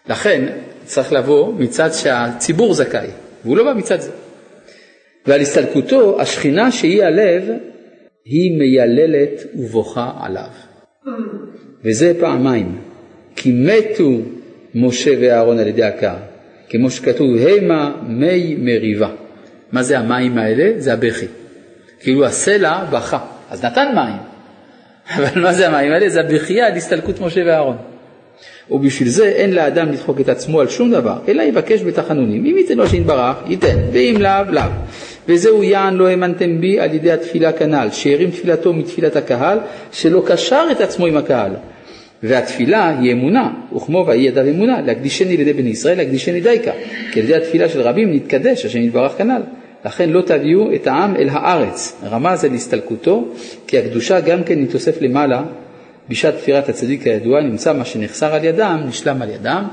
לכן 0.09 0.57
צריך 0.85 1.13
לבוא 1.13 1.53
מצד 1.53 1.89
שהציבור 1.93 2.73
זכאי, 2.73 3.07
והוא 3.43 3.57
לא 3.57 3.63
בא 3.63 3.73
מצד 3.73 3.99
זה. 3.99 4.11
ועל 5.27 5.41
הסתלקותו, 5.41 6.21
השכינה 6.21 6.71
שהיא 6.71 7.03
הלב, 7.03 7.43
היא 8.25 8.57
מייללת 8.57 9.43
ובוכה 9.55 10.11
עליו. 10.21 10.49
וזה 11.83 12.13
פעמיים, 12.19 12.79
כי 13.35 13.51
מתו 13.51 14.11
משה 14.75 15.11
ואהרון 15.21 15.59
על 15.59 15.67
ידי 15.67 15.83
הקר, 15.83 16.15
כמו 16.69 16.91
שכתוב, 16.91 17.37
המה 17.37 17.95
מי 18.07 18.55
מריבה. 18.59 19.09
מה 19.71 19.83
זה 19.83 19.99
המים 19.99 20.37
האלה? 20.37 20.71
זה 20.77 20.93
הבכי. 20.93 21.25
כאילו 21.99 22.25
הסלע 22.25 22.85
בכה, 22.91 23.19
אז 23.49 23.65
נתן 23.65 23.87
מים. 23.95 24.17
אבל 25.15 25.41
מה 25.41 25.53
זה 25.53 25.67
המים 25.67 25.91
האלה? 25.91 26.09
זה 26.09 26.19
הבכייה 26.19 26.67
על 26.67 26.73
הסתלקות 26.73 27.21
משה 27.21 27.41
ואהרון. 27.45 27.77
ובשביל 28.71 29.09
זה 29.09 29.25
אין 29.25 29.53
לאדם 29.53 29.91
לדחוק 29.91 30.21
את 30.21 30.29
עצמו 30.29 30.61
על 30.61 30.67
שום 30.67 30.91
דבר, 30.91 31.19
אלא 31.27 31.43
יבקש 31.43 31.81
בתחנונים. 31.81 32.45
אם 32.45 32.57
ייתן 32.57 32.77
לו 32.77 32.87
שיתברך, 32.87 33.37
ייתן, 33.47 33.77
ואם 33.93 34.15
לאו, 34.19 34.51
לאו. 34.51 34.63
וזהו 35.27 35.63
יען 35.63 35.93
לא 35.93 36.07
האמנתם 36.07 36.61
בי 36.61 36.79
על 36.79 36.93
ידי 36.93 37.11
התפילה 37.11 37.51
כנ"ל, 37.51 37.87
שהרים 37.91 38.31
תפילתו 38.31 38.73
מתפילת 38.73 39.15
הקהל, 39.15 39.59
שלא 39.91 40.23
קשר 40.27 40.63
את 40.71 40.81
עצמו 40.81 41.05
עם 41.05 41.17
הקהל. 41.17 41.51
והתפילה 42.23 42.99
היא 42.99 43.11
אמונה, 43.11 43.51
וכמו 43.75 44.05
ויהי 44.07 44.21
ידיו 44.21 44.49
אמונה, 44.49 44.81
להקדישני 44.81 45.37
לידי 45.37 45.53
בני 45.53 45.69
ישראל, 45.69 45.97
להקדישני 45.97 46.41
דייקה, 46.41 46.71
כי 47.11 47.19
על 47.19 47.25
ידי 47.25 47.35
התפילה 47.35 47.69
של 47.69 47.81
רבים 47.81 48.13
נתקדש, 48.13 48.65
השם 48.65 48.79
יתברך 48.79 49.11
כנ"ל. 49.17 49.41
לכן 49.85 50.09
לא 50.09 50.21
תביאו 50.21 50.75
את 50.75 50.87
העם 50.87 51.15
אל 51.15 51.29
הארץ, 51.31 52.01
רמז 52.11 52.45
על 52.45 52.53
הסתלקותו, 52.53 53.27
כי 53.67 53.77
הקדושה 53.77 54.19
גם 54.19 54.43
כן 54.43 54.59
נתוסף 54.59 55.01
למעלה, 55.01 55.43
בשעת 56.09 56.35
תפירת 56.35 56.69
הצדיק 56.69 57.07
הידוע, 57.07 57.41
נמצא 57.41 57.73
מה 57.73 57.85
שנחסר 57.85 58.33
על 58.33 58.43
ידם, 58.43 58.81
נשלם 58.87 59.21
על 59.21 59.29
ידם, 59.29 59.63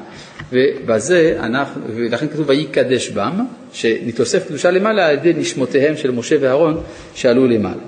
ובזה 0.53 1.37
אנחנו, 1.41 1.83
ולכן 1.97 2.29
כתוב 2.29 2.49
ויקדש 2.49 3.09
בם, 3.09 3.45
שנתוסף 3.73 4.47
קדושה 4.49 4.71
למעלה 4.71 5.07
על 5.07 5.15
ידי 5.15 5.33
נשמותיהם 5.37 5.97
של 5.97 6.11
משה 6.11 6.37
ואהרון 6.41 6.81
שעלו 7.15 7.47
למעלה. 7.47 7.83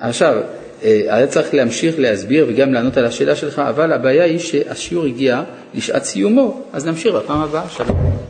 עכשיו, 0.00 0.36
אה, 0.84 1.00
היה 1.08 1.26
צריך 1.26 1.54
להמשיך 1.54 1.98
להסביר 1.98 2.46
וגם 2.48 2.72
לענות 2.72 2.96
על 2.96 3.04
השאלה 3.04 3.36
שלך, 3.36 3.58
אבל 3.58 3.92
הבעיה 3.92 4.24
היא 4.24 4.38
שהשיעור 4.38 5.04
הגיע 5.04 5.42
לשעת 5.74 6.04
סיומו, 6.04 6.62
אז 6.72 6.86
נמשיך 6.86 7.14
בפעם 7.14 7.40
הבאה. 7.40 7.68
שלום. 7.68 8.27